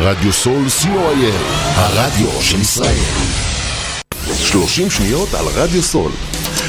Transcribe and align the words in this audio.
רדיו 0.00 0.32
סול 0.32 0.66
co.il, 0.66 1.34
הרדיו 1.76 2.28
של 2.40 2.60
ישראל. 2.60 3.04
30 4.36 4.90
שניות 4.90 5.34
על 5.34 5.44
רדיו 5.54 5.82
סול. 5.82 6.12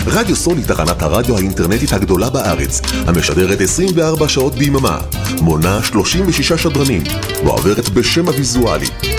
רדיו 0.07 0.35
סול 0.35 0.57
היא 0.57 0.65
תחנת 0.65 1.01
הרדיו 1.01 1.37
האינטרנטית 1.37 1.93
הגדולה 1.93 2.29
בארץ, 2.29 2.81
המשדרת 3.07 3.61
24 3.61 4.29
שעות 4.29 4.55
ביממה, 4.55 4.97
מונה 5.41 5.83
36 5.83 6.51
שדרנים, 6.51 7.03
ועוברת 7.45 7.89
בשם 7.89 8.27
הוויזואלי. 8.27 9.18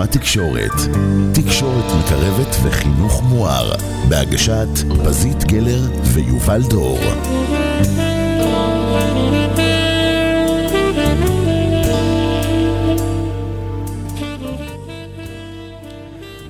ושמה 0.00 0.12
תקשורת. 0.12 0.72
תקשורת 1.34 1.84
מקרבת 1.98 2.56
וחינוך 2.62 3.22
מואר. 3.22 3.72
בהגשת 4.08 4.68
פזית 5.04 5.44
גלר 5.44 5.80
ויובל 6.14 6.62
דור. 6.70 6.98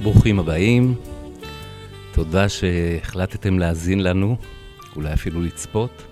ברוכים 0.02 0.38
הבאים. 0.38 0.94
תודה 2.12 2.48
שהחלטתם 2.48 3.58
להאזין 3.58 4.02
לנו, 4.02 4.36
אולי 4.96 5.12
אפילו 5.12 5.40
לצפות. 5.42 6.09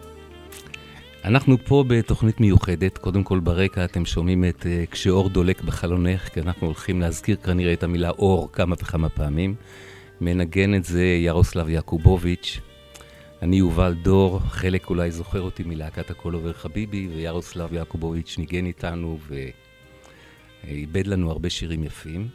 אנחנו 1.25 1.56
פה 1.65 1.84
בתוכנית 1.89 2.41
מיוחדת, 2.41 2.99
קודם 2.99 3.25
כל 3.25 3.41
ברקע 3.41 3.84
אתם 3.84 4.05
שומעים 4.05 4.45
את 4.45 4.62
uh, 4.62 4.91
כשאור 4.91 5.29
דולק 5.29 5.62
בחלונך, 5.62 6.29
כי 6.29 6.41
אנחנו 6.41 6.67
הולכים 6.67 7.01
להזכיר 7.01 7.37
כנראה 7.37 7.73
את 7.73 7.83
המילה 7.83 8.11
אור 8.11 8.53
כמה 8.53 8.75
וכמה 8.79 9.09
פעמים. 9.09 9.55
מנגן 10.21 10.75
את 10.75 10.84
זה 10.84 11.05
ירוסלב 11.05 11.69
יעקובוביץ'. 11.69 12.61
אני 13.43 13.56
יובל 13.56 13.95
דור, 14.03 14.39
חלק 14.39 14.91
אולי 14.91 15.11
זוכר 15.11 15.41
אותי 15.41 15.62
מלהקת 15.67 16.11
הכל 16.11 16.34
עובר 16.34 16.53
חביבי, 16.53 17.09
וירוסלב 17.15 17.73
יעקובוביץ' 17.73 18.39
ניגן 18.39 18.67
איתנו 18.67 19.19
ואיבד 20.65 21.06
לנו 21.06 21.31
הרבה 21.31 21.50
שירים 21.50 21.85
יפים. 21.85 22.29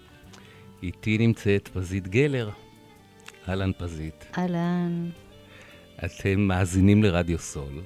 איתי 0.83 1.17
נמצאת 1.17 1.67
פזית 1.67 2.07
גלר. 2.07 2.49
אהלן 3.49 3.71
פזית. 3.77 4.25
אהלן. 4.37 5.09
אתם 6.05 6.39
מאזינים 6.39 7.03
לרדיו 7.03 7.39
סול. 7.39 7.81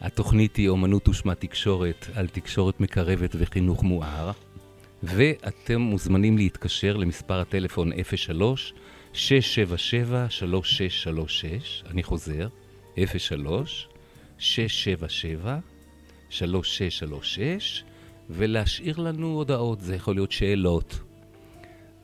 התוכנית 0.00 0.56
היא 0.56 0.68
אומנות 0.68 1.08
ושמה 1.08 1.34
תקשורת 1.34 2.06
על 2.14 2.28
תקשורת 2.28 2.80
מקרבת 2.80 3.36
וחינוך 3.38 3.82
מואר, 3.82 4.30
ואתם 5.02 5.80
מוזמנים 5.80 6.38
להתקשר 6.38 6.96
למספר 6.96 7.40
הטלפון 7.40 7.92
03 8.04 8.74
677 9.12 10.26
3636 10.30 11.84
אני 11.90 12.02
חוזר, 12.02 12.48
03 13.18 13.88
677 14.38 15.58
3636 16.28 17.84
ולהשאיר 18.30 18.98
לנו 18.98 19.26
הודעות, 19.26 19.80
זה 19.80 19.94
יכול 19.94 20.14
להיות 20.14 20.32
שאלות, 20.32 21.00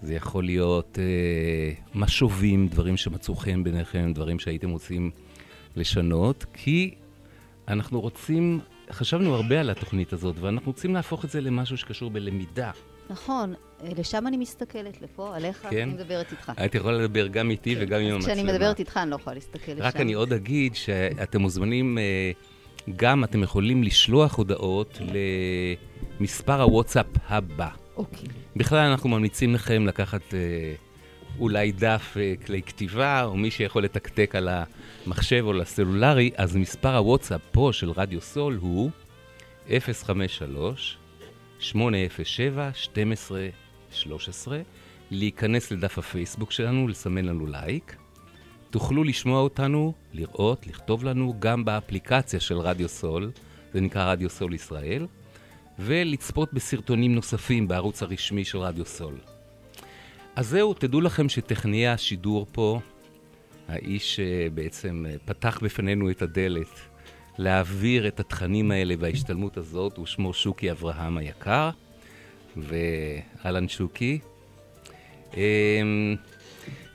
זה 0.03 0.15
יכול 0.15 0.45
להיות 0.45 0.99
אה, 0.99 1.73
משובים, 1.95 2.69
דברים 2.69 2.97
שמצאו 2.97 3.35
חן 3.35 3.65
ביניכם, 3.65 4.13
דברים 4.15 4.39
שהייתם 4.39 4.71
רוצים 4.71 5.11
לשנות, 5.77 6.45
כי 6.53 6.95
אנחנו 7.69 8.01
רוצים, 8.01 8.61
חשבנו 8.91 9.35
הרבה 9.35 9.61
על 9.61 9.71
התוכנית 9.71 10.13
הזאת, 10.13 10.37
ואנחנו 10.41 10.67
רוצים 10.73 10.95
להפוך 10.95 11.25
את 11.25 11.31
זה 11.31 11.41
למשהו 11.41 11.77
שקשור 11.77 12.11
בלמידה. 12.11 12.71
נכון, 13.11 13.55
לשם 13.99 14.27
אני 14.27 14.37
מסתכלת, 14.37 15.03
לפה, 15.03 15.37
עליך, 15.37 15.67
כן? 15.71 15.83
אני 15.83 15.93
מדברת 15.93 16.33
איתך. 16.33 16.53
את 16.65 16.75
יכולה 16.75 16.99
לדבר 16.99 17.27
גם 17.27 17.51
איתי 17.51 17.77
וגם 17.81 18.01
עם 18.01 18.15
המצלמה. 18.15 18.35
כשאני 18.35 18.53
מדברת 18.53 18.79
איתך 18.79 18.97
אני 18.97 19.11
לא 19.11 19.17
יכולה 19.17 19.35
להסתכל 19.35 19.73
לשם. 19.73 19.83
רק 19.83 19.97
אני 19.97 20.13
עוד 20.13 20.33
אגיד 20.33 20.75
שאתם 20.75 21.41
מוזמנים, 21.41 21.99
אה, 21.99 22.33
גם 22.97 23.25
אתם 23.25 23.43
יכולים 23.43 23.83
לשלוח 23.83 24.35
הודעות 24.35 24.99
למספר 26.21 26.63
הוואטסאפ 26.63 27.07
הבא. 27.29 27.69
אוקיי. 27.97 28.29
בכלל 28.57 28.91
אנחנו 28.91 29.09
ממליצים 29.09 29.55
לכם 29.55 29.87
לקחת 29.87 30.35
אה, 30.35 30.39
אולי 31.39 31.73
דף 31.73 32.17
אה, 32.17 32.35
כלי 32.47 32.63
כתיבה, 32.63 33.25
או 33.25 33.37
מי 33.37 33.51
שיכול 33.51 33.85
לתקתק 33.85 34.35
על 34.35 34.49
המחשב 35.07 35.43
או 35.47 35.53
לסלולרי, 35.53 36.31
אז 36.37 36.57
מספר 36.57 36.97
הוואטסאפ 36.97 37.41
פה 37.53 37.71
של 37.73 37.91
רדיו 37.91 38.21
סול 38.21 38.59
הוא 38.61 38.91
053 39.81 40.99
807 41.59 42.67
1213 42.67 44.61
להיכנס 45.11 45.71
לדף 45.71 45.99
הפייסבוק 45.99 46.51
שלנו, 46.51 46.89
לסמן 46.89 47.25
לנו 47.25 47.47
לייק. 47.47 47.97
תוכלו 48.71 49.05
לשמוע 49.05 49.41
אותנו, 49.41 49.93
לראות, 50.13 50.67
לכתוב 50.67 51.05
לנו 51.05 51.35
גם 51.39 51.65
באפליקציה 51.65 52.41
של 52.41 52.59
רדיו 52.59 52.89
סול, 52.89 53.31
זה 53.73 53.81
נקרא 53.81 54.13
רדיו 54.13 54.31
סול 54.31 54.55
ישראל, 54.55 55.07
ולצפות 55.79 56.53
בסרטונים 56.53 57.15
נוספים 57.15 57.69
בערוץ 57.69 58.03
הרשמי 58.03 58.45
של 58.45 58.59
רדיו 58.59 58.85
סול. 58.85 59.15
אז 60.37 60.49
זהו, 60.49 60.75
תדעו 60.75 61.01
לכם 61.01 61.29
שטכנאי 61.29 61.89
השידור 61.89 62.47
פה, 62.53 62.81
האיש 63.69 64.17
שבעצם 64.17 65.05
פתח 65.25 65.59
בפנינו 65.63 66.11
את 66.11 66.23
הדלת 66.23 66.67
להעביר 67.39 68.09
את 68.09 68.21
התכנים 68.21 68.71
האלה 68.71 68.95
וההשתלמות 68.99 69.57
הזאת, 69.57 69.97
הוא 69.97 70.07
שמו 70.07 70.33
שוקי 70.35 70.71
אברהם 70.71 71.19
היקר, 71.19 71.71
ואהלן 72.57 73.69
שוקי. 73.69 74.19
אמ, 75.37 76.17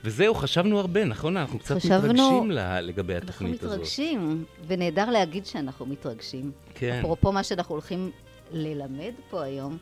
וזהו, 0.04 0.34
חשבנו 0.34 0.78
הרבה, 0.80 1.04
נכון? 1.04 1.36
אנחנו 1.36 1.58
קצת 1.58 1.76
חשבנו- 1.76 1.98
מתרגשים 1.98 2.50
ל- 2.50 2.80
לגבי 2.80 3.14
אנחנו 3.14 3.28
התוכנית 3.28 3.62
הזאת. 3.62 3.74
מתרגשים, 3.74 4.44
ונהדר 4.66 5.10
להגיד 5.10 5.46
שאנחנו 5.46 5.86
מתרגשים. 5.86 6.52
כן. 6.74 6.98
אפרופו 7.00 7.32
מה 7.32 7.42
שאנחנו 7.42 7.74
הולכים 7.74 8.10
ללמד 8.52 9.12
פה 9.30 9.42
היום, 9.42 9.78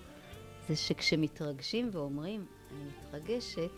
זה 0.68 0.76
שכשמתרגשים 0.76 1.90
ואומרים, 1.92 2.44
אני 2.70 2.84
מתרגשת, 3.18 3.70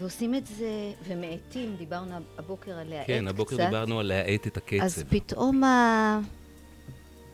ועושים 0.00 0.34
את 0.34 0.46
זה, 0.46 0.92
ומאטים, 1.08 1.76
דיברנו 1.76 2.14
הבוקר 2.38 2.72
על 2.72 2.88
להאט 2.88 3.04
קצת. 3.04 3.12
כן, 3.12 3.28
הבוקר 3.28 3.56
דיברנו 3.56 4.00
על 4.00 4.06
להאט 4.06 4.46
את 4.46 4.56
הקצב. 4.56 4.82
אז 4.82 5.04
פתאום 5.08 5.64
ה... 5.64 6.20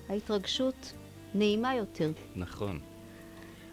ההתרגשות 0.08 0.92
נעימה 1.34 1.74
יותר. 1.74 2.12
נכון. 2.36 2.78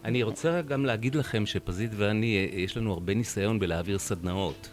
אני 0.06 0.24
רוצה 0.24 0.62
גם 0.62 0.86
להגיד 0.86 1.16
לכם 1.16 1.46
שפזית 1.46 1.92
ואני, 1.96 2.48
יש 2.54 2.78
לנו 2.78 2.94
הרבה 2.94 3.14
ניסיון 3.14 3.60
בלהעביר 3.60 4.00
סדנאות. 4.00 4.70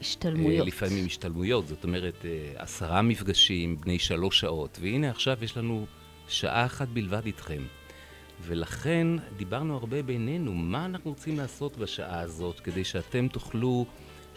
השתלמויות. 0.00 0.60
אה, 0.60 0.66
לפעמים 0.66 1.06
השתלמויות, 1.06 1.68
זאת 1.68 1.84
אומרת, 1.84 2.24
אה, 2.24 2.62
עשרה 2.62 3.02
מפגשים, 3.02 3.80
בני 3.80 3.98
שלוש 3.98 4.40
שעות, 4.40 4.78
והנה 4.82 5.10
עכשיו 5.10 5.36
יש 5.42 5.56
לנו 5.56 5.86
שעה 6.28 6.66
אחת 6.66 6.88
בלבד 6.88 7.26
איתכם. 7.26 7.62
ולכן 8.42 9.06
דיברנו 9.36 9.76
הרבה 9.76 10.02
בינינו, 10.02 10.54
מה 10.54 10.84
אנחנו 10.84 11.10
רוצים 11.10 11.36
לעשות 11.36 11.76
בשעה 11.76 12.20
הזאת, 12.20 12.60
כדי 12.60 12.84
שאתם 12.84 13.28
תוכלו 13.28 13.86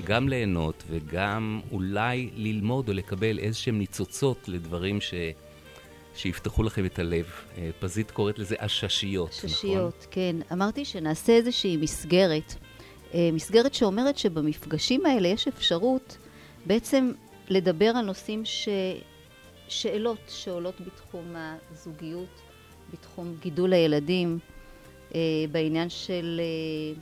גם 0.04 0.30
ליהנות 0.30 0.84
וגם 0.90 1.62
אולי 1.72 2.30
ללמוד 2.36 2.90
או 2.90 2.94
לקבל 2.94 3.40
איזשהם 3.40 3.80
ניצוצות 3.80 4.48
לדברים 4.48 5.02
ש... 5.02 5.14
שיפתחו 6.16 6.64
לכם 6.64 6.86
את 6.86 7.00
הלב. 7.00 7.26
אה, 7.58 7.70
פזית 7.80 8.12
קוראת 8.12 8.40
לזה 8.40 8.56
עששיות, 8.60 9.30
נכון? 9.38 9.50
ששיות, 9.50 10.08
כן. 10.12 10.36
אמרתי 10.52 10.86
שנעשה 10.86 11.34
איזושהי 11.34 11.78
מסגרת. 11.78 12.56
אה, 13.14 13.30
מסגרת 13.34 13.74
שאומרת 13.74 14.18
שבמפגשים 14.18 15.06
האלה 15.06 15.28
יש 15.28 15.48
אפשרות 15.48 16.18
בעצם 16.66 17.12
לדבר 17.50 17.86
על 17.86 18.06
נושאים 18.06 18.46
ש... 18.46 18.70
שאלות 19.68 20.20
שעולות 20.28 20.82
בתחום 20.82 21.36
הזוגיות, 21.72 22.42
בתחום 22.94 23.36
גידול 23.42 23.74
הילדים, 23.74 24.40
אה, 25.16 25.20
בעניין 25.52 25.90
של 25.90 26.42
אה, 26.44 27.02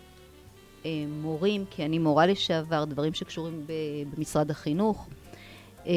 אה, 0.86 1.06
מורים, 1.07 1.65
כי 1.69 1.86
אני 1.86 2.00
מורה 2.00 2.25
לשעבר, 2.25 2.86
דברים 2.86 3.13
שקשורים 3.13 3.63
ב- 3.68 4.15
במשרד 4.15 4.51
החינוך. 4.51 5.07
אה, 5.88 5.94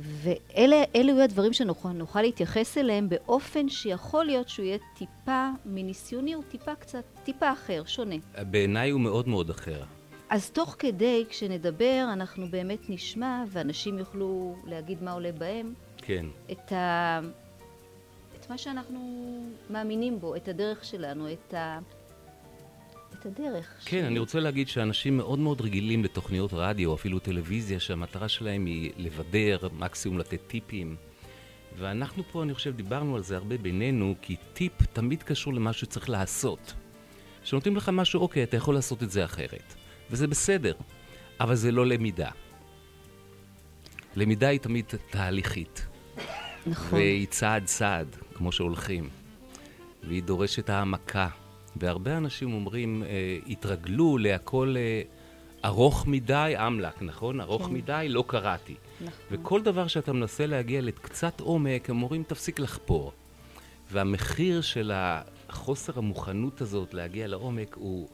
ואלה 0.00 0.82
אלו 0.94 1.20
הדברים 1.20 1.52
שנוכל 1.52 1.88
נוכל 1.88 2.22
להתייחס 2.22 2.78
אליהם 2.78 3.08
באופן 3.08 3.68
שיכול 3.68 4.24
להיות 4.24 4.48
שהוא 4.48 4.66
יהיה 4.66 4.78
טיפה, 4.98 5.48
מניסיוני 5.66 6.32
הוא 6.32 6.44
טיפה 6.48 6.74
קצת, 6.74 7.04
טיפה 7.24 7.52
אחר, 7.52 7.82
שונה. 7.86 8.14
בעיניי 8.50 8.90
הוא 8.90 9.00
מאוד 9.00 9.28
מאוד 9.28 9.50
אחר. 9.50 9.82
אז 10.30 10.50
תוך 10.50 10.76
כדי, 10.78 11.24
כשנדבר, 11.28 12.08
אנחנו 12.12 12.46
באמת 12.50 12.90
נשמע, 12.90 13.44
ואנשים 13.48 13.98
יוכלו 13.98 14.56
להגיד 14.66 15.02
מה 15.02 15.12
עולה 15.12 15.32
בהם, 15.32 15.74
כן. 15.96 16.26
את, 16.52 16.72
ה... 16.72 17.20
את 18.44 18.50
מה 18.50 18.58
שאנחנו 18.58 19.00
מאמינים 19.70 20.20
בו, 20.20 20.36
את 20.36 20.48
הדרך 20.48 20.84
שלנו, 20.84 21.32
את, 21.32 21.54
ה... 21.54 21.78
את 23.12 23.26
הדרך. 23.26 23.82
כן, 23.84 24.04
אני 24.04 24.18
רוצה 24.18 24.40
להגיד 24.40 24.68
שאנשים 24.68 25.16
מאוד 25.16 25.38
מאוד 25.38 25.60
רגילים 25.60 26.04
לתוכניות 26.04 26.50
רדיו, 26.52 26.94
אפילו 26.94 27.18
טלוויזיה, 27.18 27.80
שהמטרה 27.80 28.28
שלהם 28.28 28.66
היא 28.66 28.92
לבדר, 28.96 29.58
מקסימום 29.72 30.18
לתת 30.18 30.40
טיפים. 30.46 30.96
ואנחנו 31.78 32.22
פה, 32.32 32.42
אני 32.42 32.54
חושב, 32.54 32.76
דיברנו 32.76 33.16
על 33.16 33.22
זה 33.22 33.36
הרבה 33.36 33.58
בינינו, 33.58 34.14
כי 34.22 34.36
טיפ 34.52 34.72
תמיד 34.92 35.22
קשור 35.22 35.54
למה 35.54 35.72
שצריך 35.72 36.10
לעשות. 36.10 36.74
כשנותנים 37.42 37.76
לך 37.76 37.88
משהו, 37.88 38.20
אוקיי, 38.20 38.42
אתה 38.42 38.56
יכול 38.56 38.74
לעשות 38.74 39.02
את 39.02 39.10
זה 39.10 39.24
אחרת. 39.24 39.74
וזה 40.10 40.26
בסדר, 40.26 40.74
אבל 41.40 41.54
זה 41.54 41.72
לא 41.72 41.86
למידה. 41.86 42.30
למידה 44.16 44.48
היא 44.48 44.60
תמיד 44.60 44.84
תהליכית. 45.10 45.86
נכון. 46.66 46.98
והיא 46.98 47.26
צעד 47.26 47.64
צעד, 47.64 48.16
כמו 48.34 48.52
שהולכים. 48.52 49.08
והיא 50.08 50.22
דורשת 50.22 50.70
העמקה. 50.70 51.28
והרבה 51.76 52.16
אנשים 52.16 52.52
אומרים, 52.52 53.02
אה, 53.02 53.38
התרגלו 53.46 54.18
להכל 54.18 54.74
אה, 54.76 55.02
ארוך 55.64 56.06
מדי, 56.06 56.54
אמל"ק, 56.66 57.02
נכון? 57.02 57.40
ארוך 57.40 57.66
כן. 57.66 57.72
מדי, 57.72 58.06
לא 58.08 58.24
קראתי. 58.26 58.74
נכון. 59.00 59.12
וכל 59.30 59.62
דבר 59.62 59.86
שאתה 59.86 60.12
מנסה 60.12 60.46
להגיע 60.46 60.80
לקצת 60.80 61.40
עומק, 61.40 61.90
הם 61.90 62.02
אומרים, 62.02 62.22
תפסיק 62.22 62.58
לחפור. 62.58 63.12
והמחיר 63.92 64.60
של 64.60 64.92
החוסר 64.94 65.92
המוכנות 65.96 66.60
הזאת 66.60 66.94
להגיע 66.94 67.26
לעומק 67.26 67.74
הוא 67.74 68.08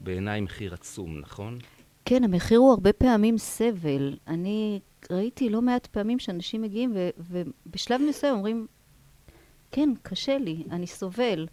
בעיניי 0.00 0.40
מחיר 0.40 0.74
עצום, 0.74 1.18
נכון? 1.18 1.58
כן, 2.10 2.24
המחיר 2.24 2.58
הוא 2.58 2.70
הרבה 2.70 2.92
פעמים 2.92 3.38
סבל. 3.38 4.16
אני 4.26 4.80
ראיתי 5.10 5.50
לא 5.50 5.62
מעט 5.62 5.86
פעמים 5.86 6.18
שאנשים 6.18 6.62
מגיעים 6.62 6.92
ו- 6.94 7.10
ובשלב 7.18 8.00
מסוים 8.08 8.34
אומרים, 8.34 8.66
כן, 9.70 9.88
קשה 10.02 10.38
לי, 10.38 10.64
אני 10.70 10.86
סובל, 10.86 11.46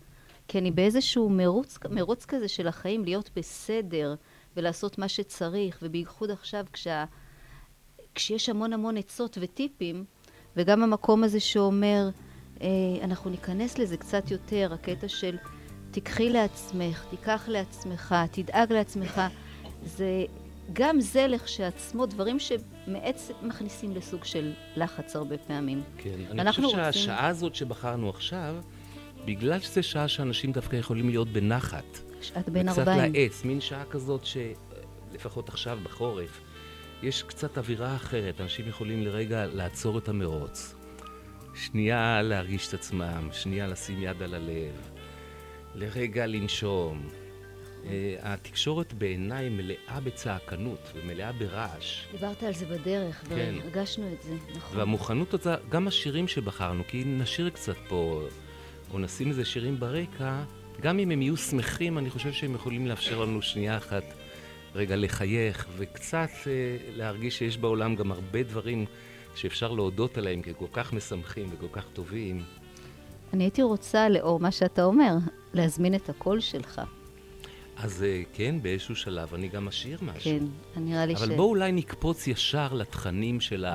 כי 0.48 0.58
אני 0.58 0.72
באיזשהו 0.72 1.30
מרוץ, 1.30 1.78
מרוץ 1.90 2.26
כזה 2.26 2.48
של 2.48 2.68
החיים, 2.68 3.04
להיות 3.04 3.30
בסדר 3.36 4.16
ולעשות 4.56 4.98
מה 4.98 5.08
שצריך, 5.08 5.80
ובייחוד 5.82 6.32
עכשיו 6.32 6.66
כשה, 6.74 7.06
כשיש 8.16 8.50
המון 8.50 8.74
המון 8.74 8.98
עצות 8.98 9.38
וטיפים, 9.42 10.06
וגם 10.56 10.84
המקום 10.84 11.24
הזה 11.24 11.40
שאומר, 11.40 12.10
אה, 12.62 12.68
אנחנו 13.04 13.30
ניכנס 13.30 13.78
לזה 13.78 13.98
קצת 13.98 14.32
יותר, 14.32 14.74
הקטע 14.74 15.08
של 15.08 15.38
תיקחי 15.92 16.30
לעצמך, 16.30 17.06
תיקח 17.10 17.46
לעצמך, 17.48 18.16
תדאג 18.32 18.74
לעצמך, 18.74 19.22
זה 19.86 20.26
גם 20.74 21.02
זה 21.02 21.28
לכשעצמו 21.28 22.06
דברים 22.06 22.38
שמעץ 22.40 23.32
מכניסים 23.42 23.96
לסוג 23.96 24.24
של 24.24 24.54
לחץ 24.76 25.16
הרבה 25.16 25.38
פעמים. 25.38 25.84
כן. 25.98 26.16
אני 26.32 26.50
חושב 26.52 26.64
רוצים- 26.64 26.80
שהשעה 26.80 27.28
הזאת 27.28 27.56
שבחרנו 27.56 28.10
עכשיו, 28.10 28.56
בגלל 29.26 29.60
שזו 29.60 29.84
שעה 29.84 30.08
שאנשים 30.08 30.52
דווקא 30.52 30.76
יכולים 30.76 31.10
להיות 31.10 31.28
בנחת. 31.28 32.00
שעת 32.22 32.50
בין 32.50 32.70
וקצת 32.70 32.80
ארבעים. 32.80 33.14
להאץ, 33.14 33.44
מין 33.46 33.62
שעה 33.62 33.84
כזאת 33.86 34.22
שלפחות 34.26 35.50
עכשיו 35.50 35.80
בחורף, 35.84 36.42
יש 37.04 37.24
קצת 37.24 37.58
אווירה 37.58 37.96
אחרת, 37.96 38.42
אנשים 38.42 38.68
יכולים 38.68 39.02
לרגע 39.04 39.46
לעצור 39.46 39.98
את 39.98 40.10
המרוץ. 40.10 40.76
שנייה 41.56 42.22
להרגיש 42.22 42.68
את 42.68 42.74
עצמם, 42.74 43.30
שנייה 43.32 43.68
לשים 43.68 44.04
יד 44.04 44.22
על 44.22 44.34
הלב, 44.34 44.90
לרגע 45.76 46.26
לנשום. 46.28 47.08
Uh, 47.84 47.88
התקשורת 48.22 48.94
בעיניי 48.94 49.50
מלאה 49.50 50.00
בצעקנות 50.04 50.92
ומלאה 50.96 51.32
ברעש. 51.32 52.06
דיברת 52.12 52.44
על 52.44 52.54
זה 52.54 52.66
בדרך, 52.66 53.24
כן. 53.30 53.56
והרגשנו 53.58 54.14
את 54.14 54.22
זה, 54.24 54.34
נכון. 54.56 54.78
והמוכנות 54.78 55.34
הזאת, 55.34 55.60
גם 55.70 55.88
השירים 55.88 56.28
שבחרנו, 56.28 56.84
כי 56.88 57.04
אם 57.04 57.22
נשיר 57.22 57.50
קצת 57.50 57.76
פה, 57.88 58.22
או 58.94 59.00
נשים 59.00 59.30
איזה 59.30 59.46
שירים 59.46 59.80
ברקע, 59.80 60.44
גם 60.82 61.00
אם 61.00 61.12
הם 61.12 61.22
יהיו 61.22 61.38
שמחים, 61.38 61.98
אני 61.98 62.10
חושב 62.10 62.32
שהם 62.32 62.56
יכולים 62.56 62.88
לאפשר 62.88 63.22
לנו 63.22 63.42
שנייה 63.42 63.78
אחת 63.78 64.04
רגע 64.76 64.96
לחייך, 64.96 65.68
וקצת 65.78 66.30
אה, 66.48 66.78
להרגיש 66.96 67.38
שיש 67.38 67.58
בעולם 67.58 67.96
גם 67.96 68.12
הרבה 68.12 68.44
דברים 68.44 68.86
שאפשר 69.36 69.72
להודות 69.72 70.18
עליהם 70.18 70.42
ככל 70.42 70.66
כך 70.74 70.94
משמחים 70.94 71.50
וכל 71.52 71.68
כך 71.72 71.86
טובים. 71.94 72.44
אני 73.34 73.44
הייתי 73.44 73.62
רוצה, 73.62 74.10
לאור 74.10 74.40
מה 74.40 74.52
שאתה 74.52 74.84
אומר, 74.84 75.14
להזמין 75.54 75.96
את 75.96 76.10
הקול 76.10 76.40
שלך. 76.40 76.82
אז 77.84 78.04
אה, 78.04 78.22
כן, 78.34 78.56
באיזשהו 78.62 78.96
שלב 78.96 79.34
אני 79.34 79.48
גם 79.48 79.68
אשיר 79.68 80.00
משהו. 80.02 80.32
כן, 80.32 80.46
נראה 80.82 81.06
לי 81.06 81.16
ש... 81.16 81.22
אבל 81.22 81.36
בואו 81.36 81.50
אולי 81.50 81.72
נקפוץ 81.72 82.28
ישר 82.28 82.74
לתכנים 82.74 83.42
של 83.42 83.66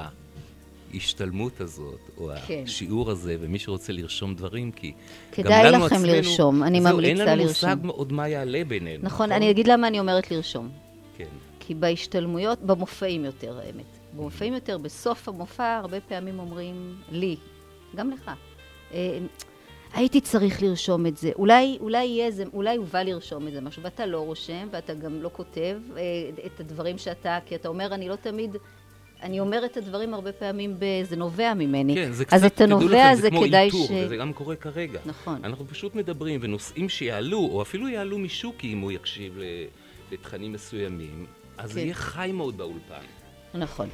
ההשתלמות 0.94 1.60
הזאת, 1.60 2.00
או 2.18 2.30
כן. 2.46 2.62
השיעור 2.66 3.10
הזה, 3.10 3.36
ומי 3.40 3.58
שרוצה 3.58 3.92
לרשום 3.92 4.34
דברים, 4.34 4.72
כי 4.72 4.92
כדאי 5.32 5.70
לכם 5.70 5.82
עצמנו- 5.82 6.06
לרשום, 6.06 6.62
אני 6.62 6.80
זהו, 6.82 6.94
ממליצה 6.96 7.22
אין 7.22 7.28
לנו 7.28 7.44
לרשום. 7.44 7.70
מושג 7.70 7.86
עוד 7.86 8.12
מה 8.12 8.28
יעלה 8.28 8.62
בינינו. 8.68 9.04
נכון, 9.04 9.32
אני 9.32 9.50
אגיד 9.50 9.66
למה 9.68 9.88
אני 9.88 10.00
אומרת 10.00 10.30
לרשום. 10.30 10.68
כן. 11.16 11.24
כי 11.60 11.74
בהשתלמויות, 11.74 12.58
במופעים 12.62 13.24
יותר, 13.24 13.58
האמת. 13.58 13.84
במופעים 14.16 14.54
יותר, 14.54 14.78
בסוף 14.78 15.28
המופע, 15.28 15.76
הרבה 15.82 16.00
פעמים 16.00 16.38
אומרים 16.38 16.96
לי, 17.10 17.36
גם 17.96 18.10
לך, 18.10 18.30
אה, 18.94 19.18
הייתי 19.94 20.20
צריך 20.20 20.62
לרשום 20.62 21.06
את 21.06 21.16
זה. 21.16 21.30
אולי, 21.36 21.78
אולי 21.80 22.04
יהיה 22.04 22.26
איזה, 22.26 22.44
אולי 22.54 22.76
הוא 22.76 22.86
בא 22.92 23.02
לרשום 23.02 23.48
את 23.48 23.52
זה 23.52 23.60
משהו, 23.60 23.82
ואתה 23.82 24.06
לא 24.06 24.18
רושם, 24.18 24.68
ואתה 24.70 24.94
גם 24.94 25.22
לא 25.22 25.30
כותב 25.32 25.76
אה, 25.96 26.02
את 26.46 26.60
הדברים 26.60 26.98
שאתה, 26.98 27.38
כי 27.46 27.54
אתה 27.54 27.68
אומר, 27.68 27.94
אני 27.94 28.08
לא 28.08 28.16
תמיד... 28.16 28.56
אני 29.22 29.40
אומר 29.40 29.64
את 29.64 29.76
הדברים 29.76 30.14
הרבה 30.14 30.32
פעמים, 30.32 30.74
ב, 30.78 30.84
זה 31.02 31.16
נובע 31.16 31.54
ממני. 31.54 31.94
כן, 31.94 32.12
זה 32.12 32.24
קצת, 32.24 32.36
אז 32.36 32.44
את 32.44 32.60
הנובע 32.60 32.86
לכם, 32.86 33.08
הזה 33.12 33.22
זה 33.22 33.30
כמו 33.30 33.42
כדאי 33.42 33.64
איתור, 33.66 33.86
ש... 33.86 33.90
וזה 33.90 34.16
גם 34.16 34.32
קורה 34.32 34.56
כרגע. 34.56 35.00
נכון. 35.06 35.40
אנחנו 35.44 35.66
פשוט 35.66 35.94
מדברים, 35.94 36.40
ונושאים 36.42 36.88
שיעלו, 36.88 37.38
או 37.38 37.62
אפילו 37.62 37.88
יעלו 37.88 38.18
משוקי 38.18 38.72
אם 38.72 38.78
הוא 38.78 38.92
יקשיב 38.92 39.38
לתכנים 40.12 40.52
מסוימים, 40.52 41.26
אז 41.58 41.68
כן. 41.68 41.74
זה 41.74 41.80
יהיה 41.80 41.94
חי 41.94 42.30
מאוד 42.34 42.56
באולפן. 42.56 43.04
נכון. 43.54 43.88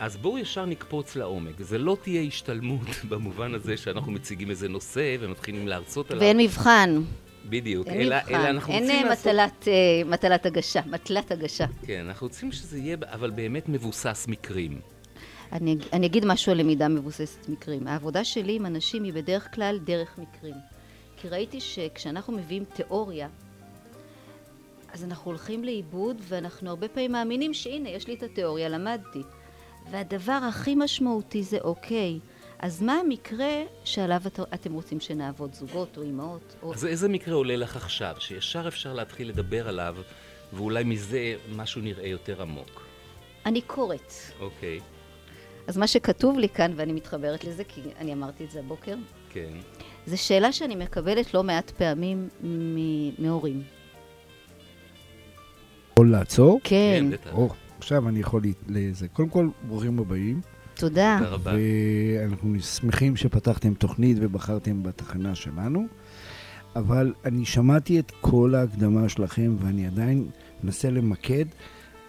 אז 0.00 0.16
בואו 0.16 0.38
ישר 0.38 0.64
נקפוץ 0.64 1.16
לעומק. 1.16 1.60
זה 1.60 1.78
לא 1.78 1.96
תהיה 2.02 2.22
השתלמות 2.22 2.86
במובן 3.10 3.54
הזה 3.54 3.76
שאנחנו 3.76 4.12
מציגים 4.12 4.50
איזה 4.50 4.68
נושא 4.68 5.16
ומתחילים 5.20 5.68
להרצות 5.68 6.10
עליו. 6.10 6.22
ואין 6.22 6.38
מבחן. 6.38 7.02
בדיוק, 7.48 7.86
אין 7.86 8.00
אלא, 8.00 8.16
מבחן. 8.16 8.34
אלא 8.34 8.48
אנחנו 8.50 8.72
אין 8.72 8.82
רוצים 8.82 9.04
אה, 9.04 9.08
לעשות... 9.08 9.26
מטלת, 9.26 9.68
אה, 9.68 9.72
מטלת 10.06 10.46
הגשה, 10.46 10.80
מטלת 10.86 11.32
הגשה. 11.32 11.66
כן, 11.86 12.06
אנחנו 12.08 12.26
רוצים 12.26 12.52
שזה 12.52 12.78
יהיה, 12.78 12.96
אבל 13.12 13.30
באמת 13.30 13.68
מבוסס 13.68 14.26
מקרים. 14.28 14.80
אני, 15.52 15.76
אני 15.92 16.06
אגיד 16.06 16.24
משהו 16.24 16.52
על 16.52 16.58
למידה 16.58 16.88
מבוססת 16.88 17.48
מקרים. 17.48 17.86
העבודה 17.86 18.24
שלי 18.24 18.56
עם 18.56 18.66
אנשים 18.66 19.04
היא 19.04 19.12
בדרך 19.12 19.54
כלל 19.54 19.78
דרך 19.84 20.18
מקרים. 20.18 20.54
כי 21.16 21.28
ראיתי 21.28 21.60
שכשאנחנו 21.60 22.32
מביאים 22.32 22.64
תיאוריה, 22.64 23.28
אז 24.92 25.04
אנחנו 25.04 25.30
הולכים 25.30 25.64
לאיבוד, 25.64 26.16
ואנחנו 26.28 26.70
הרבה 26.70 26.88
פעמים 26.88 27.12
מאמינים 27.12 27.54
שהנה, 27.54 27.88
יש 27.88 28.08
לי 28.08 28.14
את 28.14 28.22
התיאוריה, 28.22 28.68
למדתי. 28.68 29.22
והדבר 29.90 30.38
הכי 30.48 30.74
משמעותי 30.74 31.42
זה 31.42 31.58
אוקיי, 31.60 32.18
אז 32.58 32.82
מה 32.82 32.94
המקרה 32.94 33.62
שעליו 33.84 34.20
את, 34.26 34.40
אתם 34.54 34.72
רוצים 34.72 35.00
שנעבוד, 35.00 35.54
זוגות 35.54 35.96
או 35.96 36.02
אימהות? 36.02 36.56
או... 36.62 36.74
אז 36.74 36.84
איזה 36.84 37.08
מקרה 37.08 37.34
עולה 37.34 37.56
לך 37.56 37.76
עכשיו, 37.76 38.14
שישר 38.18 38.68
אפשר 38.68 38.92
להתחיל 38.92 39.28
לדבר 39.28 39.68
עליו, 39.68 39.96
ואולי 40.52 40.84
מזה 40.84 41.34
משהו 41.56 41.80
נראה 41.80 42.08
יותר 42.08 42.42
עמוק? 42.42 42.82
אני 43.46 43.60
קוראת. 43.60 44.12
אוקיי, 44.40 44.80
אז 45.66 45.76
מה 45.76 45.86
שכתוב 45.86 46.38
לי 46.38 46.48
כאן, 46.48 46.72
ואני 46.76 46.92
מתחברת 46.92 47.44
לזה, 47.44 47.64
כי 47.64 47.80
אני 47.98 48.12
אמרתי 48.12 48.44
את 48.44 48.50
זה 48.50 48.60
הבוקר, 48.60 48.94
כן. 49.32 49.52
זו 50.06 50.22
שאלה 50.22 50.52
שאני 50.52 50.76
מקבלת 50.76 51.34
לא 51.34 51.42
מעט 51.42 51.70
פעמים 51.70 52.28
מהורים. 53.18 53.62
יכול 55.92 56.10
לעצור? 56.10 56.60
כן, 56.64 57.06
כן, 57.10 57.10
בטח. 57.10 57.30
עכשיו 57.78 58.08
אני 58.08 58.20
יכול 58.20 58.42
ל- 58.44 58.52
לזה. 58.68 59.08
קודם 59.08 59.28
כל, 59.28 59.48
ברוכים 59.68 59.98
הבאים. 59.98 60.40
תודה. 60.74 61.16
תודה 61.18 61.30
רבה. 61.30 61.52
ואנחנו 62.18 62.60
שמחים 62.60 63.16
שפתחתם 63.16 63.74
תוכנית 63.74 64.16
ובחרתם 64.20 64.82
בתחנה 64.82 65.34
שלנו. 65.34 65.86
אבל 66.76 67.12
אני 67.24 67.44
שמעתי 67.44 67.98
את 67.98 68.12
כל 68.20 68.54
ההקדמה 68.54 69.08
שלכם, 69.08 69.56
ואני 69.60 69.86
עדיין 69.86 70.28
מנסה 70.64 70.90
למקד 70.90 71.44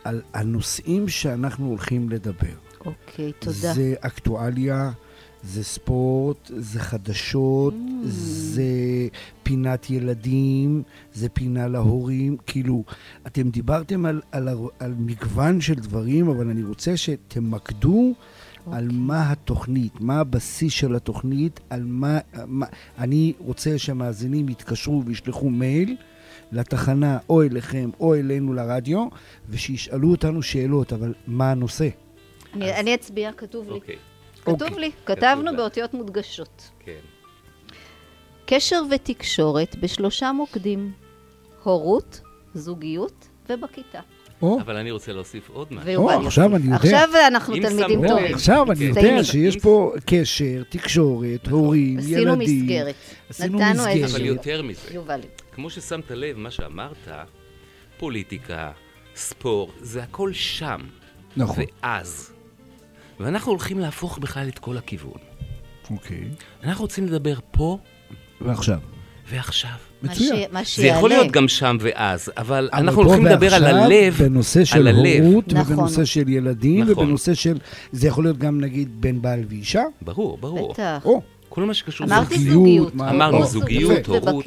על 0.04 0.22
הנושאים 0.34 1.10
שאנחנו 1.10 1.68
הולכים 1.68 2.10
לדבר. 2.10 2.54
אוקיי, 2.86 3.32
תודה. 3.40 3.54
זה 3.74 3.94
אקטואליה, 4.00 4.92
זה 5.44 5.64
ספורט, 5.64 6.52
זה 6.58 6.80
חדשות, 6.80 7.74
Mm. 7.74 8.08
זה 8.08 8.64
פינת 9.44 9.90
ילדים, 9.90 10.84
זה 11.14 11.30
פינה 11.30 11.68
להורים. 11.68 12.38
כאילו, 12.48 12.84
אתם 13.28 13.50
דיברתם 13.50 14.06
על, 14.06 14.22
על, 14.32 14.50
על 14.80 14.94
מגוון 14.98 15.62
של 15.62 15.76
דברים, 15.76 16.30
אבל 16.30 16.50
אני 16.50 16.64
רוצה 16.64 16.98
שתמקדו 16.98 18.14
על 18.72 18.86
אוקיי. 18.86 18.98
מה 19.00 19.32
התוכנית, 19.32 20.02
מה 20.02 20.20
הבסיס 20.20 20.74
של 20.74 20.96
התוכנית, 20.96 21.60
על 21.70 21.84
מה... 21.86 22.20
מה 22.46 22.66
אני 22.98 23.34
רוצה 23.40 23.78
שהמאזינים 23.78 24.50
יתקשרו 24.50 25.04
וישלחו 25.06 25.50
מייל. 25.50 25.96
לתחנה, 26.52 27.18
או 27.30 27.44
אליכם, 27.44 27.90
או 28.00 28.16
אלינו 28.16 28.54
לרדיו, 28.54 29.08
ושישאלו 29.50 30.12
אותנו 30.12 30.42
שאלות, 30.42 30.94
אבל 30.94 31.14
מה 31.28 31.52
הנושא? 31.52 31.88
אני 32.54 32.76
אני 32.76 32.96
אצביע, 32.96 33.32
כתוב 33.32 33.70
לי. 33.72 33.96
כתוב 34.56 34.62
אוקיי. 34.62 34.80
לי, 34.80 34.92
כתבנו. 35.06 35.58
באותיות 35.58 35.94
מודגשות. 35.94 36.70
כן. 36.80 37.00
קשר 38.46 38.82
ותקשורת 38.92 39.76
בשלושה 39.76 40.32
מוקדים, 40.32 40.92
הורות, 41.64 42.22
זוגיות 42.54 43.28
ובכיתה. 43.50 44.00
או, 44.42 44.62
אבל 44.62 44.76
אני 44.76 44.92
רוצה 44.92 45.14
להוסיף 45.14 45.50
עוד 45.50 45.74
משהו. 45.74 45.96
או, 45.96 46.10
עכשיו. 46.10 46.56
אני 46.56 46.64
יודע. 46.64 46.76
עכשיו 46.76 47.10
אנחנו 47.28 47.56
תלמידים 47.56 48.08
טובים. 48.08 48.34
עכשיו 48.34 48.72
אני 48.72 48.94
כן. 48.94 49.06
יודע. 49.06 49.24
שיש 49.24 49.58
פה 49.58 49.94
קשר, 50.06 50.64
תקשורת, 50.70 51.48
הורים, 51.48 51.98
עשינו 51.98 52.22
ילדים. 52.22 52.40
מסגרת. 52.40 52.96
עשינו 53.30 53.60
מסגרת. 53.60 54.10
אבל 54.10 54.26
יותר 54.26 54.62
מזה, 54.62 54.94
יובל, 54.94 55.20
כמו 55.52 55.70
ששמת 55.70 56.12
לב, 56.12 56.38
מה 56.38 56.52
שאמרת, 56.52 57.08
פוליטיקה, 57.98 58.72
ספורט, 59.16 59.74
זה 59.82 60.04
הכל 60.04 60.34
שם. 60.34 60.80
נכון. 61.38 61.64
ואז. 61.84 62.37
ואנחנו 63.20 63.52
הולכים 63.52 63.80
להפוך 63.80 64.18
בכלל 64.18 64.48
את 64.48 64.60
כל 64.60 64.78
הכיוון. 64.78 65.18
אוקיי. 65.92 66.24
אנחנו 66.64 66.82
רוצים 66.82 67.06
לדבר 67.06 67.36
פה 67.52 67.78
ועכשיו. 68.42 68.78
ועכשיו. 69.30 69.70
מה 70.02 70.12
מצוין. 70.12 70.36
ש- 70.36 70.54
מה 70.54 70.62
זה 70.76 70.88
יכול. 70.88 71.10
להיות 71.10 71.32
גם 71.32 71.48
שם 71.48 71.78
ואז, 71.80 72.32
אבל 72.38 72.70
אבל 72.74 72.84
אנחנו 72.84 73.02
הולכים 73.02 73.26
לדבר 73.26 73.54
על 73.54 73.64
הלב, 73.66 74.14
בנושא 74.14 74.66
של. 74.66 74.88
הורות, 74.88 75.54
נכון. 75.54 75.74
ובנושא 75.74 76.06
של 76.06 76.30
ילדים, 76.30 76.84
נכון. 76.86 77.04
ובנושא 77.04 77.34
של... 77.34 77.58
זה 77.92 78.08
יכול 78.08 78.24
להיות 78.24 78.38
גם 78.38 78.62
נגיד 78.62 79.02
בין 79.02 79.22
בעל 79.22 79.44
ואישה. 79.50 79.84
ברור, 80.02 80.38
ברור. 80.38 80.74
בטח. 80.74 81.02
או, 81.06 81.22
כל 81.58 81.64
מה 81.64 81.74
שקשור 81.74 82.08
אמרתי 82.08 82.38
זוגיות, 82.38 82.94
אמרנו 82.94 83.38
הורות, 83.38 83.50
זוגיות, 83.50 84.08
הורות. 84.08 84.46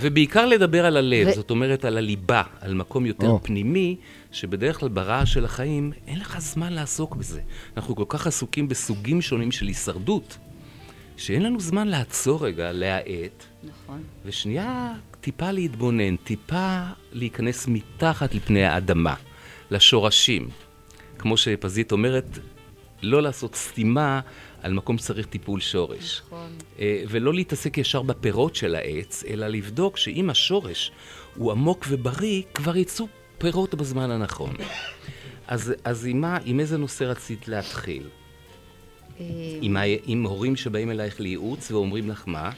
ובעיקר 0.00 0.46
לדבר 0.46 0.86
על 0.86 0.96
הלב, 0.96 1.28
ו- 1.28 1.32
זאת 1.32 1.50
אומרת 1.50 1.84
על 1.84 1.98
הליבה, 1.98 2.42
על 2.60 2.74
מקום 2.74 3.06
יותר 3.06 3.28
או. 3.28 3.42
פנימי, 3.42 3.96
שבדרך 4.32 4.80
כלל 4.80 4.88
ברעש 4.88 5.32
של 5.32 5.44
החיים 5.44 5.92
אין 6.06 6.18
לך 6.18 6.38
זמן 6.40 6.72
לעסוק 6.72 7.16
בזה. 7.16 7.40
אנחנו 7.76 7.96
כל 7.96 8.04
כך 8.08 8.26
עסוקים 8.26 8.68
בסוגים 8.68 9.22
שונים 9.22 9.52
של 9.52 9.66
הישרדות, 9.66 10.38
שאין 11.16 11.42
לנו 11.42 11.60
זמן 11.60 11.88
לעצור 11.88 12.46
רגע, 12.46 12.72
להאט, 12.72 13.44
נכון. 13.64 14.02
ושנייה 14.24 14.92
טיפה 15.20 15.50
להתבונן, 15.50 16.16
טיפה 16.16 16.80
להיכנס 17.12 17.66
מתחת 17.68 18.34
לפני 18.34 18.64
האדמה, 18.64 19.14
לשורשים. 19.70 20.48
כמו 21.18 21.36
שפזית 21.36 21.92
אומרת, 21.92 22.38
לא 23.02 23.22
לעשות 23.22 23.54
סתימה 23.54 24.20
על 24.62 24.72
מקום 24.72 24.98
שצריך 24.98 25.26
טיפול 25.26 25.60
שורש. 25.60 26.22
נכון. 26.26 26.50
אה, 26.78 27.02
ולא 27.08 27.34
להתעסק 27.34 27.78
ישר 27.78 28.02
בפירות 28.02 28.54
של 28.54 28.74
העץ, 28.74 29.24
אלא 29.28 29.46
לבדוק 29.46 29.96
שאם 29.96 30.30
השורש 30.30 30.92
הוא 31.36 31.52
עמוק 31.52 31.86
ובריא, 31.88 32.42
כבר 32.54 32.76
יצאו 32.76 33.06
פירות 33.38 33.74
בזמן 33.74 34.10
הנכון. 34.10 34.54
אז, 35.46 35.74
אז 35.84 36.06
עם, 36.06 36.20
מה, 36.20 36.38
עם 36.44 36.60
איזה 36.60 36.78
נושא 36.78 37.04
רצית 37.04 37.48
להתחיל? 37.48 38.08
אה, 39.20 39.24
עם, 39.60 39.76
ה, 39.76 39.80
עם 40.04 40.26
הורים 40.26 40.56
שבאים 40.56 40.90
אלייך 40.90 41.20
לייעוץ 41.20 41.70
ואומרים 41.70 42.10
לך 42.10 42.24
מה? 42.26 42.50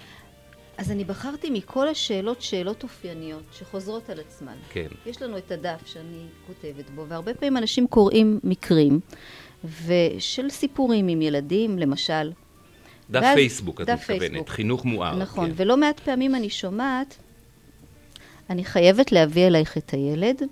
אז 0.76 0.90
אני 0.90 1.04
בחרתי 1.04 1.50
מכל 1.50 1.88
השאלות 1.88 2.42
שאלות 2.42 2.82
אופייניות 2.82 3.42
שחוזרות 3.52 4.10
על 4.10 4.20
עצמן. 4.20 4.54
כן. 4.70 4.86
יש 5.06 5.22
לנו 5.22 5.38
את 5.38 5.50
הדף 5.50 5.86
שאני 5.86 6.26
כותבת 6.46 6.90
בו, 6.90 7.06
והרבה 7.08 7.34
פעמים 7.34 7.56
אנשים 7.56 7.86
קוראים 7.86 8.40
מקרים 8.44 9.00
ושל 9.86 10.50
סיפורים 10.50 11.08
עם 11.08 11.22
ילדים, 11.22 11.78
למשל. 11.78 12.32
דף 13.10 13.20
ואז- 13.22 13.34
פייסבוק, 13.34 13.80
את 13.80 13.88
מתכוונת. 13.90 14.48
חינוך 14.48 14.84
מואר. 14.84 15.16
נכון, 15.16 15.46
כן. 15.46 15.52
ולא 15.56 15.76
מעט 15.76 16.00
פעמים 16.00 16.34
אני 16.34 16.50
שומעת, 16.50 17.16
אני 18.50 18.64
חייבת 18.64 19.12
להביא 19.12 19.46
אלייך 19.46 19.78
את 19.78 19.90
הילד, 19.90 20.42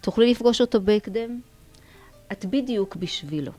תוכלי 0.00 0.30
לפגוש 0.30 0.60
אותו 0.60 0.80
בהקדם, 0.80 1.40
את 2.32 2.44
בדיוק 2.44 2.96
בשבילו. 2.96 3.52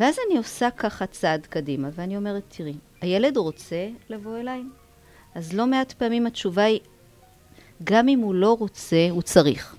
ואז 0.00 0.16
אני 0.28 0.38
עושה 0.38 0.70
ככה 0.70 1.06
צעד 1.06 1.46
קדימה, 1.46 1.88
ואני 1.94 2.16
אומרת, 2.16 2.42
תראי, 2.48 2.74
הילד 3.00 3.36
רוצה 3.36 3.88
לבוא 4.08 4.38
אליי, 4.38 4.62
אז 5.34 5.52
לא 5.52 5.66
מעט 5.66 5.92
פעמים 5.92 6.26
התשובה 6.26 6.64
היא, 6.64 6.80
גם 7.84 8.08
אם 8.08 8.18
הוא 8.18 8.34
לא 8.34 8.56
רוצה, 8.58 9.06
הוא 9.10 9.22
צריך. 9.22 9.76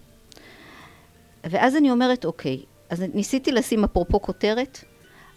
ואז 1.44 1.76
אני 1.76 1.92
אומרת, 1.92 2.26
אוקיי, 2.26 2.60
אז 2.90 3.04
ניסיתי 3.14 3.52
לשים 3.52 3.84
אפרופו 3.84 4.22
כותרת, 4.22 4.84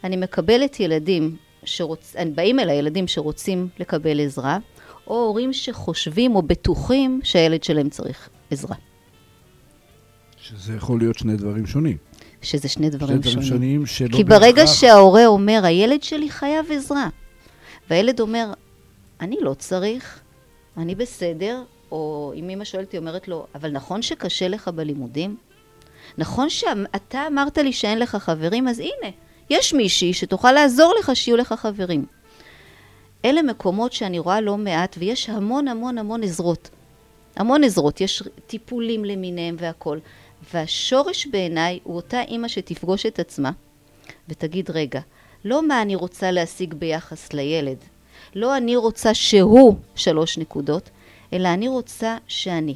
אני 0.04 0.16
מקבלת 0.16 0.80
ילדים 0.80 1.36
שרוצ... 1.64 2.14
באים 2.34 2.60
אליי 2.60 2.76
ילדים 2.76 3.08
שרוצים 3.08 3.68
לקבל 3.78 4.20
עזרה, 4.20 4.58
או 5.06 5.14
הורים 5.14 5.52
שחושבים 5.52 6.36
או 6.36 6.42
בטוחים 6.42 7.20
שהילד 7.24 7.64
שלהם 7.64 7.88
צריך 7.88 8.28
עזרה. 8.50 8.76
שזה 10.36 10.74
יכול 10.76 10.98
להיות 10.98 11.18
שני 11.18 11.36
דברים 11.36 11.66
שונים. 11.66 11.96
שזה 12.42 12.68
שני 12.68 12.86
שני 12.86 12.90
דברים 12.90 13.18
דברים 13.18 13.42
שונים. 13.42 13.86
שונים 13.86 14.12
כי 14.16 14.24
ברגע 14.24 14.52
בהכרח- 14.64 14.74
שההורה 14.74 15.26
אומר, 15.26 15.60
הילד 15.64 16.02
שלי 16.02 16.30
חייב 16.30 16.72
עזרה, 16.72 17.08
והילד 17.90 18.20
אומר, 18.20 18.52
אני 19.20 19.36
לא 19.40 19.54
צריך, 19.54 20.20
אני 20.76 20.94
בסדר, 20.94 21.62
או 21.90 22.32
אם 22.36 22.50
אמא 22.50 22.64
שואלת, 22.64 22.92
היא 22.92 22.98
אומרת 22.98 23.28
לו, 23.28 23.46
אבל 23.54 23.70
נכון 23.70 24.02
שקשה 24.02 24.48
לך 24.48 24.68
בלימודים? 24.68 25.36
נכון 26.18 26.50
שאתה 26.50 27.26
אמרת 27.26 27.58
לי 27.58 27.72
שאין 27.72 27.98
לך 27.98 28.16
חברים, 28.16 28.68
אז 28.68 28.78
הנה, 28.78 29.12
יש 29.50 29.74
מישהי 29.74 30.14
שתוכל 30.14 30.52
לעזור 30.52 30.94
לך 30.98 31.16
שיהיו 31.16 31.36
לך 31.36 31.52
חברים. 31.52 32.06
אלה 33.24 33.42
מקומות 33.42 33.92
שאני 33.92 34.18
רואה 34.18 34.40
לא 34.40 34.56
מעט, 34.56 34.96
ויש 34.98 35.30
המון 35.30 35.68
המון 35.68 35.98
המון 35.98 36.22
עזרות. 36.22 36.70
המון 37.36 37.64
עזרות, 37.64 38.00
יש 38.00 38.22
טיפולים 38.46 39.04
למיניהם 39.04 39.56
והכול. 39.58 40.00
והשורש 40.54 41.26
בעיניי 41.26 41.78
הוא 41.82 41.96
אותה 41.96 42.22
אימא 42.22 42.48
שתפגוש 42.48 43.06
את 43.06 43.18
עצמה 43.18 43.50
ותגיד, 44.28 44.70
רגע, 44.70 45.00
לא 45.44 45.68
מה 45.68 45.82
אני 45.82 45.94
רוצה 45.94 46.30
להשיג 46.30 46.74
ביחס 46.74 47.32
לילד, 47.32 47.76
לא 48.34 48.56
אני 48.56 48.76
רוצה 48.76 49.14
שהוא 49.14 49.76
שלוש 49.94 50.38
נקודות, 50.38 50.90
אלא 51.32 51.48
אני 51.48 51.68
רוצה 51.68 52.16
שאני. 52.28 52.74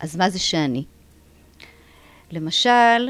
אז 0.00 0.16
מה 0.16 0.30
זה 0.30 0.38
שאני? 0.38 0.84
למשל, 2.34 3.08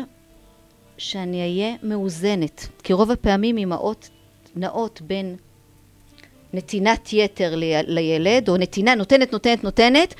שאני 0.99 1.41
אהיה 1.41 1.75
מאוזנת, 1.83 2.67
כי 2.83 2.93
רוב 2.93 3.11
הפעמים 3.11 3.59
אמהות 3.59 4.09
נעות 4.57 5.01
בין 5.03 5.37
נתינת 6.53 7.13
יתר 7.13 7.55
לי- 7.55 7.83
לילד, 7.87 8.49
או 8.49 8.57
נתינה, 8.57 8.95
נותנת, 8.95 9.33
נותנת, 9.33 9.65
נותנת, 9.65 10.15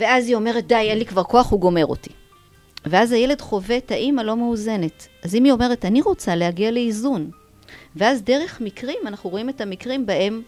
ואז 0.00 0.28
היא 0.28 0.36
אומרת, 0.36 0.66
די, 0.66 0.74
אין 0.74 0.98
לי 0.98 1.06
כבר 1.06 1.22
כוח, 1.22 1.50
הוא 1.50 1.60
גומר 1.60 1.86
אותי. 1.86 2.10
ואז 2.86 3.12
הילד 3.12 3.40
חווה 3.40 3.76
את 3.76 3.90
האימא 3.90 4.20
לא 4.20 4.36
מאוזנת. 4.36 5.08
אז 5.22 5.34
אם 5.34 5.44
היא 5.44 5.52
אומרת, 5.52 5.84
אני 5.84 6.00
רוצה 6.02 6.36
להגיע 6.36 6.70
לאיזון, 6.70 7.30
ואז 7.96 8.22
דרך 8.22 8.60
מקרים, 8.60 8.98
אנחנו 9.06 9.30
רואים 9.30 9.48
את 9.48 9.60
המקרים 9.60 10.06
בהם 10.06 10.42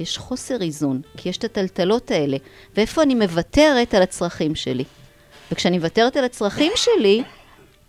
יש 0.00 0.18
חוסר 0.18 0.62
איזון, 0.62 1.00
כי 1.16 1.28
יש 1.28 1.36
את 1.36 1.44
הטלטלות 1.44 2.10
האלה, 2.10 2.36
ואיפה 2.76 3.02
אני 3.02 3.14
מוותרת 3.14 3.94
על 3.94 4.02
הצרכים 4.02 4.54
שלי. 4.54 4.84
וכשאני 5.52 5.78
מוותרת 5.78 6.16
על 6.16 6.24
הצרכים 6.24 6.72
שלי, 6.76 7.22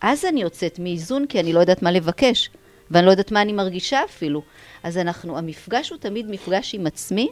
אז 0.02 0.26
אני 0.26 0.42
יוצאת 0.42 0.80
מאיזון, 0.80 1.26
כי 1.26 1.40
אני 1.40 1.54
לא 1.54 1.60
יודעת 1.60 1.82
מה 1.82 1.92
לבקש, 1.92 2.50
ואני 2.92 3.06
לא 3.06 3.12
יודעת 3.12 3.32
מה 3.32 3.42
אני 3.42 3.54
מרגישה 3.54 4.04
אפילו. 4.06 4.42
אז 4.84 4.98
אנחנו, 4.98 5.38
המפגש 5.38 5.90
הוא 5.90 5.98
תמיד 5.98 6.30
מפגש 6.30 6.76
עם 6.76 6.88
עצמי, 6.88 7.30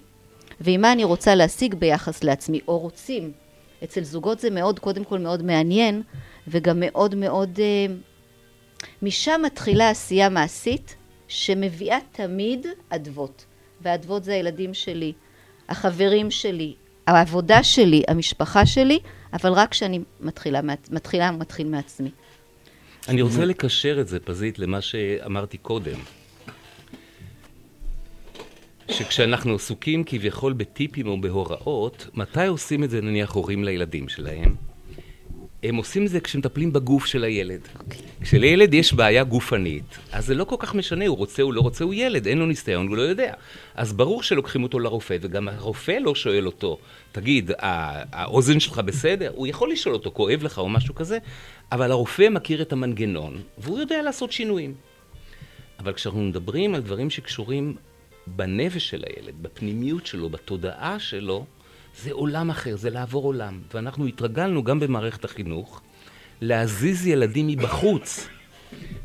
ועם 0.62 0.81
מה 0.81 0.91
אני 0.91 1.03
רוצה 1.03 1.36
להשיג 1.36 1.75
ביחס 1.75 2.24
לעצמי, 2.24 2.60
או 2.67 2.79
רוצים. 2.79 3.31
אצל 3.84 4.03
זוגות 4.03 4.39
זה 4.39 4.50
מאוד, 4.50 4.79
קודם 4.79 5.03
כל 5.03 5.19
מאוד 5.19 5.43
מעניין, 5.43 6.01
וגם 6.48 6.79
מאוד 6.79 7.15
מאוד... 7.15 7.60
אה, 7.60 7.96
משם 9.01 9.41
מתחילה 9.46 9.89
עשייה 9.89 10.29
מעשית, 10.29 10.96
שמביאה 11.27 11.98
תמיד 12.12 12.67
אדוות. 12.89 13.46
והאדוות 13.81 14.24
זה 14.24 14.34
הילדים 14.34 14.74
שלי, 14.74 15.13
החברים 15.69 16.31
שלי, 16.31 16.75
העבודה 17.07 17.63
שלי, 17.63 18.03
המשפחה 18.07 18.65
שלי, 18.65 19.00
אבל 19.41 19.51
רק 19.53 19.72
כשאני 19.72 20.00
מתחילה, 20.22 20.62
מתחילה 20.91 21.32
מתחיל 21.32 21.67
מעצמי. 21.67 22.12
אני 23.08 23.22
רוצה 23.22 23.46
לקשר 23.46 24.01
את 24.01 24.08
זה, 24.08 24.20
פזית, 24.20 24.60
למה 24.60 24.82
שאמרתי 24.82 25.58
קודם. 25.58 26.00
שכשאנחנו 28.91 29.56
עסוקים 29.56 30.03
כביכול 30.03 30.53
בטיפים 30.53 31.08
או 31.08 31.22
בהוראות, 31.22 32.08
מתי 32.13 32.48
עושים 32.48 32.84
את 32.84 32.89
זה 32.89 33.01
נניח 33.01 33.32
הורים 33.32 33.63
לילדים 33.63 34.10
שלהם? 34.10 34.56
הם 35.64 35.76
עושים 35.76 36.06
את 36.06 36.10
זה 36.10 36.20
כשמטפלים 36.20 36.74
בגוף 36.74 37.06
של 37.06 37.24
הילד. 37.24 37.62
כשלילד 38.22 38.74
יש 38.74 38.94
בעיה 38.94 39.24
גופנית, 39.24 39.98
אז 40.12 40.26
זה 40.26 40.36
לא 40.36 40.44
כל 40.44 40.56
כך 40.60 40.76
משנה, 40.76 41.08
הוא 41.08 41.18
רוצה, 41.18 41.44
הוא 41.44 41.54
לא 41.54 41.62
רוצה, 41.62 41.84
הוא 41.84 41.94
ילד, 41.94 42.28
אין 42.28 42.38
לו 42.38 42.46
ניסיון, 42.46 42.88
הוא 42.88 42.98
לא 42.98 43.02
יודע. 43.02 43.34
אז 43.76 43.94
ברור 43.94 44.24
שלוקחים 44.24 44.64
אותו 44.64 44.80
לרופא, 44.80 45.18
וגם 45.22 45.48
הרופא 45.48 45.92
לא 46.02 46.16
שואל 46.16 46.46
אותו, 46.46 46.78
תגיד, 47.12 47.52
הא- 47.58 48.04
האוזן 48.12 48.60
שלך 48.60 48.80
בסדר? 48.80 49.32
הוא 49.36 49.48
יכול 49.48 49.72
לשאול 49.72 49.96
אותו, 49.96 50.12
כואב 50.12 50.44
לך 50.44 50.58
או 50.58 50.70
משהו 50.70 50.96
כזה, 50.96 51.18
אבל 51.72 51.92
הרופא 51.92 52.30
מכיר 52.30 52.62
את 52.62 52.74
המנגנון, 52.74 53.42
והוא 53.58 53.80
יודע 53.80 54.02
לעשות 54.02 54.32
שינויים. 54.32 54.74
אבל 55.80 55.94
כשאנחנו 55.94 56.22
מדברים 56.22 56.76
על 56.76 56.82
דברים 56.82 57.10
שקשורים 57.10 57.76
בנפש 58.28 58.90
של 58.90 59.04
הילד, 59.08 59.34
בפנימיות 59.42 60.06
שלו, 60.06 60.30
בתודעה 60.30 61.00
שלו, 61.00 61.46
זה 62.04 62.12
עולם 62.12 62.50
אחר, 62.50 62.75
זה 62.75 62.89
לעבור 62.89 63.24
עולם. 63.24 63.60
ואנחנו 63.74 64.06
התרגלנו 64.06 64.63
גם 64.63 64.80
במערכת 64.80 65.25
החינוך 65.25 65.82
להזיז 66.42 67.08
ילדים 67.08 67.48
מבחוץ, 67.48 68.27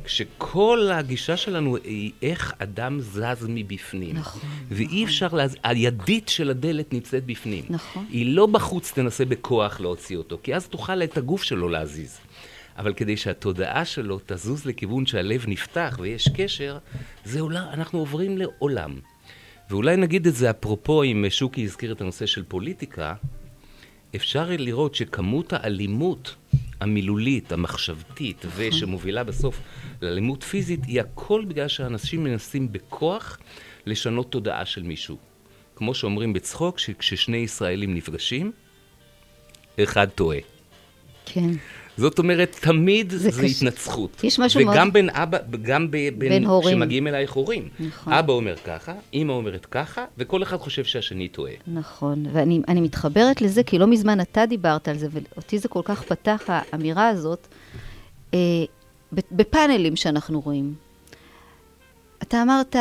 כשכל 0.05 0.89
הגישה 0.93 1.37
שלנו 1.37 1.77
היא 1.77 2.13
איך 2.23 2.55
אדם 2.59 3.01
זז 3.01 3.47
מבפנים. 3.49 4.17
נכון, 4.17 4.43
ואי 4.69 5.05
אפשר 5.05 5.29
להזיז, 5.35 5.59
הידית 5.63 6.29
של 6.29 6.51
הדלת 6.51 6.93
נמצאת 6.93 7.27
בפנים. 7.27 7.65
נכון. 7.71 8.07
היא 8.11 8.35
לא 8.35 8.47
בחוץ 8.47 8.93
תנסה 8.93 9.25
בכוח 9.25 9.81
להוציא 9.81 10.17
אותו, 10.17 10.39
כי 10.43 10.55
אז 10.55 10.69
תוכל 10.69 11.03
את 11.03 11.17
הגוף 11.17 11.43
שלו 11.43 11.69
להזיז. 11.69 12.19
אבל 12.77 12.95
כדי 12.95 13.17
שהתודעה 13.17 13.85
שלו 13.85 14.21
תזוז 14.27 14.67
לכיוון 14.67 15.07
שהלב 15.07 15.45
נפתח 15.49 15.99
ויש 16.01 16.29
קשר, 16.37 16.79
זה 17.25 17.41
עולם, 17.41 17.65
אנחנו 17.73 17.99
עוברים 17.99 18.39
לעולם. 18.39 18.99
ואולי 19.73 19.97
נגיד 19.97 20.27
את 20.27 20.35
זה 20.35 20.51
אפרופו, 20.51 21.03
אם 21.03 21.25
שוקי 21.31 21.65
הזכיר 21.65 21.93
את 21.93 22.01
הנושא 22.01 22.27
של 22.27 22.43
פוליטיקה, 22.49 23.15
אפשר 24.17 24.47
לראות 24.51 24.95
שכמות 24.95 25.53
האלימות 25.53 26.35
המילולית, 26.81 27.53
המחשבתית, 27.53 28.45
ושמובילה 28.57 29.25
בסוף 29.25 29.61
לאלימות 30.03 30.43
פיזית, 30.43 30.85
היא 30.85 31.01
הכל 31.01 31.45
בגלל 31.49 31.69
שאנשים 31.69 32.25
מנסים 32.25 32.73
בכוח 32.73 33.39
לשנות 33.87 34.33
תודעה 34.33 34.67
של 34.67 34.83
מישהו. 34.83 35.17
כמו 35.77 35.95
שאומרים 35.95 36.33
בצחוק, 36.33 36.79
שכששני 36.79 37.37
ישראלים 37.37 37.95
נפגשים, 37.95 38.53
אחד 39.83 40.07
טועה. 40.09 40.39
כן. 41.27 41.51
זאת 41.97 42.19
אומרת, 42.19 42.57
תמיד 42.61 43.11
זה 43.11 43.19
זה, 43.19 43.31
קשה. 43.31 43.43
התנצחות. 43.67 44.25
יש 44.25 44.39
משהו 44.39 44.61
וגם 44.61 44.75
מאוד- 44.75 44.93
בין 44.93 45.11
אבא, 45.11 45.39
גם 45.63 45.87
ב, 45.91 45.91
בין, 45.91 46.19
בין 46.19 46.47
הורים. 46.47 46.77
כשמגיעים 46.79 47.07
אלייך 47.07 47.33
הורים. 47.33 47.69
נכון. 47.81 48.13
אבא 48.13 48.33
אומר 48.33 48.57
ככה, 48.57 48.93
אימא 49.13 49.33
אומרת 49.33 49.67
ככה, 49.67 50.05
וכל 50.19 50.43
אחד 50.43 50.57
חושב 50.57 50.85
שהשני 50.85 51.29
טועה. 51.29 51.53
נכון, 51.67 52.25
ואני 52.33 52.61
אני 52.69 52.81
מתחברת 52.81 53.41
לזה, 53.43 53.63
כי 53.63 53.79
לא 53.79 53.87
מזמן 53.87 54.21
אתה 54.21 54.47
דיברת 54.47 54.89
על 54.89 54.99
זה, 54.99 55.07
ואותי 55.11 55.59
זה 55.59 55.69
כל 55.69 55.81
כך 55.85 56.03
פתח, 56.03 56.43
האמירה 56.49 57.09
הזאת, 57.09 57.47
אה, 58.35 58.39
בפאנלים 59.33 59.97
שאנחנו 59.97 60.41
רואים. 60.41 60.75
אתה 62.23 62.43
אמרת, 62.43 62.77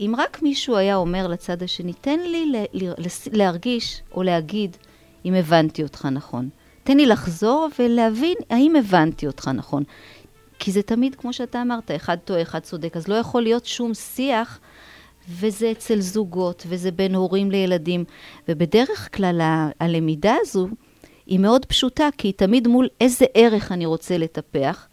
אם 0.00 0.14
רק 0.18 0.42
מישהו 0.42 0.76
היה 0.76 0.96
אומר 0.96 1.26
לצד 1.26 1.62
השני, 1.62 1.92
תן 1.92 2.20
לי 2.20 2.52
ל- 2.52 2.86
ל- 2.86 2.92
להרגיש 3.32 4.02
או 4.14 4.22
להגיד 4.22 4.76
אם 5.24 5.34
הבנתי 5.34 5.82
אותך 5.82 6.04
נכון. 6.04 6.48
תן 6.88 6.96
לי 6.96 7.06
לחזור 7.06 7.68
ולהבין 7.78 8.34
האם 8.50 8.76
הבנתי 8.76 9.26
אותך 9.26 9.48
נכון. 9.48 9.82
כי 10.58 10.72
זה 10.72 10.82
תמיד, 10.82 11.14
כמו 11.14 11.32
שאתה 11.32 11.62
אמרת, 11.62 11.90
אחד 11.90 12.16
טועה, 12.24 12.42
אחד 12.42 12.58
צודק, 12.58 12.96
אז 12.96 13.08
לא 13.08 13.14
יכול 13.14 13.42
להיות 13.42 13.66
שום 13.66 13.94
שיח, 13.94 14.60
וזה 15.28 15.70
אצל 15.70 16.00
זוגות, 16.00 16.66
וזה 16.68 16.90
בין 16.90 17.14
הורים 17.14 17.50
לילדים. 17.50 18.04
ובדרך 18.48 19.16
כלל 19.16 19.40
ה- 19.40 19.70
הלמידה 19.80 20.34
הזו 20.40 20.68
היא 21.26 21.38
מאוד 21.38 21.64
פשוטה, 21.64 22.08
כי 22.18 22.28
היא 22.28 22.34
תמיד 22.34 22.68
מול 22.68 22.88
איזה 23.00 23.26
ערך 23.34 23.72
אני 23.72 23.86
רוצה 23.86 24.18
לטפח, 24.18 24.86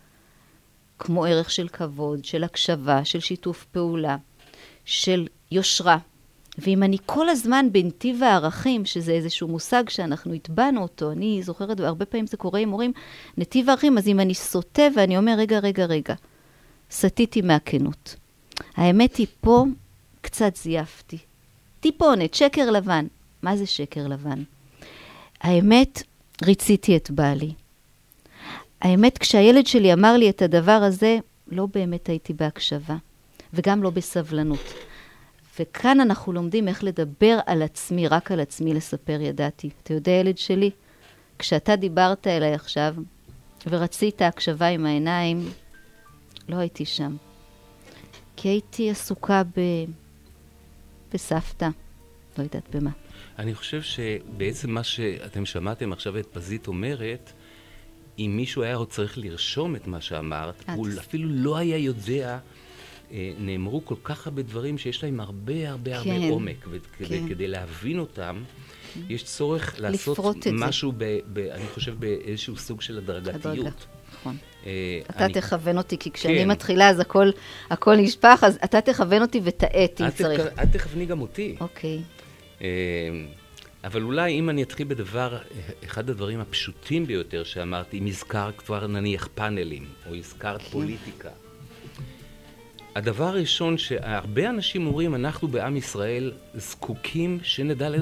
כמו 1.00 1.26
ערך 1.26 1.52
של 1.52 1.68
כבוד, 1.68 2.26
של 2.26 2.44
הקשבה, 2.44 3.06
של 3.06 3.20
שיתוף 3.20 3.66
פעולה, 3.72 4.18
של 4.86 5.28
יושרה. 5.52 5.98
ואם 6.58 6.84
אני 6.84 6.98
כל 7.06 7.30
הזמן 7.30 7.68
בנתיב 7.72 8.24
הערכים, 8.24 8.86
שזה 8.86 9.12
איזשהו 9.12 9.48
מושג 9.48 9.90
שאנחנו 9.90 10.34
הטבענו 10.34 10.82
אותו, 10.82 11.12
אני 11.12 11.42
זוכרת, 11.44 11.80
והרבה 11.80 12.06
פעמים 12.06 12.28
זה 12.28 12.38
קורה 12.38 12.60
עם 12.60 12.70
הורים, 12.70 12.92
נתיב 13.38 13.70
הערכים, 13.70 13.98
אז 13.98 14.08
אם 14.08 14.20
אני 14.20 14.34
סוטה 14.34 14.84
ואני 14.96 15.18
אומר, 15.18 15.36
רגע, 15.38 15.60
רגע, 15.60 15.86
רגע, 15.86 16.14
סטיתי 16.92 17.42
מהכנות. 17.42 18.16
האמת 18.76 19.16
היא, 19.16 19.28
פה 19.42 19.66
קצת 20.22 20.56
זייפתי. 20.56 21.18
טיפונת, 21.80 22.34
שקר 22.34 22.72
לבן. 22.72 23.06
מה 23.42 23.58
זה 23.58 23.66
שקר 23.66 24.08
לבן? 24.08 24.44
האמת, 25.42 26.04
ריציתי 26.44 26.98
את 26.98 27.12
בעלי. 27.12 27.54
האמת, 28.82 29.18
כשהילד 29.18 29.68
שלי 29.68 29.94
אמר 29.94 30.18
לי 30.18 30.30
את 30.30 30.42
הדבר 30.42 30.72
הזה, 30.72 31.18
לא 31.48 31.68
באמת 31.74 32.10
הייתי 32.10 32.34
בהקשבה, 32.34 32.96
וגם 33.54 33.84
לא 33.84 33.90
בסבלנות. 33.90 34.74
וכאן 35.60 36.00
אנחנו 36.00 36.34
לומדים 36.34 36.68
איך 36.68 36.84
לדבר 36.84 37.40
על 37.46 37.62
עצמי, 37.62 38.08
רק 38.08 38.32
על 38.32 38.40
עצמי 38.40 38.74
לספר 38.74 39.18
ידעתי. 39.22 39.70
אתה 39.84 39.94
יודע, 39.94 40.12
ילד 40.12 40.38
שלי, 40.38 40.72
כשאתה 41.40 41.76
דיברת 41.76 42.28
אליי 42.28 42.54
עכשיו, 42.54 42.96
ורצית 43.68 44.22
הקשבה 44.22 44.68
עם 44.68 44.86
העיניים, 44.86 45.50
לא 46.50 46.56
הייתי 46.56 46.86
שם. 46.86 47.16
כי 48.36 48.48
הייתי 48.48 48.90
עסוקה 48.90 49.44
ב... 49.44 49.62
בסבתא, 51.14 51.70
לא 52.38 52.44
יודעת 52.44 52.76
במה. 52.76 52.92
אני 53.40 53.56
חושב 53.56 53.82
שבעצם 53.82 54.72
מה 54.72 54.84
שאתם 54.84 55.46
שמעתם 55.46 55.94
עכשיו 55.94 56.20
את 56.20 56.26
פזית 56.26 56.68
אומרת, 56.68 57.32
אם 58.20 58.34
מישהו 58.36 58.64
היה 58.64 58.78
צריך 58.90 59.18
לרשום 59.18 59.76
את 59.76 59.88
מה 59.88 60.02
שאמרת. 60.02 60.64
הוא 60.76 60.88
אפילו 61.00 61.30
לא 61.30 61.58
היה 61.58 61.78
יודע, 61.78 62.40
נאמרו 63.40 63.86
כל 63.86 63.96
כך 64.04 64.28
הרבה 64.28 64.42
דברים 64.42 64.78
שיש 64.78 65.04
להם 65.04 65.20
הרבה 65.20 65.70
הרבה 65.70 65.98
הרבה 65.98 66.10
כן, 66.20 66.30
עומק, 66.30 66.66
וכדי 66.72 67.20
כן. 67.20 67.30
כדי 67.30 67.48
להבין 67.48 68.00
אותם, 68.00 68.44
יש 69.10 69.24
צורך 69.24 69.76
לעשות. 69.80 70.20
משהו, 70.54 70.94
ב, 70.98 71.18
ב, 71.34 71.38
אני 71.40 71.68
חושב, 71.74 72.00
באיזשהו 72.00 72.58
סוג 72.58 72.82
של 72.82 72.98
הדרגה. 72.98 73.32
הדרגתיות. 73.36 73.86
נכון. 74.14 74.38
אה, 74.66 74.72
אתה 75.10 75.26
אני- 75.26 75.34
תכוון 75.34 75.78
אותי, 75.78 75.98
כי 75.98 76.12
כשאני 76.12 76.38
כן. 76.40 76.52
מתחילה 76.52 76.90
אז 76.90 77.00
הכל, 77.00 77.30
הכל 77.70 77.96
נשפך, 77.96 78.40
אז 78.48 78.60
אתה 78.64 78.82
תכוון 78.82 79.22
אותי 79.22 79.42
ותאט 79.44 80.02
אם 80.02 80.10
צריך. 80.10 80.42
את 80.64 80.68
תכווני 80.72 81.06
גם 81.06 81.22
אותי. 81.22 81.56
אוקיי. 81.60 82.02
אה, 82.62 82.68
אבל 83.84 84.02
אולי 84.04 84.40
אם 84.40 84.50
אני 84.50 84.64
אתחיל 84.64 84.88
בדבר, 84.88 85.38
אחד 85.86 86.10
הדברים 86.10 86.40
הפשוטים 86.40 87.06
ביותר 87.06 87.44
שאמרתי, 87.44 87.98
אם 88.00 88.06
הזכרת 88.06 88.58
כבר 88.58 88.88
נניח 88.88 89.30
פאנלים, 89.36 89.86
או 90.10 90.16
הזכרת 90.16 90.62
כן. 90.62 90.68
פוליטיקה. 90.72 91.30
הדבר 92.96 93.24
הראשון 93.24 93.78
שהרבה 93.78 94.50
אנשים 94.50 94.88
אומרים, 94.88 95.16
אנחנו 95.16 95.48
בעם 95.48 95.78
ישראל 95.78 96.32
זקוקים 96.54 97.40
שנדע 97.44 97.90
ל... 97.90 97.96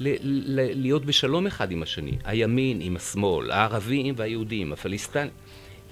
ל... 0.00 0.08
ל... 0.20 0.80
להיות 0.82 1.04
בשלום 1.04 1.46
אחד 1.46 1.70
עם 1.70 1.82
השני. 1.82 2.18
הימין 2.24 2.80
עם 2.80 2.96
השמאל, 2.96 3.50
הערבים 3.50 4.14
והיהודים, 4.16 4.72
הפלסטינים. 4.72 5.30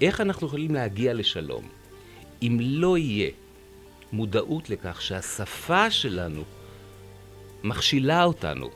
איך 0.01 0.21
אנחנו 0.21 0.47
יכולים 0.47 0.73
להגיע 0.73 1.13
לשלום? 1.13 1.69
אם 2.41 2.57
לא 2.61 2.97
יהיה 2.97 3.29
מודעות 4.13 4.69
לכך 4.69 5.01
שהשפה 5.01 5.91
שלנו 5.91 6.43
מכשילה 7.63 8.23
אותנו, 8.23 8.69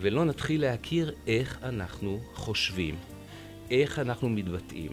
ולא 0.00 0.24
נתחיל 0.24 0.60
להכיר 0.60 1.12
איך 1.26 1.58
אנחנו 1.62 2.20
חושבים, 2.34 2.94
איך 3.74 3.98
אנחנו 3.98 4.28
מתבטאים, 4.28 4.92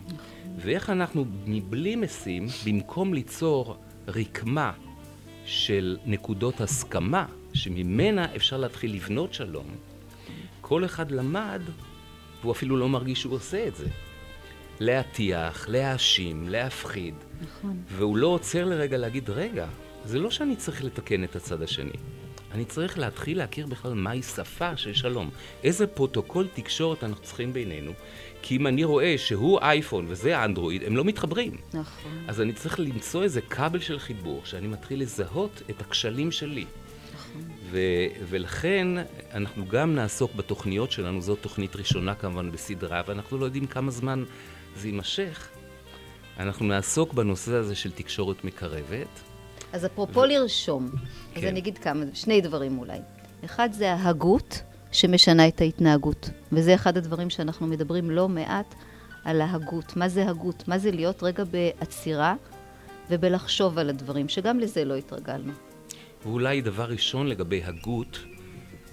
ואיך 0.58 0.90
אנחנו 0.90 1.26
מבלי 1.46 1.96
משים, 1.96 2.48
במקום 2.66 3.14
ליצור 3.14 3.78
רקמה 4.08 4.72
של 5.46 5.98
נקודות 6.06 6.62
הסכמה, 6.62 7.26
שממנה 7.54 8.36
אפשר 8.36 8.58
להתחיל 8.58 8.94
לבנות 8.96 9.34
שלום, 9.34 9.68
כל 10.62 10.86
אחד 10.86 11.12
למד, 11.12 11.62
והוא 12.42 12.52
אפילו 12.52 12.78
לא 12.78 12.90
מרגיש 12.90 13.22
שהוא 13.22 13.36
עושה 13.36 13.68
את 13.68 13.76
זה. 13.76 13.88
להטיח, 14.80 15.70
להאשים, 15.70 16.50
להפחיד. 16.50 17.16
נכון. 17.42 17.82
והוא 17.88 18.18
לא 18.18 18.28
עוצר 18.28 18.66
לרגע 18.66 18.98
להגיד, 18.98 19.30
רגע, 19.30 19.68
זה 20.06 20.20
לא 20.20 20.32
שאני 20.32 20.56
צריך 20.56 20.84
לתקן 20.84 21.24
את 21.24 21.36
הצד 21.36 21.62
השני. 21.62 21.92
אני 22.52 22.66
צריך 22.66 23.00
להתחיל 23.00 23.38
להכיר 23.38 23.68
בכלל 23.68 23.94
מהי 23.94 24.22
שפה 24.24 24.78
של 24.78 24.94
שלום. 24.94 25.30
איזה 25.64 25.88
פרוטוקול 25.88 26.48
תקשורת 26.54 27.04
אנחנו 27.04 27.24
צריכים 27.24 27.54
בינינו, 27.54 27.92
כי 28.42 28.58
אם 28.58 28.68
אני 28.68 28.84
רואה 28.84 29.18
שהוא 29.18 29.60
אייפון 29.60 30.06
וזה 30.08 30.44
אנדרואיד, 30.44 30.84
הם 30.84 30.98
לא 30.98 31.04
מתחברים. 31.04 31.58
נכון. 31.74 32.12
אז 32.28 32.42
אני 32.42 32.54
צריך 32.54 32.80
למצוא 32.80 33.24
איזה 33.24 33.42
כבל 33.42 33.80
של 33.80 34.00
חיבור, 34.00 34.42
שאני 34.46 34.68
מתחיל 34.68 35.02
לזהות 35.02 35.62
את 35.70 35.82
הכשלים 35.82 36.32
שלי. 36.32 36.66
ו- 37.72 38.08
ולכן 38.30 38.88
אנחנו 39.34 39.68
גם 39.68 39.96
נעסוק 39.96 40.36
בתוכניות 40.36 40.92
שלנו, 40.92 41.22
זאת 41.22 41.38
תוכנית 41.42 41.76
ראשונה 41.76 42.16
כמובן 42.16 42.52
בסדרה, 42.52 43.02
ואנחנו 43.08 43.38
לא 43.38 43.46
יודעים 43.46 43.68
כמה 43.68 43.92
זמן 43.92 44.24
זה 44.76 44.88
יימשך. 44.88 45.50
אנחנו 46.40 46.66
נעסוק 46.66 47.14
בנושא 47.14 47.54
הזה 47.54 47.76
של 47.76 47.92
תקשורת 47.92 48.44
מקרבת. 48.44 49.08
אז 49.74 49.86
אפרופו 49.86 50.26
לרשום, 50.26 50.90
אז 51.36 51.42
כן. 51.42 51.48
אני 51.48 51.60
אגיד 51.60 51.78
כמה, 51.78 52.06
שני 52.14 52.42
דברים 52.42 52.80
אולי. 52.80 52.98
אחד 53.46 53.70
זה 53.74 53.94
ההגות 53.94 54.62
שמשנה 54.92 55.48
את 55.48 55.62
ההתנהגות, 55.62 56.30
וזה 56.52 56.76
אחד 56.76 56.98
הדברים 56.98 57.30
שאנחנו 57.30 57.68
מדברים 57.68 58.12
לא 58.12 58.30
מעט 58.30 58.76
על 59.24 59.42
ההגות. 59.42 59.96
מה 59.96 60.10
זה 60.10 60.30
הגות? 60.30 60.68
מה 60.68 60.78
זה 60.78 60.92
להיות 60.92 61.24
רגע 61.24 61.44
בעצירה 61.44 62.36
ובלחשוב 63.10 63.78
על 63.78 63.90
הדברים, 63.90 64.30
שגם 64.30 64.60
לזה 64.60 64.86
לא 64.86 64.96
התרגלנו. 64.96 65.54
ואולי 66.24 66.62
דבר 66.62 66.90
ראשון 66.90 67.28
לגבי 67.28 67.64
הגות, 67.64 68.20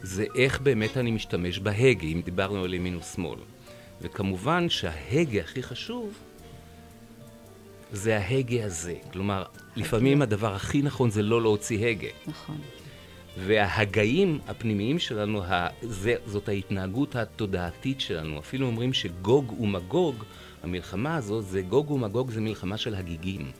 זה 0.02 0.24
איך 0.34 0.60
באמת 0.60 0.96
אני 0.96 1.10
משתמש 1.10 1.58
בהגה, 1.58 2.06
אם 2.06 2.22
דיברנו 2.24 2.64
על 2.64 2.74
ימין 2.74 2.96
ושמאל. 2.96 3.38
וכמובן 4.00 4.68
שההגה 4.68 5.40
הכי 5.40 5.62
חשוב 5.62 6.12
זה 7.92 8.18
ההגה 8.18 8.64
הזה. 8.64 8.94
כלומר, 9.12 9.44
לפעמים 9.76 10.22
הדבר 10.22 10.54
הכי 10.54 10.82
נכון 10.82 11.10
זה 11.10 11.22
לא 11.22 11.42
להוציא 11.42 11.86
הגה. 11.86 12.08
נכון. 12.26 12.58
וההגאים 13.46 14.38
הפנימיים 14.48 14.98
שלנו, 14.98 15.42
זה, 15.82 16.14
זאת 16.26 16.48
ההתנהגות 16.48 17.16
התודעתית 17.16 18.00
שלנו. 18.00 18.38
אפילו 18.38 18.66
אומרים 18.66 18.92
שגוג 18.92 19.60
ומגוג, 19.60 20.24
המלחמה 20.62 21.16
הזאת, 21.16 21.44
זה 21.44 21.62
גוג 21.62 21.90
ומגוג 21.90 22.30
זה 22.30 22.40
מלחמה 22.40 22.76
של 22.76 22.94
הגיגים. 22.94 23.50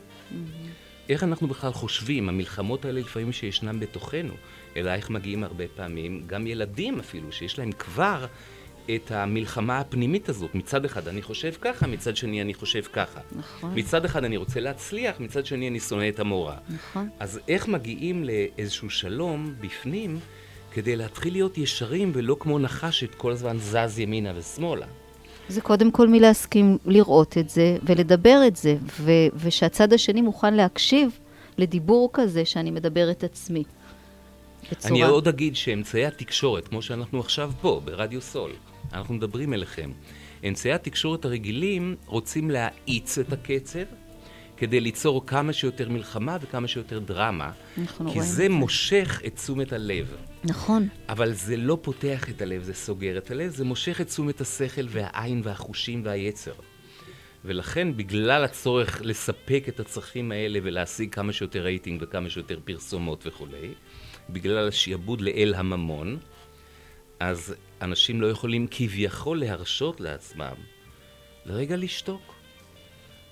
איך 1.09 1.23
אנחנו 1.23 1.47
בכלל 1.47 1.71
חושבים, 1.71 2.29
המלחמות 2.29 2.85
האלה 2.85 2.99
לפעמים 2.99 3.31
שישנם 3.31 3.79
בתוכנו, 3.79 4.33
אלייך 4.77 5.09
מגיעים 5.09 5.43
הרבה 5.43 5.63
פעמים 5.75 6.23
גם 6.27 6.47
ילדים 6.47 6.99
אפילו, 6.99 7.31
שיש 7.31 7.59
להם 7.59 7.71
כבר 7.71 8.25
את 8.95 9.11
המלחמה 9.11 9.79
הפנימית 9.79 10.29
הזאת. 10.29 10.55
מצד 10.55 10.85
אחד 10.85 11.07
אני 11.07 11.21
חושב 11.21 11.53
ככה, 11.61 11.87
מצד 11.87 12.15
שני 12.15 12.41
אני 12.41 12.53
חושב 12.53 12.81
ככה. 12.81 13.19
נכון. 13.31 13.71
מצד 13.75 14.05
אחד 14.05 14.23
אני 14.23 14.37
רוצה 14.37 14.59
להצליח, 14.59 15.19
מצד 15.19 15.45
שני 15.45 15.67
אני 15.67 15.79
שונא 15.79 16.09
את 16.09 16.19
המורה. 16.19 16.57
נכון. 16.69 17.09
אז 17.19 17.39
איך 17.47 17.67
מגיעים 17.67 18.23
לאיזשהו 18.23 18.89
שלום 18.89 19.53
בפנים 19.61 20.19
כדי 20.71 20.95
להתחיל 20.95 21.33
להיות 21.33 21.57
ישרים 21.57 22.11
ולא 22.13 22.35
כמו 22.39 22.59
נחש 22.59 22.99
שכל 22.99 23.31
הזמן 23.31 23.57
זז 23.59 23.99
ימינה 23.99 24.33
ושמאלה? 24.35 24.85
זה 25.49 25.61
קודם 25.61 25.91
כל 25.91 26.07
מלהסכים 26.07 26.77
לראות 26.85 27.37
את 27.37 27.49
זה 27.49 27.77
ולדבר 27.83 28.41
את 28.47 28.55
זה, 28.55 28.75
ו- 28.99 29.11
ושהצד 29.35 29.93
השני 29.93 30.21
מוכן 30.21 30.53
להקשיב 30.53 31.19
לדיבור 31.57 32.09
כזה 32.13 32.45
שאני 32.45 32.71
מדבר 32.71 33.11
את 33.11 33.23
עצמי. 33.23 33.63
בצורה... 34.71 34.89
אני 34.91 35.03
עוד 35.03 35.27
אגיד 35.27 35.55
שאמצעי 35.55 36.05
התקשורת, 36.05 36.67
כמו 36.67 36.81
שאנחנו 36.81 37.19
עכשיו 37.19 37.51
פה, 37.61 37.81
ברדיו 37.85 38.21
סול, 38.21 38.51
אנחנו 38.93 39.13
מדברים 39.13 39.53
אליכם, 39.53 39.91
אמצעי 40.47 40.73
התקשורת 40.73 41.25
הרגילים 41.25 41.95
רוצים 42.05 42.51
להאיץ 42.51 43.17
את 43.17 43.33
הקצב 43.33 43.79
כדי 44.57 44.79
ליצור 44.79 45.25
כמה 45.27 45.53
שיותר 45.53 45.89
מלחמה 45.89 46.37
וכמה 46.41 46.67
שיותר 46.67 46.99
דרמה, 46.99 47.51
אנחנו 47.77 48.11
כי 48.11 48.21
זה. 48.21 48.49
מושך 48.49 49.21
את 49.27 49.35
תשומת 49.35 49.73
הלב. 49.73 50.15
נכון. 50.43 50.87
אבל 51.09 51.33
זה 51.33 51.57
לא 51.57 51.77
פותח 51.81 52.29
את 52.29 52.41
הלב, 52.41 52.63
זה 52.63 52.73
סוגר 52.73 53.17
את 53.17 53.31
הלב, 53.31 53.51
זה 53.51 53.65
מושך 53.65 54.01
את 54.01 54.07
תשומת 54.07 54.41
השכל 54.41 54.85
והעין 54.89 55.41
והחושים 55.43 56.01
והיצר. 56.05 56.53
ולכן, 57.45 57.97
בגלל 57.97 58.43
הצורך 58.43 59.01
לספק 59.03 59.63
את 59.67 59.79
הצרכים 59.79 60.31
האלה 60.31 60.59
ולהשיג 60.63 61.13
כמה 61.13 61.33
שיותר 61.33 61.59
רייטינג 61.59 62.01
וכמה 62.03 62.29
שיותר 62.29 62.59
פרסומות 62.65 63.27
וכולי, 63.27 63.73
בגלל 64.29 64.67
השעבוד 64.67 65.21
לאל 65.21 65.53
הממון, 65.57 66.17
אז 67.19 67.55
אנשים 67.81 68.21
לא 68.21 68.27
יכולים 68.27 68.67
כביכול 68.71 69.39
להרשות 69.39 69.99
לעצמם 69.99 70.55
לרגע 71.45 71.75
לשתוק, 71.77 72.35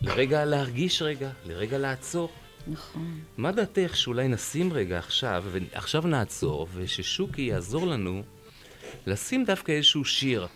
לרגע 0.01 0.45
להרגיש 0.45 1.01
רגע, 1.01 1.29
לרגע 1.45 1.77
לעצור. 1.77 2.31
נכון. 2.67 3.19
מה 3.37 3.51
דעתך 3.51 3.95
שאולי 3.95 4.27
נשים 4.27 4.73
רגע 4.73 4.99
עכשיו, 4.99 5.45
ועכשיו 5.51 6.07
נעצור, 6.07 6.67
וששוקי 6.73 7.41
יעזור 7.41 7.87
לנו 7.87 8.23
לשים 9.07 9.45
דווקא 9.45 9.71
איזשהו 9.71 10.05
שיר. 10.05 10.47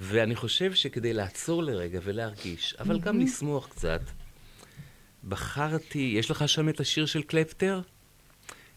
ואני 0.00 0.36
חושב 0.36 0.74
שכדי 0.74 1.12
לעצור 1.12 1.62
לרגע 1.62 2.00
ולהרגיש, 2.02 2.74
אבל 2.78 3.00
גם 3.00 3.20
לשמוח 3.20 3.66
קצת, 3.66 4.00
בחרתי, 5.28 6.14
יש 6.18 6.30
לך 6.30 6.48
שם 6.48 6.68
את 6.68 6.80
השיר 6.80 7.06
של 7.06 7.22
קלפטר? 7.22 7.80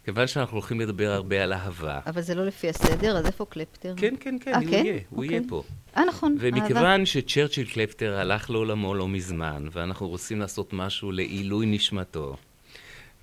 כיוון 0.05 0.27
שאנחנו 0.27 0.57
הולכים 0.57 0.79
לדבר 0.79 1.11
הרבה 1.11 1.43
על 1.43 1.53
אהבה. 1.53 1.99
אבל 2.05 2.21
זה 2.21 2.35
לא 2.35 2.45
לפי 2.45 2.69
הסדר, 2.69 3.17
אז 3.17 3.25
איפה 3.25 3.45
קלפטר? 3.45 3.93
כן, 3.97 4.15
כן, 4.19 4.35
כן, 4.41 4.53
אה, 4.53 4.57
הוא 4.59 4.65
כן? 4.65 4.85
יהיה, 4.85 4.99
הוא 5.09 5.23
אוקיי. 5.23 5.37
יהיה 5.37 5.47
פה. 5.49 5.63
אה, 5.97 6.05
נכון. 6.05 6.31
אהבה. 6.31 6.47
ומכיוון 6.59 7.05
שצ'רצ'יל 7.05 7.67
קלפטר 7.73 8.17
הלך 8.17 8.49
לעולמו 8.49 8.93
לא 8.93 9.07
מזמן, 9.07 9.67
ואנחנו 9.71 10.07
רוצים 10.07 10.39
לעשות 10.39 10.73
משהו 10.73 11.11
לעילוי 11.11 11.65
נשמתו, 11.65 12.37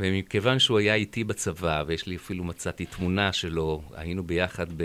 ומכיוון 0.00 0.58
שהוא 0.58 0.78
היה 0.78 0.94
איתי 0.94 1.24
בצבא, 1.24 1.84
ויש 1.86 2.06
לי 2.06 2.16
אפילו 2.16 2.44
מצאתי 2.44 2.86
תמונה 2.86 3.32
שלו, 3.32 3.82
היינו 3.94 4.24
ביחד 4.24 4.66
ב... 4.76 4.84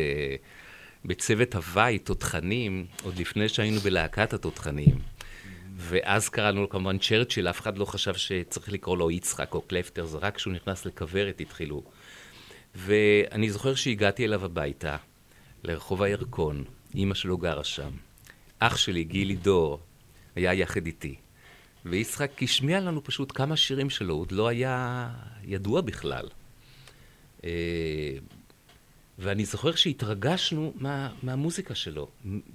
בצוות 1.06 1.56
הוואי, 1.56 2.00
תותחנים, 2.00 2.86
עוד 3.04 3.18
לפני 3.20 3.50
שהיינו 3.50 3.80
בלהקת 3.80 4.34
התותחנים. 4.34 5.17
ואז 5.78 6.30
קראנו 6.30 6.62
לו 6.62 6.70
כמובן 6.70 6.98
צ'רצ'יל, 6.98 7.48
אף 7.48 7.62
אחד 7.62 7.78
לא 7.78 7.86
חשב 7.86 8.14
שצריך 8.14 8.72
לקרוא 8.72 8.98
לו 8.98 9.12
יצחק 9.12 9.54
או 9.54 9.62
קלפטר, 9.62 10.06
זה 10.06 10.18
רק 10.18 10.36
כשהוא 10.36 10.54
נכנס 10.54 10.86
לכוורת 10.86 11.42
התחילו. 11.42 11.84
ואני 12.76 13.50
זוכר 13.50 13.76
שהגעתי 13.76 14.26
אליו 14.26 14.46
הביתה, 14.46 14.98
לרחוב 15.64 16.02
הירקון, 16.02 16.64
אימא 16.96 17.14
שלו 17.14 17.38
גרה 17.38 17.64
שם. 17.64 17.90
אח 18.60 18.78
שלי, 18.78 19.04
גילי 19.04 19.36
דור, 19.36 19.80
היה 20.36 20.54
יחד 20.54 20.86
איתי. 20.86 21.16
ויצחק 21.86 22.44
השמיע 22.44 22.80
לנו 22.80 23.04
פשוט 23.04 23.32
כמה 23.36 23.58
שירים 23.58 23.90
שלו, 23.90 24.14
עוד 24.16 24.32
לא 24.32 24.48
היה 24.48 25.10
ידוע 25.44 25.82
בכלל. 25.82 26.28
ואני 29.20 29.46
זוכר 29.46 29.76
שהתרגשנו 29.76 30.74
מה, 30.76 31.10
מהמוזיקה 31.24 31.76
שלו, 31.76 32.08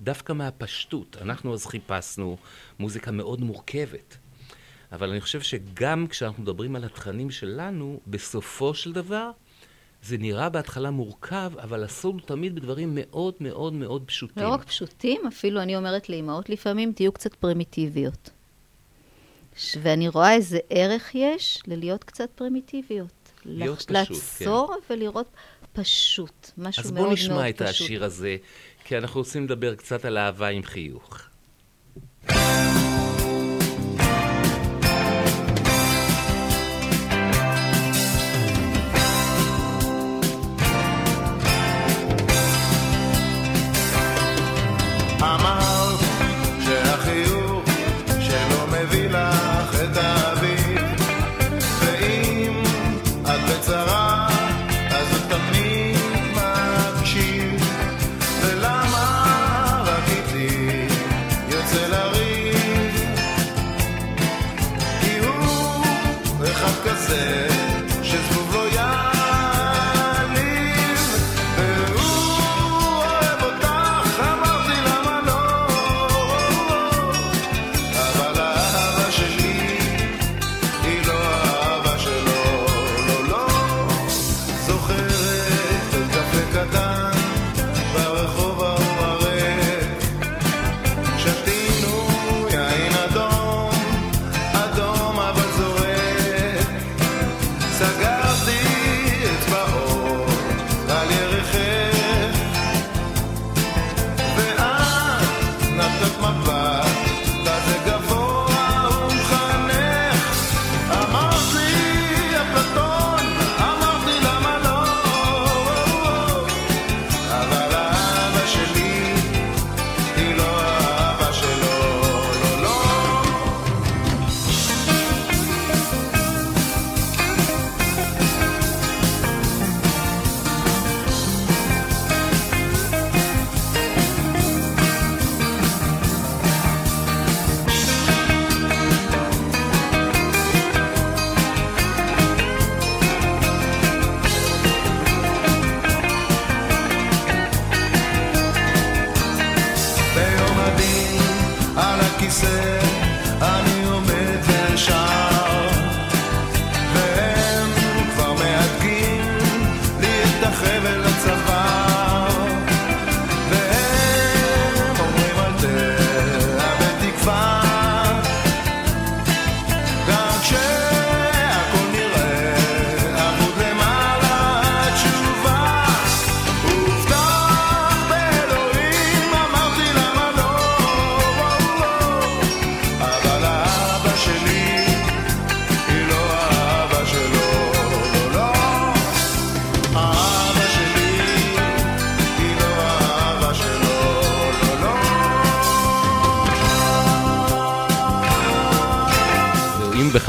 דווקא 0.03 0.33
מהפשטות. 0.33 1.17
אנחנו 1.21 1.55
אז 1.55 1.67
חיפשנו 1.67 2.37
מוזיקה 2.79 3.11
מאוד 3.11 3.41
מורכבת. 3.41 4.17
אבל 4.93 5.11
אני 5.11 5.21
חושב 5.21 5.41
שגם 5.41 6.07
כשאנחנו 6.07 6.43
מדברים 6.43 6.77
על 6.77 6.85
התכנים 6.85 7.31
שלנו, 7.31 8.01
בסופו 8.07 8.75
של 8.75 8.93
דבר, 8.93 9.31
זה 10.03 10.19
נראה 10.19 10.49
בהתחלה 10.49 10.91
מורכב, 10.91 11.53
אבל 11.59 11.85
הוא 12.03 12.21
תמיד 12.21 12.55
בדברים 12.55 12.91
מאוד 12.95 13.35
מאוד 13.41 13.73
מאוד 13.73 14.03
פשוטים. 14.07 14.43
לא 14.43 14.49
רק 14.49 14.65
פשוטים, 14.65 15.21
אפילו 15.29 15.63
אני 15.63 15.77
אומרת 15.77 16.09
לאימהות 16.09 16.49
לפעמים, 16.49 16.93
תהיו 16.93 17.13
קצת 17.13 17.35
פרימיטיביות. 17.35 18.31
ואני 19.83 20.09
רואה 20.09 20.35
איזה 20.35 20.59
ערך 20.71 21.15
יש 21.15 21.63
ללהיות 21.67 22.05
קצת 22.05 22.31
פרימיטיביות. 22.35 23.13
להיות 23.45 23.91
לח- 23.91 24.05
פשוט, 24.05 24.17
לעצור 24.41 24.75
ולראות 24.91 25.27
פשוט, 25.73 26.51
משהו 26.59 26.81
אז 26.85 26.91
מאוד 26.91 26.95
מאוד 26.95 27.07
בואו 27.07 27.17
פשוט. 27.17 27.31
נשמע 27.31 27.49
את 27.49 27.61
השיר 27.61 28.05
הזה, 28.05 28.37
כי 28.85 28.99
אנחנו 28.99 29.21
רוצים 29.21 29.45
לדבר 29.45 29.75
קצת 29.75 30.05
על 30.05 30.19
אהבה 30.19 30.49
עם 30.49 30.63
חיוך. 30.63 31.21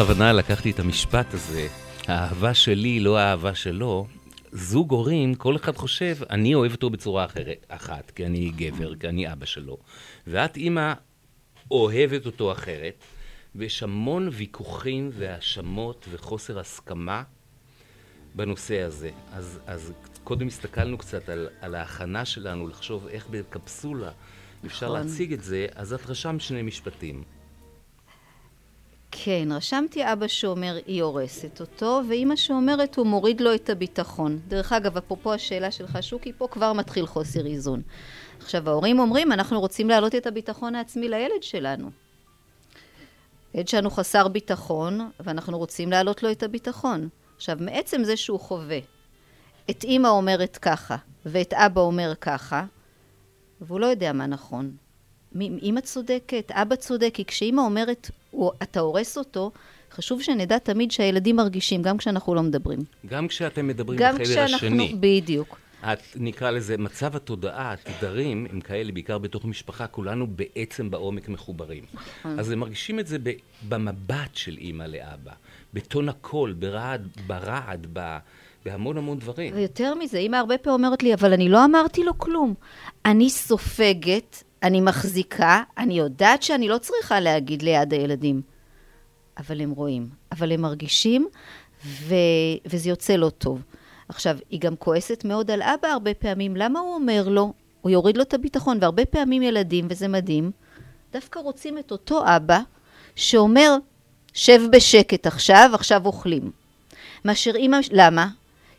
בכוונה 0.04 0.34
לקחתי 0.34 0.72
את 0.72 0.80
המשפט 0.80 1.34
הזה, 1.34 1.68
האהבה 2.08 2.54
שלי, 2.54 3.00
לא 3.00 3.18
האהבה 3.18 3.56
שלו. 3.56 4.08
זוג 4.52 4.92
הורים, 4.92 5.36
כל 5.36 5.56
אחד 5.56 5.76
חושב, 5.76 6.18
אני 6.30 6.56
אוהב 6.56 6.72
אותו 6.72 6.89
בצורה 6.89 7.26
אחרת, 7.26 7.66
אחת, 7.68 8.12
כי 8.12 8.26
אני 8.26 8.52
גבר, 8.56 8.96
כי 8.96 9.08
אני 9.08 9.32
אבא 9.34 9.46
שלו. 9.46 9.78
ואת, 10.28 10.58
אימא, 10.58 10.94
אוהבת 11.72 12.26
אותו 12.26 12.52
אחרת, 12.52 13.04
ויש 13.56 13.84
המון 13.84 14.30
ויכוחים 14.32 15.10
והאשמות 15.13 16.08
וחוסר 16.12 16.60
הסכמה 16.60 17.24
בנושא 18.36 18.82
הזה. 18.82 19.12
אז, 19.32 19.60
אז 19.66 19.94
קודם 20.24 20.48
הסתכלנו 20.48 20.98
קצת 20.98 21.30
על, 21.30 21.48
על 21.62 21.76
ההכנה 21.76 22.26
שלנו, 22.26 22.68
לחשוב 22.68 23.08
איך 23.08 23.28
בקפסולה 23.30 24.12
אפשר 24.66 24.86
נכון. 24.86 25.00
להציג 25.00 25.34
את 25.34 25.44
זה, 25.44 25.68
אז 25.76 25.94
את 25.94 26.06
רשמת 26.06 26.42
שני 26.42 26.62
משפטים. 26.62 27.24
כן, 29.15 29.47
רשמתי 29.52 30.13
אבא 30.13 30.28
שאומר 30.28 30.78
היא 30.86 31.04
הורסת 31.04 31.62
אותו, 31.62 32.02
ואימא 32.10 32.36
שאומרת 32.36 32.95
הוא 32.95 33.08
מוריד 33.08 33.41
לו 33.41 33.56
את 33.56 33.69
הביטחון. 33.69 34.39
דרך 34.47 34.73
אגב, 34.73 34.97
אפרופו 34.97 35.34
השאלה 35.34 35.71
שלך, 35.71 35.97
שוקי, 36.02 36.34
פה 36.38 36.47
כבר 36.52 36.73
מתחיל 36.73 37.06
חוסר 37.06 37.45
איזון. 37.45 37.82
עכשיו, 38.39 38.69
ההורים 38.69 38.99
אומרים, 38.99 39.32
אנחנו 39.32 39.60
רוצים 39.60 39.89
להעלות 39.89 40.15
את 40.15 40.28
הביטחון 40.28 40.76
העצמי 40.76 41.10
לילד 41.10 41.43
שלנו. 41.43 41.89
ילד 43.54 43.67
שלנו 43.67 43.89
חסר 43.89 44.28
ביטחון, 44.28 45.10
ואנחנו 45.19 45.58
רוצים 45.58 45.91
להעלות 45.91 46.23
לו 46.23 46.32
את 46.32 46.43
הביטחון. 46.43 47.10
עכשיו, 47.36 47.58
מעצם 47.60 48.04
זה 48.04 48.17
שהוא 48.17 48.39
חווה 48.39 48.80
את 49.69 49.84
אימא 49.84 50.08
אומרת 50.08 50.58
ככה, 50.58 50.95
ואת 51.26 51.54
אבא 51.54 51.82
אומר 51.82 52.13
ככה, 52.21 52.65
והוא 53.62 53.80
לא 53.80 53.86
יודע 53.86 54.13
מה 54.13 54.28
נכון. 54.28 54.76
אמא 55.41 55.82
צודקת, 55.82 56.52
אבא 56.52 56.76
צודק, 56.76 57.10
כי 57.13 57.26
כשאימא 57.26 57.62
אומרת, 57.62 58.12
"הוא- 58.32 58.52
אתה 58.63 58.80
הורס 58.80 59.17
אותו, 59.17 59.52
חשוב 59.91 60.22
שנדע 60.22 60.58
תמיד 60.58 60.91
שהילדים 60.91 61.36
מרגישים, 61.36 61.82
גם 61.82 61.98
כשאנחנו 61.98 62.36
לא 62.36 62.43
מדברים. 62.43 62.80
גם 63.06 63.28
כשאתם 63.28 63.67
מדברים 63.67 64.00
גם 64.00 64.13
בחדר 64.15 64.24
כשאנחנו... 64.26 64.56
השני. 64.67 64.96
בדיוק. 65.00 65.58
את, 65.84 66.00
נקרא 66.15 66.52
לזה, 66.52 66.78
מצב 66.78 67.15
התודעה, 67.15 67.74
התדרים, 67.74 68.48
הם 68.52 68.62
כאלה, 68.62 68.91
בעיקר 68.91 69.17
בתוך 69.17 69.46
משפחה, 69.46 69.88
כולנו 69.88 70.28
בעצם 70.28 70.89
בעומק 70.89 71.30
מחוברים. 71.30 71.84
נכון. 71.93 72.39
אז 72.39 72.52
הם 72.52 72.60
מרגישים 72.60 73.00
את 73.00 73.08
זה 73.08 73.17
ב, 73.24 73.32
במבט 73.69 74.36
של 74.36 74.58
אימא 74.58 74.84
לאבא, 74.84 75.32
בטון 75.74 76.10
הקול, 76.10 76.54
ברעד, 76.54 77.08
ברעד, 77.28 77.88
ב, 77.93 78.17
בהמון 78.65 78.98
המון 78.98 79.19
דברים. 79.19 79.54
ויותר 79.56 79.93
מזה, 79.96 80.17
אימא 80.17 80.36
הרבה 80.36 80.58
פעמים 80.58 80.86
אומרת 80.86 81.04
לי, 81.04 81.13
אבל 81.13 81.34
אני 81.34 81.50
לא 81.50 81.65
אמרתי 81.65 82.04
לו 82.04 82.17
כלום. 82.17 82.54
אני 83.06 83.30
סופגת, 83.30 84.43
אני 84.63 84.82
מחזיקה, 84.82 85.63
אני 85.78 85.93
יודעת 85.93 86.43
שאני 86.43 86.67
לא 86.67 86.78
צריכה 86.78 87.19
להגיד 87.19 87.62
ליד 87.62 87.93
הילדים. 87.93 88.41
אבל 89.38 89.62
הם 89.62 89.71
רואים, 89.71 90.10
אבל 90.32 90.52
הם 90.52 90.62
מרגישים, 90.62 91.28
ו... 91.86 92.15
וזה 92.65 92.89
יוצא 92.89 93.15
לא 93.15 93.30
טוב. 93.30 93.62
עכשיו, 94.10 94.38
היא 94.49 94.60
גם 94.60 94.76
כועסת 94.76 95.26
מאוד 95.26 95.52
על 95.52 95.62
אבא 95.62 95.88
הרבה 95.88 96.13
פעמים, 96.13 96.56
למה 96.56 96.80
הוא 96.80 96.95
אומר 96.95 97.30
לו? 97.30 97.54
הוא 97.82 97.91
יוריד 97.91 98.17
לו 98.17 98.23
את 98.23 98.34
הביטחון, 98.34 98.78
והרבה 98.82 99.06
פעמים 99.06 99.41
ילדים, 99.41 99.88
וזה 99.89 100.08
מדהים, 100.08 100.52
דווקא 101.12 101.39
רוצים 101.39 101.78
את 101.78 101.91
אותו 101.91 102.23
אבא 102.36 102.60
שאומר, 103.15 103.76
שב 104.34 104.62
בשקט 104.71 105.28
עכשיו, 105.28 105.71
עכשיו 105.73 106.06
אוכלים. 106.06 106.52
מאשר 107.26 107.56
אימא, 107.56 107.78
למה? 107.91 108.28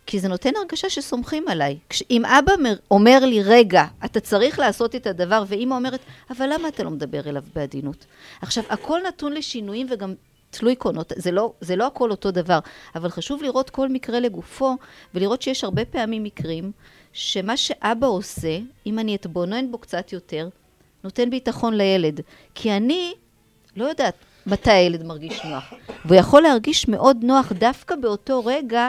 כי 0.06 0.20
זה 0.20 0.28
נותן 0.28 0.50
הרגשה 0.56 0.90
שסומכים 0.90 1.48
עליי. 1.48 1.78
אם 2.10 2.24
אבא 2.24 2.52
מר- 2.62 2.76
אומר 2.90 3.18
לי, 3.24 3.42
רגע, 3.42 3.84
אתה 4.04 4.20
צריך 4.20 4.58
לעשות 4.58 4.94
את 4.94 5.06
הדבר, 5.06 5.44
ואימא 5.48 5.74
אומרת, 5.74 6.00
אבל 6.30 6.52
למה 6.52 6.68
אתה 6.68 6.82
לא 6.82 6.90
מדבר 6.90 7.20
אליו 7.28 7.42
בעדינות? 7.54 8.06
עכשיו, 8.42 8.64
הכל 8.68 9.00
נתון 9.08 9.32
לשינויים 9.32 9.86
וגם 9.90 10.14
תלוי 10.50 10.76
קונות, 10.76 11.12
זה 11.16 11.30
לא, 11.30 11.52
זה 11.60 11.76
לא 11.76 11.86
הכל 11.86 12.10
אותו 12.10 12.30
דבר, 12.30 12.58
אבל 12.94 13.08
חשוב 13.08 13.42
לראות 13.42 13.70
כל 13.70 13.88
מקרה 13.88 14.20
לגופו, 14.20 14.76
ולראות 15.14 15.42
שיש 15.42 15.64
הרבה 15.64 15.84
פעמים 15.84 16.22
מקרים 16.22 16.72
שמה 17.12 17.56
שאבא 17.56 18.06
עושה, 18.06 18.58
אם 18.86 18.98
אני 18.98 19.14
אתבונן 19.14 19.70
בו 19.70 19.78
קצת 19.78 20.12
יותר, 20.12 20.48
נותן 21.04 21.30
ביטחון 21.30 21.74
לילד. 21.74 22.20
כי 22.54 22.72
אני 22.72 23.12
לא 23.76 23.84
יודעת 23.84 24.14
מתי 24.46 24.70
הילד 24.70 25.02
מרגיש 25.02 25.44
נוח. 25.44 25.72
והוא 26.04 26.16
יכול 26.16 26.42
להרגיש 26.42 26.88
מאוד 26.88 27.16
נוח 27.22 27.52
דווקא 27.52 27.96
באותו 27.96 28.44
רגע, 28.44 28.88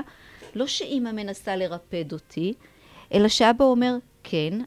לא 0.55 0.67
שאימא 0.67 1.11
מנסה 1.11 1.55
לרפד 1.55 2.13
אותי, 2.13 2.53
אלא 3.13 3.27
שאבא 3.27 3.65
אומר, 3.65 3.95
כן, 4.23 4.59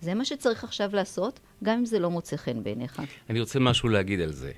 זה 0.00 0.14
מה 0.14 0.24
שצריך 0.24 0.64
עכשיו 0.64 0.90
לעשות, 0.92 1.40
גם 1.64 1.78
אם 1.78 1.84
זה 1.84 1.98
לא 1.98 2.10
מוצא 2.10 2.36
חן 2.36 2.62
בעיניך. 2.62 3.02
אני 3.30 3.40
רוצה 3.40 3.58
משהו 3.58 3.88
להגיד 3.88 4.20
על 4.20 4.32
זה. 4.32 4.52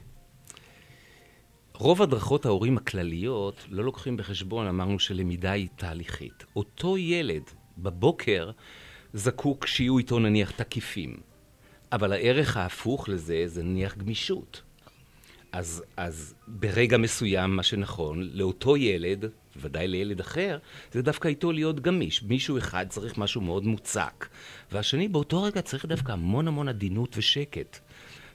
רוב 1.75 2.03
הדרכות 2.03 2.47
ההורים 2.47 2.77
הכלליות 2.77 3.67
לא 3.69 3.85
לוקחים 3.85 4.17
בחשבון, 4.17 4.67
אמרנו 4.67 4.99
שלמידה 4.99 5.53
היא 5.53 5.69
תהליכית. 5.77 6.45
אותו 6.57 6.99
ילד 6.99 7.43
בבוקר 7.79 8.51
זקוק 9.13 9.67
שיהיו 9.67 9.99
איתו 9.99 10.19
נניח 10.19 10.51
תקיפים, 10.51 11.17
אבל 11.93 12.13
הערך 12.13 12.57
ההפוך 12.57 13.09
לזה 13.09 13.43
זה 13.47 13.63
נניח 13.63 13.97
גמישות. 13.97 14.63
אז, 15.53 15.83
אז 15.97 16.35
ברגע 16.49 16.99
מסוים, 16.99 17.57
מה 17.57 17.63
שנכון, 17.63 18.29
לאותו 18.33 18.77
ילד, 18.77 19.31
ודאי 19.61 19.89
לילד 19.89 20.21
אחר, 20.21 20.59
זה 20.93 21.03
דווקא 21.03 21.29
איתו 21.29 21.53
להיות 21.53 21.81
גמיש. 21.81 22.23
מישהו 22.23 22.59
אחד 22.59 22.87
צריך 22.89 23.19
משהו 23.19 23.41
מאוד 23.41 23.65
מוצק, 23.65 24.29
והשני 24.73 25.09
באותו 25.09 25.43
רגע 25.43 25.63
צריך 25.63 25.87
דווקא 25.87 26.13
המון 26.13 26.49
המון 26.49 26.69
עדינות 26.69 27.17
ושקט. 27.17 27.79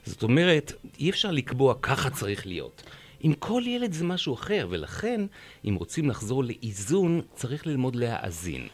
זאת 0.06 0.22
אומרת, 0.22 0.72
אי 0.98 1.10
אפשר 1.10 1.30
לקבוע 1.30 1.74
ככה 1.82 2.10
צריך 2.10 2.46
להיות. 2.46 2.82
עם 3.20 3.34
כל 3.34 3.62
ילד 3.66 3.92
זה 3.92 4.04
משהו 4.04 4.34
אחר, 4.34 4.66
ולכן, 4.70 5.20
אם 5.64 5.74
רוצים 5.74 6.10
לחזור 6.10 6.44
לאיזון, 6.44 7.20
צריך 7.34 7.66
ללמוד 7.66 7.96
להאזין. 7.96 8.68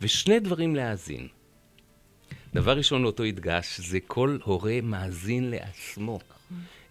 ושני 0.00 0.40
דברים 0.40 0.76
להאזין. 0.76 1.28
דבר 2.54 2.76
ראשון 2.76 3.04
אותו 3.04 3.22
הדגש, 3.22 3.80
זה 3.80 3.98
כל 4.06 4.38
הורה 4.44 4.78
מאזין 4.82 5.50
לעצמו. 5.50 6.18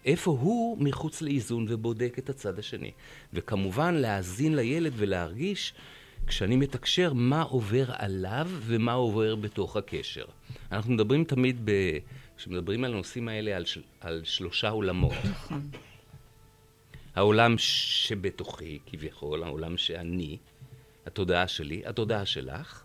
איפה 0.06 0.30
הוא 0.30 0.78
מחוץ 0.78 1.22
לאיזון 1.22 1.66
ובודק 1.68 2.16
את 2.18 2.30
הצד 2.30 2.58
השני. 2.58 2.90
וכמובן 3.32 3.94
להאזין 3.94 4.56
לילד 4.56 4.92
ולהרגיש, 4.96 5.74
כשאני 6.26 6.56
מתקשר, 6.56 7.12
מה 7.12 7.42
עובר 7.42 7.84
עליו 7.88 8.48
ומה 8.60 8.92
עובר 8.92 9.34
בתוך 9.36 9.76
הקשר. 9.76 10.24
אנחנו 10.72 10.92
מדברים 10.92 11.24
תמיד, 11.24 11.60
ב... 11.64 11.70
כשמדברים 12.36 12.84
על 12.84 12.92
הנושאים 12.92 13.28
האלה, 13.28 13.56
על, 13.56 13.64
של... 13.64 13.82
על 14.00 14.20
שלושה 14.24 14.68
עולמות. 14.68 15.14
העולם 17.14 17.54
שבתוכי, 17.58 18.78
כביכול, 18.86 19.42
העולם 19.42 19.76
שאני, 19.76 20.38
התודעה 21.06 21.48
שלי, 21.48 21.82
התודעה 21.86 22.26
שלך, 22.26 22.84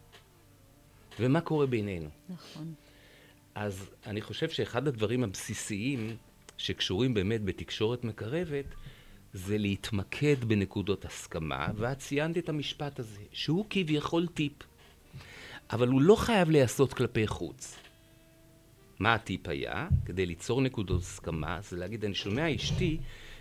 ומה 1.20 1.42
קורה 1.42 1.66
בינינו. 1.66 2.10
נכון. 2.30 2.74
אז 3.56 3.90
אני 4.06 4.22
חושב 4.22 4.50
שאחד 4.50 4.88
הדברים 4.88 5.24
הבסיסיים 5.24 6.18
שקשורים 6.62 7.14
באמת 7.14 7.44
בתקשורת 7.44 8.04
מקרבת, 8.04 8.66
זה 9.34 9.58
להתמקד 9.58 10.46
בנקודות 10.48 11.06
הסכמה, 11.06 11.68
ואת 11.76 12.00
ציינת 12.00 12.38
את 12.38 12.50
המשפט 12.50 13.00
הזה, 13.00 13.22
שהוא 13.32 13.66
כביכול 13.70 14.28
טיפ, 14.28 14.54
אבל 15.72 15.88
הוא 15.88 16.02
לא 16.02 16.16
חייב 16.16 16.50
להיעשות 16.50 16.94
כלפי 16.94 17.28
חוץ. 17.28 17.78
מה 19.00 19.14
הטיפ 19.14 19.48
היה? 19.48 19.88
כדי 20.06 20.26
ליצור 20.26 20.62
נקודות 20.62 21.02
הסכמה, 21.02 21.60
זה 21.62 21.78
להגיד, 21.78 22.06
אני 22.06 22.16
שומע 22.16 22.56
אשתי 22.56 22.98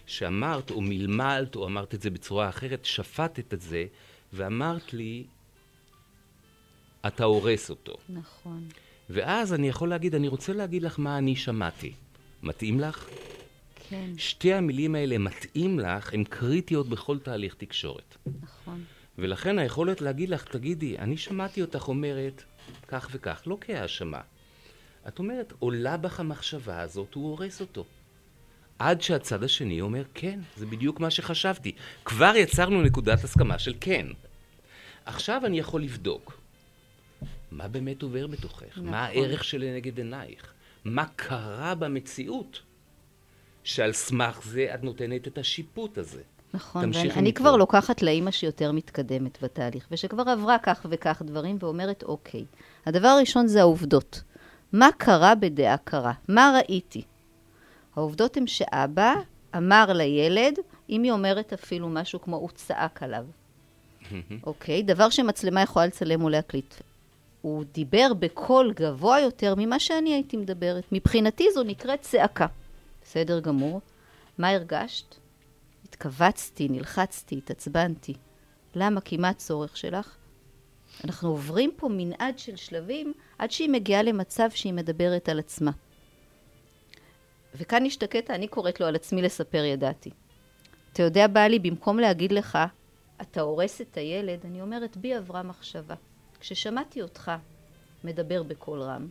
שאמרת, 0.07 0.71
או 0.71 0.81
מלמלת, 0.81 1.57
או 1.57 1.67
אמרת 1.67 1.95
את 1.95 2.03
זה 2.03 2.11
בצורה 2.11 2.49
אחרת, 2.49 2.85
שפטת 2.85 3.55
את 3.55 3.61
זה, 3.61 3.87
ואמרת 4.33 4.93
לי, 4.93 5.25
אתה 7.07 7.25
הורס 7.25 7.71
אותו. 7.71 7.97
נכון. 8.09 8.69
ואז 9.11 9.55
אני 9.55 9.69
יכול 9.69 9.89
להגיד, 9.89 10.15
אני 10.15 10.29
רוצה 10.29 10.53
להגיד 10.53 10.83
לך 10.83 10.99
מה 10.99 11.19
אני 11.19 11.37
שמעתי. 11.37 11.93
מתאים 12.43 12.81
לך? 12.81 13.09
כן, 13.89 14.11
שתי 14.17 14.53
המילים 14.53 14.95
האלה, 14.95 15.19
מתאים 15.19 15.79
לך, 15.79 16.15
הן 16.15 16.25
קריטיות 16.25 16.89
בכל 16.89 17.19
תהליך 17.19 17.55
תקשורת. 17.55 18.17
נכון. 18.43 18.85
ולכן 19.19 19.59
היכולת 19.59 20.01
להגיד 20.01 20.29
לך, 20.29 20.45
תגידי, 20.45 20.99
אני 20.99 21.17
שמעתי 21.17 21.63
אותך 21.63 21.89
אומרת 21.89 22.45
כך 22.89 23.09
וכך, 23.13 23.43
לא 23.47 23.59
כהאשמה. 23.61 24.21
את 25.09 25.19
אומרת, 25.19 25.53
עולה 25.59 25.97
בך 25.97 26.21
המחשבה 26.21 26.81
הזאת, 26.81 27.15
הוא 27.15 27.31
הורס 27.31 27.61
אותו. 27.61 27.85
עד 28.79 29.03
שהצד 29.03 29.45
השני 29.45 29.81
אומר, 29.81 30.03
כן, 30.15 30.41
זה 30.57 30.67
בדיוק 30.67 31.01
מה 31.01 31.11
שחשבתי. 31.11 31.73
כבר 32.05 32.33
יצרנו 32.37 32.83
נקודת 32.83 33.25
הסכמה 33.25 33.59
של 33.59 33.75
כן. 33.81 34.07
עכשיו 35.05 35.43
אני 35.47 35.59
יכול 35.59 35.83
לבדוק. 35.83 36.41
מה 37.51 37.69
באמת 37.69 38.03
עובר 38.03 38.27
בתוכך? 38.27 38.63
נכון. 38.63 38.87
מה 38.87 39.05
הערך 39.05 39.45
שלנגד 39.45 39.99
עינייך? 39.99 40.53
מה 40.85 41.05
קרה 41.17 41.75
במציאות? 41.75 42.61
שעל 43.65 43.93
סמך 43.93 44.41
זה 44.45 44.75
את 44.75 44.83
נותנת 44.83 45.29
את 45.29 45.39
השיפוט 45.39 45.99
הזה. 45.99 46.23
נכון, 46.55 46.91
ואני. 46.95 47.33
כבר 47.33 47.57
לוקחת 47.57 48.03
לאימא 48.03 48.31
שיותר 48.31 48.73
מתקדמת 48.73 49.43
בתהליך, 49.43 49.87
ושכבר 49.91 50.29
עברה 50.29 50.59
כך 50.59 50.87
וכך 50.91 51.23
דברים, 51.25 51.57
ואומרת, 51.61 52.03
אוקיי, 52.03 52.45
הדבר 52.87 53.09
הראשון 53.09 53.47
זה 53.47 53.61
העובדות. 53.61 54.23
מה 54.73 54.89
קרה 54.99 55.35
בדעה 55.35 55.77
קרה? 55.77 56.13
מה 56.29 56.59
ראיתי? 56.59 57.03
העובדות 57.97 58.37
הן 58.37 58.47
שאבא 58.47 59.15
אמר 59.57 59.93
לילד, 59.93 60.55
אם 60.91 61.03
היא 61.03 61.13
אומרת 61.13 61.53
אפילו 61.53 61.89
משהו 61.89 62.21
כמו 62.21 62.37
הוא 62.37 62.51
צעק 62.55 63.03
עליו, 63.03 63.25
אוקיי? 64.43 64.83
דבר 64.83 65.11
שמצלמה 65.11 65.63
יכולה 65.63 65.87
לצלם 65.87 66.23
או 66.23 66.29
להקליט. 66.29 66.75
הוא 67.43 67.65
דיבר 67.73 68.15
בקול 68.19 68.73
גבוה 68.77 69.21
יותר 69.21 69.55
ממה 69.59 69.79
שאני 69.79 70.15
הייתי 70.15 70.37
מדברת. 70.37 70.85
מבחינתי 70.93 71.47
זו 71.55 71.63
נקראת 71.63 72.01
צעקה. 72.01 72.47
בסדר 73.03 73.41
גמור. 73.41 73.81
מה 74.39 74.49
הרגשת? 74.51 75.15
התכווצתי, 75.85 76.69
נלחצתי, 76.69 77.39
התעצבנתי. 77.39 78.15
למה? 78.75 79.01
כי 79.01 79.17
מה 79.17 79.29
הצורך 79.29 79.77
שלך? 79.77 80.17
אנחנו 81.05 81.29
עוברים 81.29 81.71
פה 81.77 81.89
מנעד 81.89 82.39
של 82.39 82.57
שלבים 82.57 83.13
עד 83.39 83.51
שהיא 83.51 83.71
מגיעה 83.71 84.03
למצב 84.03 84.51
שהיא 84.51 84.73
מדברת 84.73 85.29
על 85.29 85.39
עצמה. 85.39 85.71
וכאן 87.55 87.87
יש 87.87 87.97
את 87.97 88.03
הקטע, 88.03 88.35
אני 88.35 88.49
קוראת 88.49 88.81
לו 88.81 88.87
על 88.87 88.97
עצמי 88.97 89.23
לספר 89.23 89.65
ידעתי. 89.65 90.11
אתה 90.93 91.03
יודע, 91.03 91.27
בעלי, 91.27 91.59
במקום 91.59 91.99
להגיד 91.99 92.33
לך, 92.33 92.59
אתה 93.21 93.41
הורס 93.41 93.81
את 93.81 93.97
הילד, 93.97 94.41
אני 94.45 94.63
אומרת, 94.63 94.97
בי 94.97 95.15
עברה 95.15 95.43
מחשבה. 95.43 95.95
כששמעתי 96.41 97.03
אותך 97.03 97.33
מדבר 98.05 98.43
בקול 98.43 98.83
רם, 98.83 99.09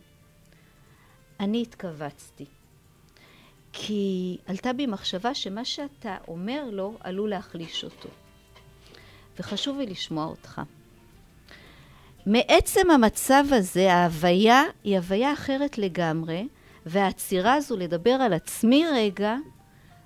אני 1.40 1.62
התכווצתי. 1.62 2.46
כי 3.72 4.36
עלתה 4.46 4.72
בי 4.72 4.86
מחשבה 4.86 5.34
שמה 5.34 5.64
שאתה 5.64 6.16
אומר 6.28 6.64
לו 6.72 6.96
עלול 7.00 7.30
להחליש 7.30 7.84
אותו. 7.84 8.08
וחשוב 9.38 9.78
לי 9.78 9.86
לשמוע 9.86 10.24
אותך. 10.26 10.60
מעצם 12.26 12.90
המצב 12.90 13.44
הזה, 13.50 13.92
ההוויה 13.92 14.62
היא 14.84 14.96
הוויה 14.96 15.32
אחרת 15.32 15.78
לגמרי, 15.78 16.48
והעצירה 16.86 17.54
הזו 17.54 17.76
לדבר 17.76 18.10
על 18.10 18.32
עצמי 18.32 18.84
רגע, 18.92 19.36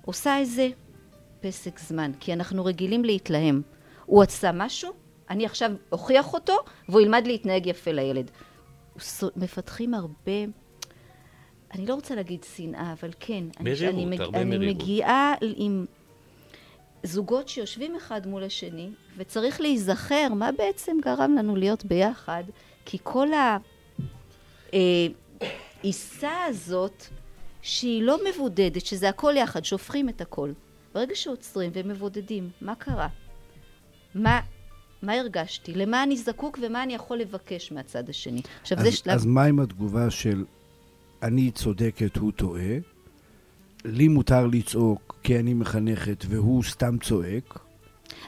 עושה 0.04 0.38
איזה 0.38 0.68
פסק 1.40 1.78
זמן, 1.78 2.12
כי 2.20 2.32
אנחנו 2.32 2.64
רגילים 2.64 3.04
להתלהם. 3.04 3.62
הוא 4.06 4.22
עשה 4.22 4.52
משהו, 4.52 4.92
אני 5.30 5.46
עכשיו 5.46 5.70
אוכיח 5.92 6.34
אותו, 6.34 6.56
והוא 6.88 7.00
ילמד 7.00 7.26
להתנהג 7.26 7.66
יפה 7.66 7.92
לילד. 7.92 8.30
מפתחים 9.36 9.94
הרבה, 9.94 10.32
אני 11.74 11.86
לא 11.86 11.94
רוצה 11.94 12.14
להגיד 12.14 12.44
שנאה, 12.56 12.92
אבל 13.00 13.10
כן. 13.20 13.44
אני- 13.60 13.70
מרירות, 13.70 13.94
אני, 13.94 14.16
הרבה 14.20 14.40
אני 14.40 14.56
מרירות. 14.56 14.76
מגיעה 14.76 15.34
עם 15.56 15.86
זוגות 17.02 17.48
שיושבים 17.48 17.96
אחד 17.96 18.26
מול 18.26 18.44
השני, 18.44 18.90
וצריך 19.16 19.60
להיזכר 19.60 20.28
מה 20.34 20.52
בעצם 20.52 20.96
גרם 21.04 21.34
לנו 21.38 21.56
להיות 21.56 21.84
ביחד, 21.84 22.44
כי 22.84 22.98
כל 23.02 23.28
העיסה 24.72 26.44
הזאת, 26.44 27.04
שהיא 27.62 28.02
לא 28.02 28.18
מבודדת, 28.28 28.86
שזה 28.86 29.08
הכל 29.08 29.34
יחד, 29.36 29.64
שהופכים 29.64 30.08
את 30.08 30.20
הכל. 30.20 30.52
ברגע 30.94 31.14
שעוצרים 31.14 31.70
ומבודדים, 31.74 32.50
מה 32.60 32.74
קרה? 32.74 33.08
מה, 34.14 34.40
מה 35.04 35.12
הרגשתי? 35.12 35.72
למה 35.74 36.02
אני 36.02 36.16
זקוק 36.16 36.58
ומה 36.62 36.82
אני 36.82 36.94
יכול 36.94 37.18
לבקש 37.18 37.72
מהצד 37.72 38.08
השני? 38.08 38.42
עכשיו, 38.62 38.78
זה 38.80 38.88
אז, 38.88 38.94
שלב... 38.94 39.14
אז 39.14 39.26
מה 39.26 39.44
עם 39.44 39.60
התגובה 39.60 40.10
של 40.10 40.44
אני 41.22 41.50
צודקת, 41.50 42.16
הוא 42.16 42.32
טועה? 42.32 42.76
לי 43.84 44.08
מותר 44.08 44.46
לצעוק 44.46 45.16
כי 45.22 45.38
אני 45.38 45.54
מחנכת 45.54 46.24
והוא 46.28 46.62
סתם 46.62 46.96
צועק? 46.98 47.58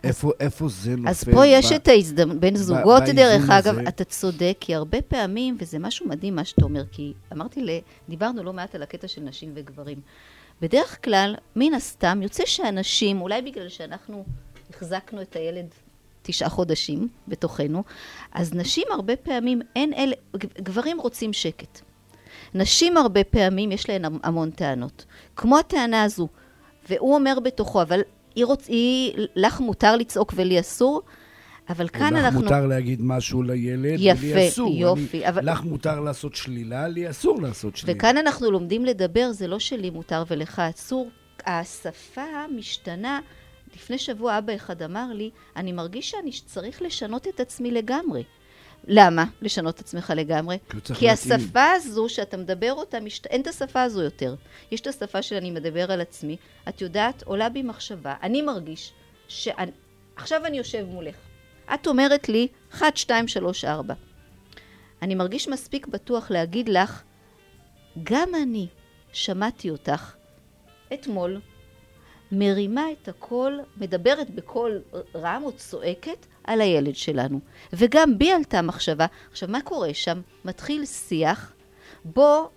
איפה, 0.04 0.32
איפה 0.40 0.68
זה 0.68 0.96
נופל? 0.96 1.08
אז 1.08 1.24
פה 1.24 1.46
יש 1.46 1.72
ב- 1.72 1.74
את 1.74 1.88
ההזדמנות, 1.88 2.36
בין 2.36 2.56
זוגות 2.56 2.98
באיזון 3.02 3.16
דרך 3.16 3.50
אגב, 3.50 3.66
הזה. 3.78 3.88
אתה 3.88 4.04
צודק, 4.04 4.56
כי 4.60 4.74
הרבה 4.74 5.02
פעמים, 5.02 5.56
וזה 5.60 5.78
משהו 5.78 6.08
מדהים 6.08 6.34
מה 6.34 6.44
שאתה 6.44 6.64
אומר, 6.64 6.84
כי 6.92 7.12
אמרתי, 7.32 7.62
ל- 7.62 7.78
דיברנו 8.08 8.44
לא 8.44 8.52
מעט 8.52 8.74
על 8.74 8.82
הקטע 8.82 9.08
של 9.08 9.20
נשים 9.20 9.52
וגברים. 9.54 10.00
בדרך 10.62 11.04
כלל, 11.04 11.34
מן 11.56 11.74
הסתם, 11.74 12.20
יוצא 12.22 12.42
שאנשים, 12.46 13.20
אולי 13.20 13.42
בגלל 13.42 13.68
שאנחנו 13.68 14.24
החזקנו 14.70 15.22
את 15.22 15.36
הילד 15.36 15.66
תשעה 16.26 16.48
חודשים 16.48 17.08
בתוכנו, 17.28 17.82
אז 18.32 18.54
נשים 18.54 18.86
הרבה 18.92 19.16
פעמים, 19.16 19.60
אין 19.76 19.92
אלה, 19.94 20.14
גברים 20.58 21.00
רוצים 21.00 21.32
שקט. 21.32 21.80
נשים 22.54 22.96
הרבה 22.96 23.24
פעמים 23.24 23.72
יש 23.72 23.88
להן 23.90 24.04
המ- 24.04 24.18
המון 24.22 24.50
טענות. 24.50 25.04
כמו 25.36 25.58
הטענה 25.58 26.02
הזו, 26.02 26.28
והוא 26.90 27.14
אומר 27.14 27.38
בתוכו, 27.44 27.82
אבל 27.82 28.00
היא 28.34 28.44
רוצ... 28.44 28.66
היא... 28.68 29.12
לך 29.36 29.60
מותר 29.60 29.96
לצעוק 29.96 30.32
ולי 30.36 30.60
אסור, 30.60 31.02
אבל 31.68 31.88
כאן 31.88 32.14
לך 32.14 32.24
אנחנו... 32.24 32.40
מותר 32.40 32.66
להגיד 32.66 32.98
משהו 33.02 33.42
לילד, 33.42 33.96
יפה, 33.98 34.20
ולי 34.26 34.48
אסור. 34.48 34.74
יופי, 34.74 35.18
אני, 35.18 35.28
אבל- 35.28 35.50
לך 35.50 35.62
מותר 35.62 36.00
לעשות 36.00 36.34
שלילה, 36.34 36.88
לי 36.88 37.10
אסור 37.10 37.42
לעשות 37.42 37.76
שלילה. 37.76 37.98
וכאן 37.98 38.16
אנחנו 38.16 38.50
לומדים 38.50 38.84
לדבר, 38.84 39.32
זה 39.32 39.46
לא 39.46 39.59
שלי 39.59 39.90
מותר 39.90 40.24
ולך 40.28 40.59
אסור. 40.74 41.09
השפה 41.46 42.22
משתנה. 42.57 43.20
לפני 43.77 43.99
שבוע 43.99 44.39
אבא 44.39 44.55
אחד 44.55 44.83
אמר 44.83 45.07
לי, 45.14 45.31
אני 45.57 45.72
מרגיש 45.72 46.11
שאני 46.11 46.31
צריך 46.47 46.83
לשנות 46.83 47.29
את 47.29 47.41
עצמי 47.41 47.70
לגמרי. 47.70 48.24
למה 48.89 49.24
לשנות 49.43 49.74
את 49.74 49.81
עצמך 49.81 50.12
לגמרי? 50.16 50.59
כי. 50.95 51.11
השפה 51.11 51.70
הזו 51.70 52.09
שאתה 52.09 52.37
מדבר 52.37 52.72
אותה, 52.72 53.01
משת... 53.01 53.27
אין 53.27 53.41
את 53.41 53.47
השפה 53.47 53.83
הזו 53.83 54.03
יותר. 54.03 54.35
יש 54.70 54.81
את 54.81 54.87
השפה 54.87 55.22
של 55.22 55.37
אני 55.37 55.51
מדבר 55.51 55.93
על 55.93 56.01
עצמי. 56.01 56.37
את 56.68 56.81
יודעת, 56.81 57.22
עולה 57.22 57.49
בי 57.49 57.62
מחשבה, 57.62 58.14
אני 58.22 58.43
מרגיש 58.43 58.93
שאני... 59.29 59.70
עכשיו 60.16 60.47
אני 60.47 60.57
יושב 60.59 60.87
מולך. 60.89 61.16
את 61.74 61.87
אומרת 61.87 62.29
לי, 62.29 62.49
1, 62.72 62.97
2, 62.97 63.29
3, 63.29 63.64
4. 63.64 63.95
אני 65.03 65.14
מרגיש 65.14 65.49
מספיק 65.49 65.87
בטוח 65.87 66.31
להגיד 66.31 66.68
לך, 66.68 67.03
גם 68.03 68.29
אני 68.43 68.66
שמעתי 69.12 69.70
אותך 69.70 70.14
אתמול, 70.95 71.41
מרימה 72.33 72.85
את 72.93 73.09
הקול, 73.09 73.61
מדברת 73.77 74.31
בקול 74.31 74.83
רם 75.14 75.43
או 75.45 75.53
צועקת 75.53 76.27
על 76.45 76.61
הילד 76.61 76.97
שלנו. 76.97 77.41
וגם 77.72 78.18
בי 78.18 78.33
עלתה 78.33 78.62
מחשבה. 78.62 79.07
עכשיו, 79.31 79.49
מה 79.49 79.61
קורה 79.61 79.95
שם? 79.95 80.20
מתחיל 80.45 80.87
שיח 80.87 81.53
בו 82.05 82.51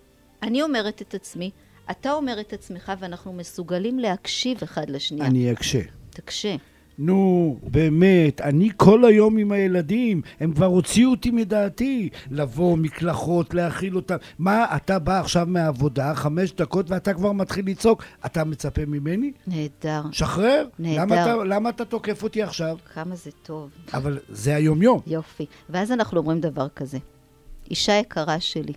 אני 0.43 0.61
אומרת 0.61 1.01
את 1.01 1.13
עצמי, 1.13 1.51
אתה 1.91 2.11
אומר 2.11 2.39
את 2.39 2.53
עצמך, 2.53 2.91
ואנחנו 2.99 3.33
מסוגלים 3.33 3.99
להקשיב 3.99 4.57
אחד 4.63 4.89
לשנייה. 4.89 5.25
אני 5.25 5.51
אקשה. 5.51 5.81
תקשה. 6.09 6.55
נו, 7.01 7.57
באמת, 7.63 8.41
אני 8.41 8.69
כל 8.77 9.05
היום 9.05 9.37
עם 9.37 9.51
הילדים, 9.51 10.21
הם 10.39 10.53
כבר 10.53 10.65
הוציאו 10.65 11.11
אותי 11.11 11.31
מדעתי. 11.31 12.09
לבוא, 12.31 12.77
מקלחות, 12.77 13.53
להאכיל 13.53 13.95
אותם. 13.95 14.15
מה, 14.39 14.75
אתה 14.75 14.99
בא 14.99 15.19
עכשיו 15.19 15.45
מהעבודה, 15.49 16.15
חמש 16.15 16.51
דקות, 16.51 16.91
ואתה 16.91 17.13
כבר 17.13 17.31
מתחיל 17.31 17.65
לצעוק, 17.67 18.03
אתה 18.25 18.43
מצפה 18.43 18.85
ממני? 18.85 19.31
נהדר. 19.47 20.01
שחרר. 20.11 20.65
נהדר. 20.79 21.01
למה 21.01 21.23
אתה, 21.23 21.35
למה 21.35 21.69
אתה 21.69 21.85
תוקף 21.85 22.23
אותי 22.23 22.43
עכשיו? 22.43 22.77
כמה 22.93 23.15
זה 23.15 23.31
טוב. 23.43 23.69
אבל 23.93 24.19
זה 24.29 24.55
היום-יום. 24.55 24.99
יופי. 25.07 25.45
ואז 25.69 25.91
אנחנו 25.91 26.19
אומרים 26.19 26.39
דבר 26.39 26.67
כזה. 26.69 26.97
אישה 27.71 27.93
יקרה 27.93 28.39
שלי, 28.39 28.73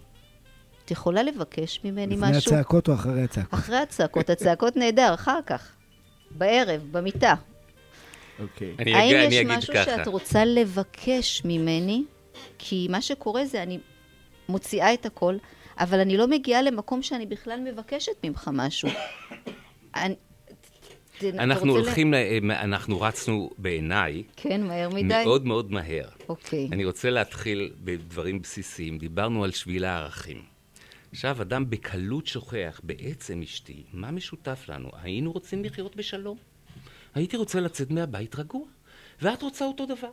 את 0.85 0.91
יכולה 0.91 1.23
לבקש 1.23 1.81
ממני 1.85 2.17
לפני 2.17 2.31
משהו? 2.31 2.55
הצעקות 2.55 2.89
או 2.89 2.95
אחרי 2.95 3.23
הצעקות? 3.23 3.55
אחרי 3.55 3.77
הצעקות, 3.77 4.31
הצעקות 4.31 4.77
נהדר, 4.77 5.15
אחר 5.15 5.39
כך. 5.47 5.69
בערב, 6.31 6.81
במיטה. 6.91 7.35
אוקיי. 8.43 8.75
אני 8.79 8.95
האם 8.95 9.17
אגיד, 9.27 9.33
יש 9.33 9.47
משהו 9.59 9.75
ככה. 9.75 9.85
שאת 9.85 10.07
רוצה 10.07 10.45
לבקש 10.45 11.43
ממני? 11.45 12.05
כי 12.59 12.87
מה 12.91 13.03
שקורה 13.03 13.45
זה 13.45 13.63
אני 13.63 13.79
מוציאה 14.49 14.95
את 14.95 15.07
הכל, 15.07 15.37
אבל 15.79 16.01
אני 16.01 16.17
לא 16.17 16.27
מגיעה 16.29 16.63
למקום 16.63 17.03
שאני 17.03 17.27
בכלל 17.27 17.61
מבקשת 17.61 18.13
ממך 18.25 18.51
משהו. 18.53 18.89
אני... 19.95 20.15
אנחנו 21.23 21.73
הולכים, 21.73 22.15
ל- 22.15 22.51
אנחנו 22.51 23.01
רצנו 23.01 23.51
בעיניי 23.59 24.23
כן, 24.37 24.63
מהר 24.63 24.89
מדי? 24.89 25.23
מאוד 25.25 25.47
מאוד 25.47 25.73
מהר. 25.73 26.09
אוקיי. 26.29 26.69
אני 26.73 26.85
רוצה 26.85 27.11
להתחיל 27.11 27.73
בדברים 27.85 28.43
בסיסיים. 28.43 28.99
דיברנו 28.99 29.45
על 29.45 29.51
שביל 29.51 29.85
הערכים. 29.85 30.43
עכשיו, 31.13 31.43
אדם 31.43 31.71
בקלות 31.71 32.27
שוכח, 32.27 32.81
בעצם 32.83 33.43
אשתי, 33.43 33.83
מה 33.93 34.11
משותף 34.11 34.65
לנו? 34.69 34.89
היינו 35.03 35.33
רוצים 35.33 35.65
לחיות 35.65 35.97
בשלום. 35.97 36.37
הייתי 37.15 37.37
רוצה 37.37 37.61
לצאת 37.61 37.91
מהבית 37.91 38.39
רגוע, 38.39 38.63
ואת 39.23 39.43
רוצה 39.43 39.65
אותו 39.65 39.87
דבר. 39.87 40.11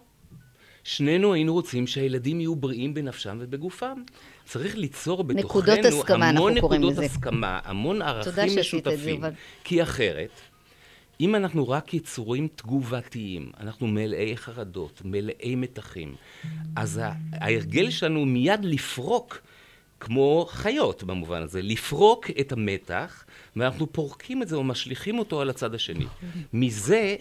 שנינו 0.83 1.33
היינו 1.33 1.53
רוצים 1.53 1.87
שהילדים 1.87 2.39
יהיו 2.39 2.55
בריאים 2.55 2.93
בנפשם 2.93 3.37
ובגופם. 3.41 4.03
צריך 4.45 4.77
ליצור 4.77 5.23
נקודות 5.23 5.79
בתוכנו 5.79 5.99
הסכמה, 5.99 6.29
המון 6.29 6.53
נקודות 6.53 6.91
לזה. 6.91 7.05
הסכמה, 7.05 7.59
המון 7.63 8.01
ערכים 8.01 8.33
שעשית 8.33 8.47
את 8.47 8.53
זה, 8.53 8.59
משותפים. 8.59 9.15
יובל. 9.15 9.31
כי 9.63 9.83
אחרת, 9.83 10.41
אם 11.21 11.35
אנחנו 11.35 11.69
רק 11.69 11.93
יצורים 11.93 12.47
תגובתיים, 12.55 13.51
אנחנו 13.59 13.87
מלאי 13.87 14.37
חרדות, 14.37 15.01
מלאי 15.05 15.55
מתחים, 15.55 16.15
אז 16.75 17.01
ההרגל 17.31 17.89
שלנו 17.89 18.25
מיד 18.25 18.65
לפרוק, 18.65 19.41
כמו 19.99 20.45
חיות 20.49 21.03
במובן 21.03 21.41
הזה, 21.41 21.61
לפרוק 21.61 22.25
את 22.39 22.51
המתח, 22.51 23.25
ואנחנו 23.59 23.93
פורקים 23.93 24.41
את 24.41 24.47
זה 24.47 24.55
או 24.55 24.63
משליכים 24.63 25.19
אותו 25.19 25.41
על 25.41 25.49
הצד 25.49 25.75
השני. 25.75 26.05
מזה 26.53 27.15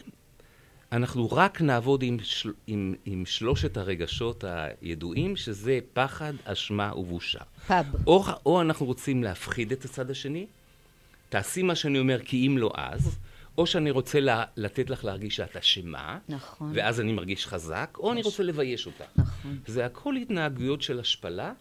אנחנו 0.92 1.32
רק 1.32 1.60
נעבוד 1.60 2.02
עם, 2.02 2.18
של, 2.22 2.52
עם, 2.66 2.94
עם 3.04 3.26
שלושת 3.26 3.76
הרגשות 3.76 4.44
הידועים, 4.80 5.36
שזה 5.36 5.78
פחד, 5.92 6.32
אשמה 6.44 6.92
ובושה. 6.96 7.40
פאב. 7.66 7.86
או, 8.06 8.24
או 8.46 8.60
אנחנו 8.60 8.86
רוצים 8.86 9.22
להפחיד 9.22 9.72
את 9.72 9.84
הצד 9.84 10.10
השני, 10.10 10.46
תעשי 11.28 11.62
מה 11.62 11.74
שאני 11.74 11.98
אומר 11.98 12.18
כי 12.24 12.46
אם 12.46 12.58
לא 12.58 12.72
אז, 12.74 13.18
או 13.58 13.66
שאני 13.66 13.90
רוצה 13.90 14.20
לה, 14.20 14.44
לתת 14.56 14.90
לך 14.90 15.04
להרגיש 15.04 15.36
שאת 15.36 15.56
אשמה, 15.56 16.18
נכון. 16.28 16.72
ואז 16.74 17.00
אני 17.00 17.12
מרגיש 17.12 17.46
חזק, 17.46 17.96
או 17.98 18.12
אני 18.12 18.22
רוצה 18.22 18.42
לבייש 18.42 18.86
אותה. 18.86 19.04
נכון. 19.16 19.58
זה 19.66 19.86
הכל 19.86 20.16
התנהגויות 20.16 20.82
של 20.82 21.00
השפלה, 21.00 21.52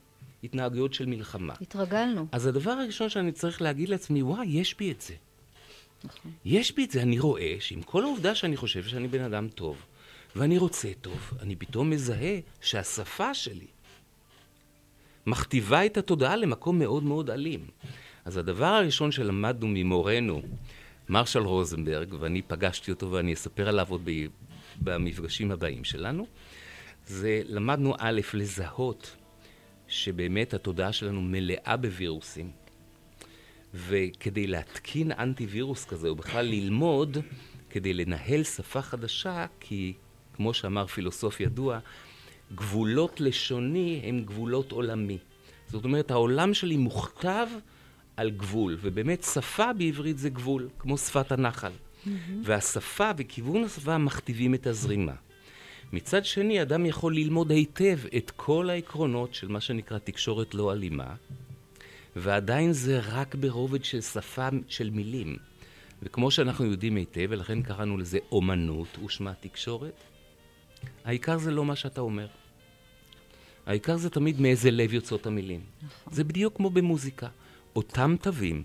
התנהגויות 0.43 0.93
של 0.93 1.05
מלחמה. 1.05 1.53
התרגלנו. 1.61 2.27
אז 2.31 2.47
הדבר 2.47 2.71
הראשון 2.71 3.09
שאני 3.09 3.31
צריך 3.31 3.61
להגיד 3.61 3.89
לעצמי, 3.89 4.23
וואי, 4.23 4.47
יש 4.47 4.77
בי 4.77 4.91
את 4.91 5.01
זה. 5.01 5.13
נכון. 6.03 6.31
יש 6.45 6.75
בי 6.75 6.85
את 6.85 6.91
זה, 6.91 7.01
אני 7.01 7.19
רואה 7.19 7.55
שעם 7.59 7.81
כל 7.81 8.03
העובדה 8.03 8.35
שאני 8.35 8.57
חושב 8.57 8.83
שאני 8.83 9.07
בן 9.07 9.21
אדם 9.21 9.47
טוב, 9.47 9.85
ואני 10.35 10.57
רוצה 10.57 10.87
טוב, 11.01 11.31
אני 11.41 11.55
פתאום 11.55 11.89
מזהה 11.89 12.39
שהשפה 12.61 13.33
שלי 13.33 13.67
מכתיבה 15.27 15.85
את 15.85 15.97
התודעה 15.97 16.35
למקום 16.35 16.79
מאוד 16.79 17.03
מאוד 17.03 17.29
אלים. 17.29 17.67
אז 18.25 18.37
הדבר 18.37 18.65
הראשון 18.65 19.11
שלמדנו 19.11 19.67
ממורנו, 19.67 20.41
מרשל 21.09 21.39
רוזנברג, 21.39 22.13
ואני 22.19 22.41
פגשתי 22.41 22.91
אותו 22.91 23.11
ואני 23.11 23.33
אספר 23.33 23.67
עליו 23.67 23.85
עוד 23.89 24.01
ב- 24.03 24.27
במפגשים 24.81 25.51
הבאים 25.51 25.83
שלנו, 25.83 26.27
זה 27.07 27.41
למדנו 27.45 27.95
א', 27.99 28.21
לזהות 28.33 29.15
שבאמת 29.87 30.53
התודעה 30.53 30.93
שלנו 30.93 31.21
מלאה 31.21 31.77
בווירוסים. 31.77 32.51
וכדי 33.73 34.47
להתקין 34.47 35.11
אנטי-וירוס 35.11 35.85
כזה, 35.85 36.07
או 36.07 36.15
בכלל 36.15 36.45
ללמוד, 36.45 37.17
כדי 37.69 37.93
לנהל 37.93 38.43
שפה 38.43 38.81
חדשה, 38.81 39.45
כי 39.59 39.93
כמו 40.33 40.53
שאמר 40.53 40.87
פילוסוף 40.87 41.39
ידוע, 41.39 41.79
גבולות 42.55 43.21
לשוני 43.21 44.01
הם 44.03 44.23
גבולות 44.25 44.71
עולמי. 44.71 45.17
זאת 45.67 45.83
אומרת, 45.83 46.11
העולם 46.11 46.53
שלי 46.53 46.77
מוכתב 46.77 47.47
על 48.17 48.29
גבול, 48.29 48.77
ובאמת 48.81 49.23
שפה 49.23 49.73
בעברית 49.73 50.17
זה 50.17 50.29
גבול, 50.29 50.69
כמו 50.79 50.97
שפת 50.97 51.31
הנחל. 51.31 51.71
והשפה 52.43 53.11
וכיוון 53.17 53.63
השפה 53.63 53.97
מכתיבים 53.97 54.53
את 54.53 54.67
הזרימה. 54.67 55.13
מצד 55.93 56.25
שני, 56.25 56.61
אדם 56.61 56.85
יכול 56.85 57.15
ללמוד 57.15 57.51
היטב 57.51 57.99
את 58.17 58.31
כל 58.35 58.69
העקרונות 58.69 59.33
של 59.33 59.47
מה 59.47 59.61
שנקרא 59.61 59.97
תקשורת 59.97 60.55
לא 60.55 60.73
אלימה, 60.73 61.15
ועדיין 62.15 62.73
זה 62.73 62.99
רק 63.03 63.35
ברובד 63.35 63.83
של 63.83 64.01
שפה 64.01 64.47
של 64.67 64.89
מילים. 64.89 65.37
וכמו 66.03 66.31
שאנחנו 66.31 66.65
יודעים 66.65 66.95
היטב, 66.95 67.27
ולכן 67.29 67.61
קראנו 67.61 67.97
לזה 67.97 68.17
אומנות 68.31 68.97
ושמה 69.05 69.33
תקשורת, 69.33 70.03
העיקר 71.05 71.37
זה 71.37 71.51
לא 71.51 71.65
מה 71.65 71.75
שאתה 71.75 72.01
אומר. 72.01 72.27
העיקר 73.65 73.97
זה 73.97 74.09
תמיד 74.09 74.41
מאיזה 74.41 74.71
לב 74.71 74.93
יוצאות 74.93 75.25
המילים. 75.25 75.61
נכון. 75.81 76.13
זה 76.13 76.23
בדיוק 76.23 76.55
כמו 76.55 76.69
במוזיקה. 76.69 77.27
אותם 77.75 78.15
תווים, 78.21 78.63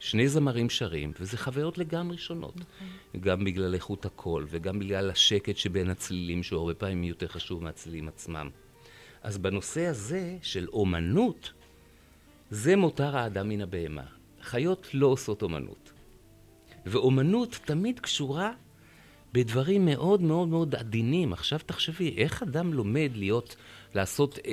שני 0.00 0.28
זמרים 0.28 0.70
שרים, 0.70 1.12
וזה 1.20 1.38
חוויות 1.38 1.78
לגמרי 1.78 2.18
שונות. 2.18 2.56
נכון. 2.56 3.20
גם 3.20 3.44
בגלל 3.44 3.74
איכות 3.74 4.06
הקול, 4.06 4.46
וגם 4.50 4.78
בגלל 4.78 5.10
השקט 5.10 5.56
שבין 5.56 5.90
הצלילים, 5.90 6.42
שהוא 6.42 6.58
הרבה 6.58 6.74
פעמים 6.74 7.04
יותר 7.04 7.28
חשוב 7.28 7.62
מהצלילים 7.62 8.08
עצמם. 8.08 8.50
אז 9.22 9.38
בנושא 9.38 9.86
הזה 9.86 10.36
של 10.42 10.66
אומנות, 10.72 11.52
זה 12.50 12.76
מותר 12.76 13.16
האדם 13.16 13.48
מן 13.48 13.60
הבהמה. 13.60 14.04
חיות 14.42 14.88
לא 14.94 15.06
עושות 15.06 15.42
אומנות. 15.42 15.92
ואומנות 16.86 17.58
תמיד 17.64 18.00
קשורה 18.00 18.52
בדברים 19.32 19.84
מאוד 19.84 20.22
מאוד 20.22 20.48
מאוד 20.48 20.74
עדינים. 20.74 21.32
עכשיו 21.32 21.58
תחשבי, 21.66 22.14
איך 22.16 22.42
אדם 22.42 22.72
לומד 22.72 23.10
להיות, 23.14 23.56
לעשות 23.94 24.38
אה, 24.46 24.52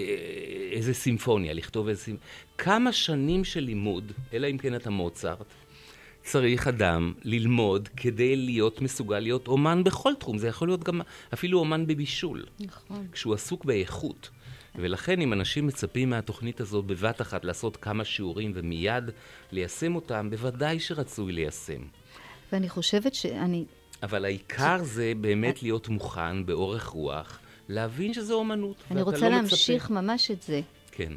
איזה 0.72 0.94
סימפוניה, 0.94 1.54
לכתוב 1.54 1.88
איזה 1.88 2.02
סימפוניה? 2.02 2.28
כמה 2.58 2.92
שנים 2.92 3.44
של 3.44 3.60
לימוד, 3.60 4.12
אלא 4.34 4.48
אם 4.48 4.58
כן 4.58 4.76
אתה 4.76 4.90
מוצרט, 4.90 5.54
צריך 6.24 6.68
אדם 6.68 7.14
ללמוד 7.24 7.90
כדי 7.98 8.36
להיות 8.36 8.82
מסוגל 8.82 9.20
להיות 9.20 9.48
אומן 9.48 9.84
בכל 9.84 10.14
תחום. 10.20 10.38
זה 10.38 10.48
יכול 10.48 10.68
להיות 10.68 10.84
גם 10.84 11.02
אפילו 11.34 11.60
אומן 11.60 11.88
בבישול. 11.88 12.46
נכון. 12.60 13.08
כשהוא 13.12 13.34
עסוק 13.34 13.66
באיכות. 13.66 14.30
ולכן 14.76 15.22
אם 15.22 15.34
אנשים 15.34 15.68
מצפים 15.68 16.10
מהתוכנית 16.10 16.62
הזאת 16.62 16.86
בבת 16.86 17.22
אחת 17.22 17.46
לעשות 17.46 17.78
כמה 17.78 18.06
שיעורים 18.06 18.52
ומיד 18.56 19.04
ליישם 19.52 19.96
אותם, 19.96 20.30
בוודאי 20.30 20.80
שרצוי 20.80 21.34
ליישם. 21.34 21.82
ואני 22.52 22.70
חושבת 22.70 23.16
שאני... 23.16 23.66
אבל 24.04 24.26
העיקר 24.26 24.84
זה 24.84 25.14
באמת 25.22 25.64
להיות 25.64 25.90
מוכן 25.90 26.46
באורך 26.46 26.88
רוח, 26.88 27.40
להבין 27.70 28.14
שזה 28.14 28.34
אומנות. 28.34 28.84
אני 28.92 29.02
רוצה 29.02 29.30
לא 29.30 29.36
להמשיך 29.36 29.84
מצפה. 29.84 30.02
ממש 30.02 30.32
את 30.32 30.42
זה, 30.42 30.62
כן. 30.92 31.14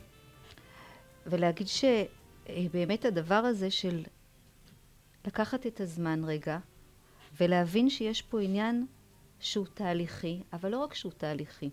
ולהגיד 1.26 1.66
שבאמת 1.68 3.04
הדבר 3.04 3.34
הזה 3.34 3.70
של 3.70 4.02
לקחת 5.26 5.66
את 5.66 5.80
הזמן 5.80 6.24
רגע, 6.24 6.58
ולהבין 7.40 7.90
שיש 7.90 8.22
פה 8.22 8.40
עניין 8.40 8.86
שהוא 9.40 9.66
תהליכי, 9.74 10.40
אבל 10.52 10.70
לא 10.70 10.78
רק 10.78 10.94
שהוא 10.94 11.12
תהליכי. 11.16 11.70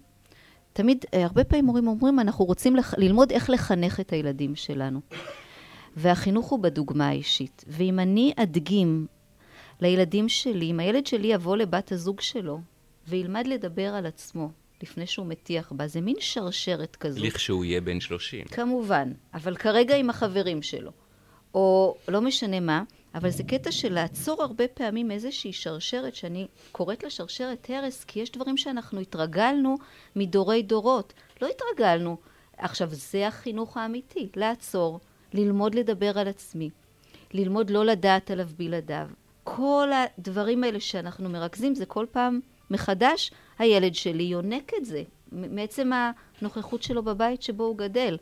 תמיד, 0.74 1.06
אה, 1.14 1.24
הרבה 1.24 1.44
פעמים 1.44 1.66
הורים 1.66 1.88
אומרים, 1.88 2.20
אנחנו 2.20 2.46
רוצים 2.46 2.76
לח... 2.76 2.94
ללמוד 2.98 3.32
איך 3.32 3.50
לחנך 3.50 4.00
את 4.00 4.14
הילדים 4.14 4.56
שלנו. 4.56 5.02
והחינוך 5.96 6.50
הוא 6.50 6.60
בדוגמה 6.60 7.08
האישית. 7.08 7.66
ואם 7.68 8.00
אני 8.00 8.34
אדגים 8.36 9.08
לילדים 9.82 10.30
שלי, 10.30 10.72
אם 10.72 10.80
הילד 10.80 11.06
שלי 11.08 11.28
יבוא 11.28 11.58
לבת 11.58 11.92
הזוג 11.92 12.22
שלו 12.22 12.60
וילמד 13.08 13.48
לדבר 13.48 13.96
על 13.96 14.06
עצמו 14.06 14.50
לפני 14.84 15.08
שהוא 15.08 15.28
מטיח 15.28 15.72
בה, 15.72 15.88
זה 15.88 16.02
מין 16.02 16.16
שרשרת 16.20 16.96
כזאת. 16.96 17.24
לכשהוא 17.24 17.66
יהיה 17.66 17.82
בן 17.82 18.00
30. 18.00 18.46
כמובן, 18.46 19.12
אבל 19.34 19.56
כרגע 19.56 19.96
עם 19.96 20.10
החברים 20.10 20.62
שלו, 20.62 20.92
או 21.54 21.96
לא 22.08 22.22
משנה 22.22 22.60
מה, 22.60 22.84
אבל 23.16 23.30
זה 23.30 23.44
קטע 23.44 23.72
של 23.72 23.94
לעצור 23.94 24.44
הרבה 24.44 24.68
פעמים 24.68 25.12
איזושהי 25.12 25.54
שרשרת, 25.54 26.16
שאני 26.16 26.48
קוראת 26.72 27.04
לה 27.04 27.10
שרשרת 27.10 27.70
הרס, 27.70 28.04
כי 28.04 28.20
יש 28.20 28.32
דברים 28.32 28.58
שאנחנו 28.58 29.00
התרגלנו 29.00 29.78
מדורי 30.16 30.64
דורות. 30.64 31.14
לא 31.42 31.48
התרגלנו. 31.48 32.18
עכשיו, 32.58 32.90
זה 32.92 33.28
החינוך 33.28 33.78
האמיתי, 33.78 34.30
לעצור, 34.36 35.00
ללמוד 35.34 35.76
לדבר 35.76 36.20
על 36.20 36.28
עצמי, 36.28 36.70
ללמוד 37.34 37.70
לא 37.70 37.86
לדעת 37.86 38.32
עליו 38.32 38.48
בלעדיו. 38.58 39.08
כל 39.44 39.90
הדברים 39.94 40.64
האלה 40.64 40.80
שאנחנו 40.80 41.30
מרכזים, 41.30 41.76
זה 41.76 41.86
כל 41.86 42.06
פעם 42.12 42.40
מחדש, 42.72 43.32
הילד 43.60 43.96
שלי 43.96 44.24
יונק 44.24 44.72
את 44.78 44.86
זה, 44.86 45.04
מעצם 45.32 45.92
הנוכחות 46.42 46.84
שלו 46.84 47.04
בבית 47.04 47.42
שבו 47.42 47.64
הוא 47.64 47.78
גדל. 47.78 48.18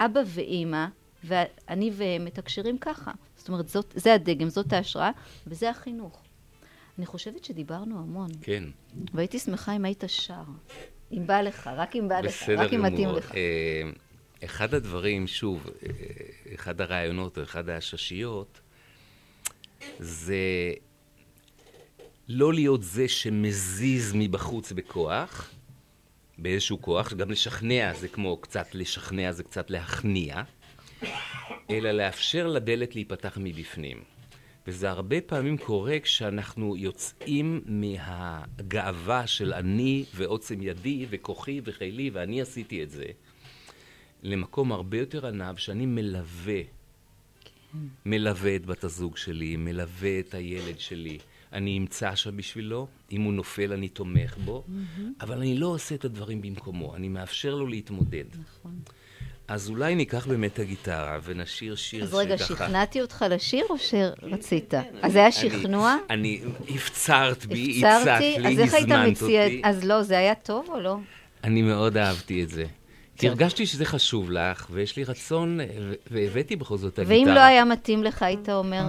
אבא 0.00 0.20
ואימא, 0.26 0.86
ואני 1.24 1.90
והם 1.92 2.24
מתקשרים 2.24 2.78
ככה. 2.78 3.10
זאת 3.36 3.48
אומרת, 3.48 3.68
זאת, 3.68 3.92
זה 3.96 4.14
הדגם, 4.14 4.48
זאת 4.48 4.72
ההשראה, 4.72 5.10
וזה 5.46 5.70
החינוך. 5.70 6.22
אני 6.98 7.06
חושבת 7.06 7.44
שדיברנו 7.44 7.98
המון, 7.98 8.30
כן. 8.42 8.64
והייתי 9.14 9.38
שמחה 9.38 9.76
אם 9.76 9.84
היית 9.84 10.04
שר. 10.06 10.42
אם 11.12 11.26
בא 11.26 11.40
לך, 11.40 11.70
רק 11.76 11.96
אם 11.96 12.08
בא 12.08 12.20
לך, 12.20 12.48
רק 12.48 12.72
אם 12.72 12.82
מתאים. 12.82 13.08
לך. 13.08 13.34
אה, 13.34 13.90
אחד 14.44 14.74
הדברים, 14.74 15.26
שוב, 15.26 15.66
אה, 15.66 15.90
אחד 16.54 16.80
הרעיונות 16.80 17.38
אחד 17.38 17.68
הששיות, 17.68 18.60
זה 19.98 20.36
לא 22.28 22.54
להיות 22.54 22.82
זה 22.82 23.08
שמזיז 23.08 24.12
מבחוץ 24.14 24.72
בכוח, 24.72 25.50
באיזשהו 26.38 26.82
כוח, 26.82 27.12
גם 27.12 27.30
לשכנע 27.30 27.92
זה 27.94 28.08
כמו 28.08 28.36
קצת 28.36 28.74
לשכנע, 28.74 29.32
זה 29.32 29.42
קצת 29.42 29.70
להכניע, 29.70 30.42
אלא 31.70 31.90
לאפשר 31.90 32.46
לדלת 32.46 32.94
להיפתח 32.94 33.38
מבפנים. 33.40 34.02
וזה 34.66 34.90
הרבה 34.90 35.20
פעמים 35.20 35.58
קורה 35.58 36.00
כשאנחנו 36.00 36.76
יוצאים 36.76 37.60
מהגאווה 37.66 39.26
של 39.26 39.52
אני 39.52 40.04
ועוצם 40.14 40.62
ידי 40.62 41.06
וכוחי 41.10 41.60
וחילי 41.64 42.10
ואני 42.10 42.42
עשיתי 42.42 42.82
את 42.82 42.90
זה, 42.90 43.06
למקום 44.22 44.72
הרבה 44.72 44.98
יותר 44.98 45.26
ענב 45.26 45.56
שאני 45.56 45.86
מלווה. 45.86 46.60
מלווה 48.06 48.56
את 48.56 48.66
בת 48.66 48.84
הזוג 48.84 49.16
שלי, 49.16 49.56
מלווה 49.56 50.20
את 50.20 50.34
הילד 50.34 50.80
שלי. 50.80 51.18
אני 51.52 51.78
אמצא 51.78 52.14
שם 52.14 52.36
בשבילו, 52.36 52.86
אם 53.12 53.22
הוא 53.22 53.32
נופל 53.32 53.72
אני 53.72 53.88
תומך 53.88 54.36
בו, 54.44 54.64
אבל 55.20 55.38
אני 55.38 55.58
לא 55.58 55.66
עושה 55.66 55.94
את 55.94 56.04
הדברים 56.04 56.42
במקומו, 56.42 56.96
אני 56.96 57.08
מאפשר 57.08 57.54
לו 57.54 57.66
להתמודד. 57.66 58.24
נכון. 58.32 58.72
אז 59.48 59.70
אולי 59.70 59.94
ניקח 59.94 60.26
באמת 60.26 60.52
את 60.54 60.58
הגיטרה 60.58 61.18
ונשיר 61.24 61.74
שיר 61.74 62.02
אז 62.04 62.14
רגע, 62.14 62.38
שככה- 62.38 62.54
שכנעתי 62.66 63.00
אותך 63.00 63.24
לשיר 63.30 63.64
או 63.70 63.74
שרצית? 63.78 64.74
אז 65.02 65.12
זה 65.12 65.18
היה 65.18 65.32
שכנוע? 65.32 65.96
אני, 66.10 66.40
אני 66.66 66.76
הפצרת 66.76 67.46
בי? 67.46 67.78
הצעת 67.86 68.20
לי, 68.20 68.48
אז 68.52 68.58
איך 68.58 68.74
היית 68.74 68.90
הזמנת 68.90 69.10
מציע? 69.22 69.44
אותי. 69.44 69.60
אז 69.64 69.84
לא, 69.84 70.02
זה 70.02 70.18
היה 70.18 70.34
טוב 70.34 70.66
או 70.68 70.80
לא? 70.80 70.96
אני 71.44 71.62
מאוד 71.62 71.96
אהבתי 71.96 72.42
את 72.42 72.48
זה. 72.48 72.64
כי. 73.16 73.28
הרגשתי 73.28 73.66
שזה 73.66 73.84
חשוב 73.84 74.30
לך, 74.30 74.66
ויש 74.70 74.96
לי 74.96 75.04
רצון, 75.04 75.60
והבאתי 76.10 76.56
בכל 76.56 76.76
זאת 76.78 76.94
את 76.94 76.98
הגיטרה. 76.98 77.18
ואם 77.18 77.28
לא 77.34 77.40
היה 77.40 77.64
מתאים 77.64 78.04
לך, 78.04 78.22
היית 78.22 78.48
אומר, 78.48 78.84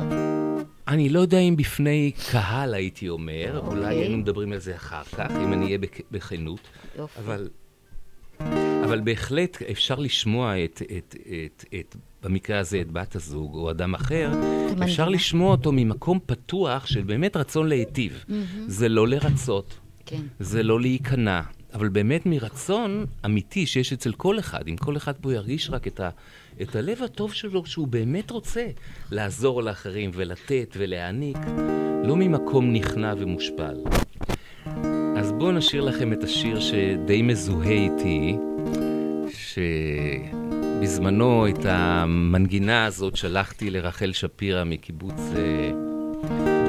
אני 0.88 1.10
לא 1.10 1.20
יודע 1.20 1.40
אם 1.40 1.56
בפני 1.56 2.12
קהל 2.32 2.74
הייתי 2.74 3.10
אומר, 3.10 3.62
אולי 3.68 3.80
אוקיי. 3.82 3.98
היינו 3.98 4.18
מדברים 4.18 4.52
על 4.52 4.60
זה 4.60 4.76
אחר 4.76 5.04
כך, 5.04 5.32
אם 5.44 5.54
אני 5.54 5.66
אהיה 5.66 5.78
בכ- 5.78 6.02
בכנות, 6.12 6.60
יופי. 6.98 7.20
אבל, 7.20 7.50
אבל 8.84 9.02
בהחלט 9.04 9.62
אפשר 9.72 9.96
לשמוע 9.96 10.64
את, 10.64 10.82
את, 10.98 11.16
את, 11.46 11.66
את 11.80 11.96
במקרה 12.24 12.60
הזה 12.60 12.82
את 12.82 12.92
בת 12.92 13.16
הזוג 13.16 13.56
או 13.56 13.72
אדם 13.72 13.94
אחר. 13.94 14.32
אפשר 14.84 15.10
לשמוע 15.10 15.52
אותו 15.52 15.72
ממקום 15.72 16.20
פתוח 16.26 16.86
של 16.86 17.02
באמת 17.02 17.38
רצון 17.38 17.68
להיטיב. 17.68 18.26
זה 18.68 18.90
לא 18.90 19.08
לרצות, 19.08 19.80
כן. 20.06 20.22
זה 20.40 20.64
לא 20.64 20.82
להיכנע, 20.82 21.42
אבל 21.74 21.90
באמת 21.90 22.26
מרצון 22.26 23.06
אמיתי 23.26 23.66
שיש 23.66 23.94
אצל 23.94 24.12
כל 24.12 24.40
אחד, 24.40 24.68
אם 24.68 24.78
כל 24.78 24.98
אחד 24.98 25.14
פה 25.22 25.34
ירגיש 25.34 25.70
רק 25.70 25.88
את, 25.88 26.00
ה, 26.00 26.10
את 26.62 26.76
הלב 26.76 27.04
הטוב 27.04 27.34
שלו, 27.34 27.66
שהוא 27.66 27.88
באמת 27.88 28.32
רוצה 28.32 28.68
לעזור 29.12 29.64
לאחרים 29.64 30.12
ולתת 30.14 30.76
ולהעניק, 30.78 31.38
לא 32.04 32.16
ממקום 32.16 32.74
נכנע 32.74 33.14
ומושפל. 33.18 33.76
אז 35.18 35.32
בואו 35.32 35.52
נשאיר 35.52 35.82
לכם 35.82 36.14
את 36.14 36.24
השיר 36.24 36.60
שדי 36.60 37.22
מזוהה 37.22 37.72
איתי, 37.72 38.38
שבזמנו 40.80 41.48
את 41.48 41.66
המנגינה 41.66 42.86
הזאת 42.86 43.16
שלחתי 43.16 43.70
לרחל 43.70 44.12
שפירא 44.12 44.64
מקיבוץ 44.64 45.20
אה, 45.36 45.72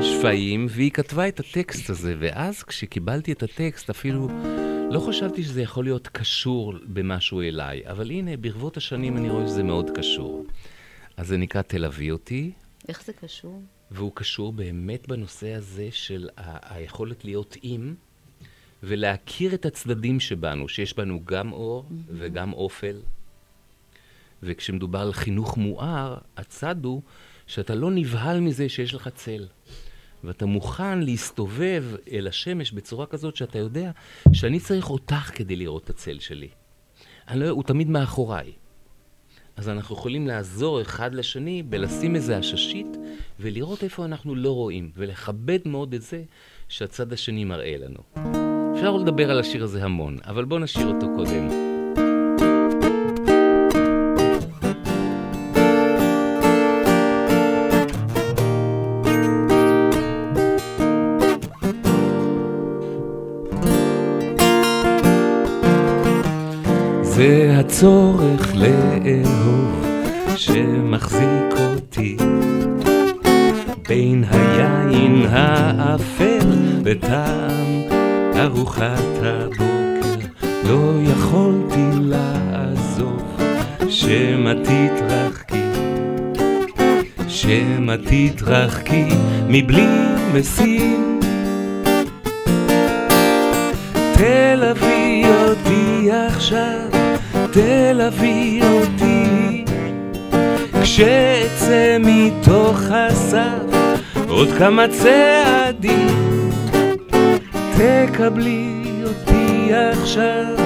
שפיים, 0.05 0.67
והיא 0.71 0.91
כתבה 0.91 1.29
את 1.29 1.41
הטקסט 1.41 1.91
הזה, 1.91 2.15
ואז 2.19 2.63
כשקיבלתי 2.63 3.33
את 3.33 3.43
הטקסט 3.43 3.91
אפילו 3.91 4.29
לא 4.91 5.01
חשבתי 5.01 5.43
שזה 5.43 5.63
יכול 5.63 5.85
להיות 5.85 6.09
קשור 6.09 6.75
במשהו 6.87 7.41
אליי, 7.41 7.83
אבל 7.91 8.11
הנה, 8.11 8.37
ברבות 8.37 8.77
השנים 8.77 9.17
אני 9.17 9.31
רואה 9.31 9.47
שזה 9.47 9.63
מאוד 9.63 9.91
קשור. 9.95 10.47
אז 11.17 11.29
זה 11.29 11.37
נקרא 11.37 11.63
תלווי 11.63 12.11
אותי, 12.11 12.53
איך 12.89 13.05
זה 13.05 13.13
קשור? 13.13 13.63
והוא 13.91 14.13
קשור 14.15 14.53
באמת 14.53 15.09
בנושא 15.09 15.53
הזה 15.55 15.89
של 15.91 16.29
ה- 16.37 16.75
היכולת 16.75 17.25
להיות 17.25 17.57
עם 17.63 17.95
ולהכיר 18.83 19.55
את 19.55 19.67
הצדדים 19.67 20.21
שבנו, 20.21 20.69
שיש 20.69 20.97
בנו 20.97 21.21
גם 21.25 21.53
אור 21.53 21.85
וגם 22.09 22.53
אופל. 22.53 22.97
וכשמדובר 24.43 24.99
על 24.99 25.13
חינוך 25.13 25.57
מואר, 25.57 26.17
הצד 26.37 26.85
הוא 26.85 27.03
שאתה 27.47 27.75
לא 27.75 27.91
נבהל 27.91 28.41
מזה 28.41 28.69
שיש 28.69 28.95
לך 28.95 29.09
צל. 29.15 29.47
ואתה 30.25 30.47
מוכן 30.47 30.99
להסתובב 30.99 31.85
אל 32.13 32.27
השמש 32.27 32.73
בצורה 32.73 33.07
כזאת 33.07 33.37
שאתה 33.37 33.59
יודע 33.59 33.91
שאני 34.33 34.61
צריך 34.61 34.91
אותך 34.91 35.31
כדי 35.35 35.57
לראות 35.57 35.85
את 35.85 35.91
הצל 35.91 36.19
שלי. 36.19 36.49
אני 37.29 37.41
לא, 37.41 37.49
הוא 37.49 37.63
תמיד 37.63 37.89
מאחוריי. 37.89 38.53
אז 39.57 39.69
אנחנו 39.69 39.95
יכולים 39.95 40.27
לעזור 40.27 40.83
אחד 40.83 41.15
לשני 41.15 41.63
בלשים 41.63 42.17
איזה 42.17 42.37
עששית 42.37 42.97
ולראות 43.41 43.85
איפה 43.85 44.05
אנחנו 44.05 44.35
לא 44.35 44.51
רואים, 44.51 44.91
ולכבד 44.97 45.59
מאוד 45.67 45.95
את 45.95 46.03
זה 46.03 46.23
שהצד 46.69 47.13
השני 47.13 47.45
מראה 47.45 47.77
לנו. 47.79 48.31
אפשר 48.77 48.97
לדבר 48.97 49.31
על 49.31 49.41
השיר 49.41 49.65
הזה 49.65 49.85
המון, 49.85 50.19
אבל 50.25 50.45
בואו 50.45 50.61
נשאיר 50.61 50.87
אותו 50.87 51.07
קודם. 51.17 51.74
הצורך 67.75 68.55
לאהוב 68.55 69.87
שמחזיק 70.37 71.55
אותי 71.59 72.17
בין 73.89 74.25
היין 74.31 75.27
האפל 75.31 76.49
וטעם 76.85 77.83
ארוחת 78.37 79.23
הבוקר. 79.23 80.27
לא 80.69 80.93
יכולתי 81.03 81.87
לעזוב 82.01 83.41
שמא 83.89 84.53
תתרחקי 84.63 85.65
שמא 87.29 87.95
תתרחקי 88.05 89.09
מבלי 89.49 89.89
משים. 90.35 91.21
תלווי 94.15 94.94
אותי 94.94 94.94
תלווי 98.11 98.61
אותי. 98.63 99.65
כשאצא 100.83 101.97
מתוך 102.01 102.81
הסף 102.91 104.03
עוד 104.29 104.49
כמה 104.59 104.85
צעדים 104.89 106.51
תקבלי 107.77 108.85
אותי 109.05 109.71
עכשיו, 109.73 110.57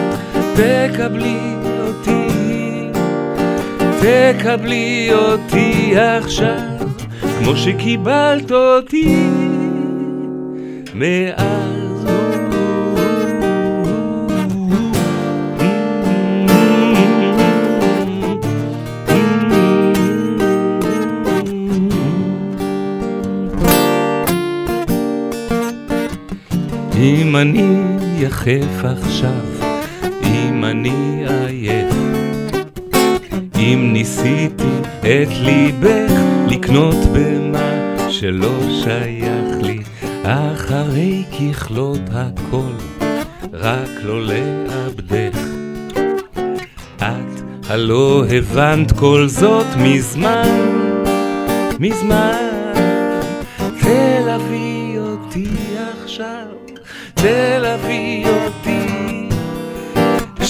תקבלי 0.55 1.55
אותי. 1.81 2.29
תקבלי 4.01 5.11
אותי 5.13 5.95
עכשיו 5.97 6.89
כמו 7.39 7.57
שקיבלת 7.57 8.53
אותי 8.53 9.27
מאז 10.95 11.68
אני 27.41 27.75
יחף 28.19 28.85
עכשיו, 28.85 29.71
אם 30.25 30.65
אני 30.65 31.25
עייף, 31.27 31.95
אם 33.57 33.91
ניסיתי 33.93 34.79
את 35.01 35.29
ליבך 35.41 36.13
לקנות 36.49 36.97
במה 37.13 37.97
שלא 38.11 38.59
שייך 38.85 39.63
לי, 39.63 39.79
אחרי 40.25 41.25
ככלות 41.25 42.01
הכל, 42.13 43.07
רק 43.53 43.91
לא 44.03 44.21
לאבדך. 44.23 45.39
את 46.97 47.43
הלא 47.69 48.25
הבנת 48.31 48.93
כל 48.93 49.27
זאת 49.29 49.67
מזמן, 49.77 50.69
מזמן. 51.81 52.48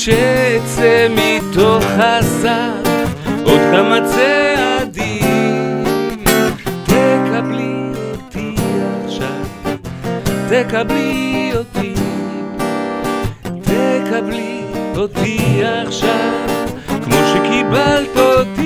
שאצא 0.09 1.07
מתוך 1.11 1.85
הסף 1.99 3.09
עוד 3.45 3.61
כמה 3.73 3.99
צעדים. 4.05 5.85
תקבלי 6.85 7.93
אותי 8.13 8.55
עכשיו, 9.05 9.77
תקבלי 10.49 11.53
אותי, 11.57 11.95
תקבלי 13.63 14.63
אותי 14.97 15.63
עכשיו, 15.87 16.49
כמו 17.05 17.17
שקיבלת 17.35 18.17
אותי 18.17 18.58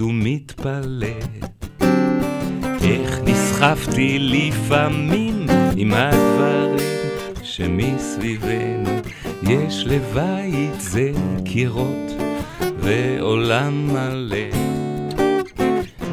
ומתפלא 0.00 1.06
איך 2.82 3.20
נסחפתי 3.24 4.18
לפעמים 4.18 5.46
עם 5.76 5.92
הדברים 5.94 6.78
שמסביבנו. 7.42 8.90
יש 9.42 9.84
לבית 9.86 10.80
זה 10.80 11.12
קירות 11.44 12.12
ועולם 12.78 13.86
מלא. 13.86 14.36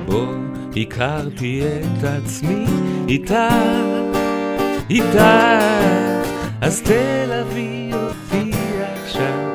בו 0.06 0.26
הכרתי 0.76 1.62
את 1.62 2.04
עצמי 2.04 2.66
איתה, 3.08 3.50
איתה. 4.90 5.60
אז 6.62 6.82
תלווי 6.82 7.92
אותי 7.94 8.52
עכשיו 9.04 9.54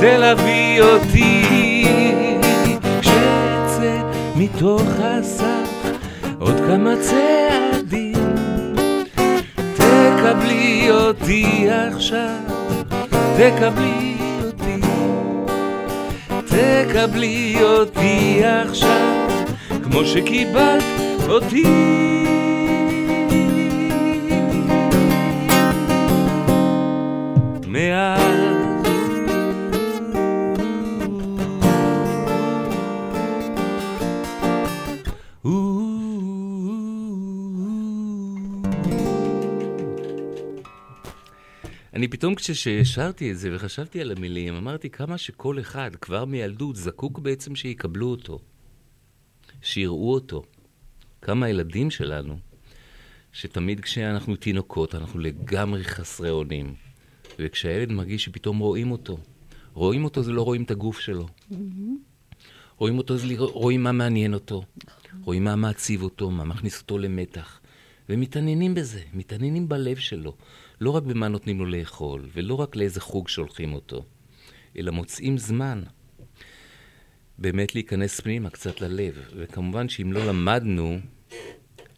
תלווי 0.00 0.80
אותי 0.80 1.69
מתוך 4.60 4.82
הסף 4.98 5.98
עוד 6.38 6.56
כמה 6.66 6.94
צעדים. 7.00 8.34
תקבלי 9.74 10.90
אותי 10.90 11.66
עכשיו 11.70 12.38
תקבלי 13.36 14.16
אותי. 14.44 14.80
תקבלי 16.46 17.56
אותי 17.62 18.40
עכשיו 18.44 19.28
כמו 19.82 20.04
שקיבלת 20.04 20.84
אותי 21.28 22.09
אני 42.20 42.22
פתאום 42.22 42.34
כששרתי 42.34 43.32
את 43.32 43.38
זה 43.38 43.50
וחשבתי 43.52 44.00
על 44.00 44.12
המילים, 44.12 44.54
אמרתי 44.54 44.90
כמה 44.90 45.18
שכל 45.18 45.60
אחד 45.60 45.90
כבר 46.00 46.24
מילדות 46.24 46.76
זקוק 46.76 47.18
בעצם 47.18 47.56
שיקבלו 47.56 48.06
אותו, 48.10 48.38
שיראו 49.62 50.14
אותו. 50.14 50.42
כמה 51.22 51.46
הילדים 51.46 51.90
שלנו, 51.90 52.38
שתמיד 53.32 53.80
כשאנחנו 53.80 54.36
תינוקות 54.36 54.94
אנחנו 54.94 55.20
לגמרי 55.20 55.84
חסרי 55.84 56.30
אונים, 56.30 56.74
וכשהילד 57.38 57.92
מרגיש 57.92 58.24
שפתאום 58.24 58.58
רואים 58.58 58.90
אותו, 58.90 59.18
רואים 59.72 60.04
אותו 60.04 60.22
זה 60.22 60.32
לא 60.32 60.42
רואים 60.42 60.62
את 60.62 60.70
הגוף 60.70 61.00
שלו. 61.00 61.26
רואים 62.76 62.98
אותו, 62.98 63.14
לראות- 63.24 63.52
רואים 63.54 63.82
מה 63.82 63.92
מעניין 63.92 64.34
אותו, 64.34 64.62
רואים 65.24 65.44
מה 65.44 65.56
מעציב 65.56 66.02
אותו, 66.02 66.30
מה 66.30 66.44
מכניס 66.44 66.80
אותו 66.82 66.98
למתח, 66.98 67.60
ומתעניינים 68.08 68.74
בזה, 68.74 69.00
מתעניינים 69.12 69.68
בלב 69.68 69.96
שלו. 69.96 70.36
לא 70.80 70.90
רק 70.90 71.02
במה 71.02 71.28
נותנים 71.28 71.58
לו 71.58 71.66
לאכול, 71.66 72.28
ולא 72.34 72.54
רק 72.54 72.76
לאיזה 72.76 73.00
חוג 73.00 73.28
שולחים 73.28 73.72
אותו, 73.72 74.04
אלא 74.78 74.92
מוצאים 74.92 75.38
זמן 75.38 75.82
באמת 77.38 77.74
להיכנס 77.74 78.20
פנימה, 78.20 78.50
קצת 78.50 78.80
ללב. 78.80 79.14
וכמובן 79.36 79.88
שאם 79.88 80.12
לא 80.12 80.26
למדנו 80.26 80.98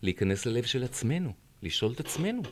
להיכנס 0.02 0.46
ללב 0.46 0.64
של 0.64 0.84
עצמנו, 0.84 1.32
לשאול 1.62 1.92
את 1.92 2.00
עצמנו. 2.00 2.42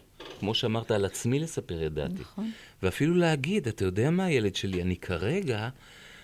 כמו 0.40 0.54
שאמרת, 0.54 0.90
על 0.90 1.04
עצמי 1.04 1.38
לספר 1.38 1.86
את 1.86 1.94
דעתי. 1.94 2.20
נכון. 2.20 2.50
ואפילו 2.82 3.14
להגיד, 3.14 3.68
אתה 3.68 3.84
יודע 3.84 4.10
מה, 4.10 4.30
ילד 4.30 4.54
שלי, 4.54 4.82
אני 4.82 4.96
כרגע, 4.96 5.68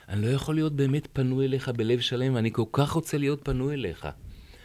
אני 0.09 0.23
לא 0.23 0.29
יכול 0.29 0.55
להיות 0.55 0.73
באמת 0.73 1.09
פנוי 1.13 1.47
אליך 1.47 1.69
בלב 1.69 2.01
שלם, 2.01 2.35
ואני 2.35 2.53
כל 2.53 2.65
כך 2.73 2.91
רוצה 2.91 3.19
להיות 3.19 3.41
פנוי 3.45 3.75
אליך. 3.75 4.09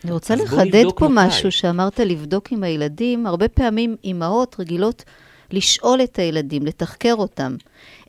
אני 0.03 0.11
רוצה 0.11 0.35
לחדד 0.35 0.83
פה 0.95 1.09
מתי. 1.09 1.27
משהו 1.27 1.51
שאמרת 1.51 1.99
לבדוק 1.99 2.51
עם 2.51 2.63
הילדים. 2.63 3.27
הרבה 3.27 3.47
פעמים 3.47 3.95
אימהות 4.03 4.55
רגילות 4.59 5.03
לשאול 5.53 6.03
את 6.03 6.19
הילדים, 6.19 6.65
לתחקר 6.65 7.13
אותם. 7.13 7.55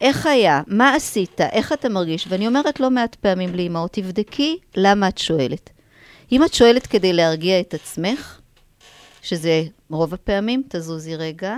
איך 0.01 0.27
היה? 0.27 0.63
מה 0.67 0.95
עשית? 0.95 1.41
איך 1.41 1.73
אתה 1.73 1.89
מרגיש? 1.89 2.27
ואני 2.29 2.47
אומרת 2.47 2.81
לא 2.81 2.91
מעט 2.91 3.15
פעמים 3.15 3.55
לאימהות, 3.55 3.93
תבדקי 3.93 4.59
למה 4.77 5.09
את 5.09 5.19
שואלת. 5.19 5.71
אם 6.33 6.45
את 6.45 6.55
שואלת 6.55 6.87
כדי 6.87 7.13
להרגיע 7.13 7.61
את 7.61 7.75
עצמך, 7.75 8.41
שזה 9.23 9.63
רוב 9.91 10.15
הפעמים, 10.15 10.63
תזוזי 10.69 11.17
רגע, 11.17 11.57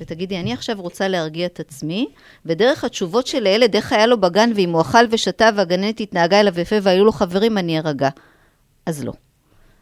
ותגידי, 0.00 0.40
אני 0.40 0.52
עכשיו 0.52 0.80
רוצה 0.80 1.08
להרגיע 1.08 1.46
את 1.46 1.60
עצמי, 1.60 2.08
ודרך 2.46 2.84
התשובות 2.84 3.26
של 3.26 3.46
הילד, 3.46 3.76
איך 3.76 3.92
היה 3.92 4.06
לו 4.06 4.20
בגן, 4.20 4.50
ואם 4.54 4.70
הוא 4.70 4.80
אכל 4.80 5.04
ושתה 5.10 5.50
והגננת 5.56 6.00
התנהגה 6.00 6.40
אליו 6.40 6.60
יפה 6.60 6.76
והיו 6.82 7.04
לו 7.04 7.12
חברים, 7.12 7.58
אני 7.58 7.78
ארגע. 7.78 8.08
אז 8.86 9.04
לא. 9.04 9.12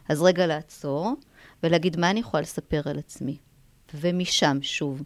אז 0.09 0.21
רגע 0.21 0.47
לעצור, 0.47 1.13
ולהגיד 1.63 1.99
מה 1.99 2.09
אני 2.09 2.19
יכולה 2.19 2.41
לספר 2.41 2.81
על 2.85 2.99
עצמי. 2.99 3.37
ומשם, 3.93 4.57
שוב. 4.61 5.03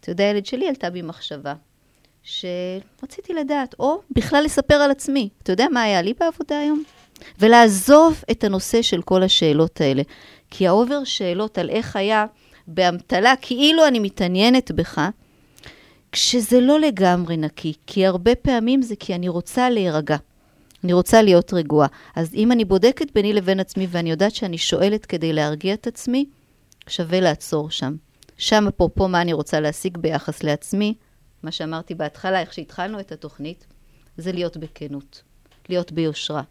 אתה 0.00 0.10
יודע, 0.10 0.24
הילד 0.24 0.46
שלי 0.46 0.68
עלתה 0.68 0.90
בי 0.90 1.02
מחשבה, 1.02 1.54
שרציתי 2.22 3.34
לדעת, 3.34 3.74
או 3.78 4.00
בכלל 4.10 4.44
לספר 4.44 4.74
על 4.74 4.90
עצמי. 4.90 5.28
אתה 5.42 5.52
יודע 5.52 5.66
מה 5.72 5.82
היה 5.82 6.02
לי 6.02 6.14
בעבודה 6.20 6.58
היום? 6.58 6.82
ולעזוב 7.38 8.24
את 8.30 8.44
הנושא 8.44 8.82
של 8.82 9.02
כל 9.02 9.22
השאלות 9.22 9.80
האלה. 9.80 10.02
כי 10.50 10.66
ה 10.66 10.74
over 10.74 11.04
שאלות 11.04 11.58
על 11.58 11.70
איך 11.70 11.96
היה 11.96 12.26
באמתלה, 12.66 13.34
כאילו 13.40 13.86
אני 13.86 13.98
מתעניינת 13.98 14.72
בך, 14.72 15.00
כשזה 16.12 16.60
לא 16.60 16.80
לגמרי 16.80 17.36
נקי, 17.36 17.72
כי 17.86 18.06
הרבה 18.06 18.34
פעמים 18.34 18.82
זה 18.82 18.96
כי 18.96 19.14
אני 19.14 19.28
רוצה 19.28 19.70
להירגע. 19.70 20.16
אני 20.84 20.92
רוצה 20.92 21.22
להיות 21.22 21.52
רגועה. 21.54 21.88
אז 22.16 22.34
אם 22.34 22.52
אני 22.52 22.64
בודקת 22.64 23.12
ביני 23.14 23.32
לבין 23.32 23.60
עצמי 23.60 23.86
ואני 23.90 24.10
יודעת 24.10 24.34
שאני 24.34 24.58
שואלת 24.58 25.06
כדי 25.06 25.32
להרגיע 25.32 25.74
את 25.74 25.86
עצמי, 25.86 26.24
שווה 26.86 27.20
לעצור 27.20 27.70
שם. 27.70 27.94
שם 28.40 28.64
אפרופו 28.68 29.08
מה 29.08 29.22
אני 29.22 29.32
רוצה 29.32 29.60
להשיג 29.60 29.98
ביחס 29.98 30.42
לעצמי, 30.42 30.94
מה 31.42 31.52
שאמרתי 31.52 31.94
בהתחלה, 31.94 32.40
איך 32.40 32.52
שהתחלנו 32.52 33.00
את 33.00 33.12
התוכנית, 33.12 33.66
זה 34.16 34.32
להיות 34.32 34.56
בכנות, 34.56 35.22
להיות 35.68 35.92
ביושרה. 35.92 36.42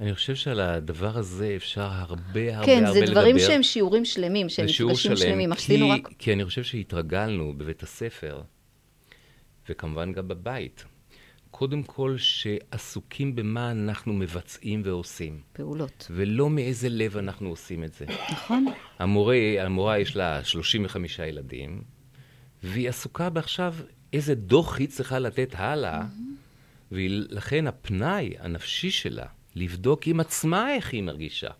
אני 0.00 0.14
חושב 0.14 0.34
שעל 0.34 0.60
הדבר 0.60 1.18
הזה 1.18 1.52
אפשר 1.56 1.82
הרבה 1.82 2.56
הרבה 2.56 2.66
כן, 2.66 2.84
הרבה 2.84 2.92
זה 2.92 3.00
לדבר. 3.00 3.12
דברים 3.12 3.38
שהם 3.38 3.62
שיעורים 3.62 4.04
שלמים, 4.04 4.48
שהם 4.48 4.68
זה 4.68 4.84
מפגשים 4.84 5.16
שלם, 5.16 5.16
שלמים. 5.16 5.54
כי, 5.54 5.58
עשינו 5.58 5.90
רק... 5.90 6.08
כי 6.18 6.32
אני 6.32 6.44
חושב 6.44 6.62
שהתרגלנו 6.62 7.54
בבית 7.56 7.82
הספר, 7.82 8.42
וכמובן 9.68 10.12
גם 10.12 10.28
בבית, 10.28 10.84
קודם 11.58 11.82
כל 11.82 12.16
שעסוקים 12.18 13.34
במה 13.34 13.70
אנחנו 13.70 14.12
מבצעים 14.12 14.82
ועושים, 14.84 15.40
פעולות. 15.52 16.06
ולא 16.10 16.50
מאיזה 16.50 16.88
לב 16.88 17.16
אנחנו 17.16 17.48
עושים 17.48 17.84
את 17.84 17.92
זה. 17.94 18.06
נכון? 18.32 18.66
המורה, 18.98 19.36
המורה 19.58 19.98
יש 19.98 20.16
לה 20.16 20.44
35 20.44 21.18
ילדים, 21.18 21.82
והיא 22.62 22.88
עסוקה 22.88 23.30
בעכשיו 23.30 23.74
איזה 24.12 24.34
דוח 24.34 24.78
היא 24.78 24.88
צריכה 24.88 25.18
לתת 25.18 25.54
הלאה, 25.54 26.04
ולכן 26.92 27.66
הפנאי 27.66 28.34
הנפשי 28.38 28.90
שלה, 28.90 29.26
לבדוק 29.54 30.06
עם 30.06 30.20
עצמה 30.20 30.74
איך 30.74 30.92
היא 30.92 31.02
מרגישה, 31.02 31.50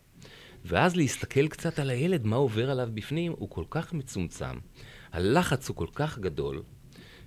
ואז 0.64 0.96
להסתכל 0.96 1.49
קצת 1.49 1.78
על 1.78 1.90
הילד, 1.90 2.26
מה 2.26 2.36
עובר 2.36 2.70
עליו 2.70 2.88
בפנים, 2.94 3.32
הוא 3.38 3.51
כל 3.51 3.64
כך 3.70 3.92
מצומצם. 3.92 4.59
הלחץ 5.12 5.68
הוא 5.68 5.76
כל 5.76 5.88
כך 5.94 6.18
גדול, 6.18 6.62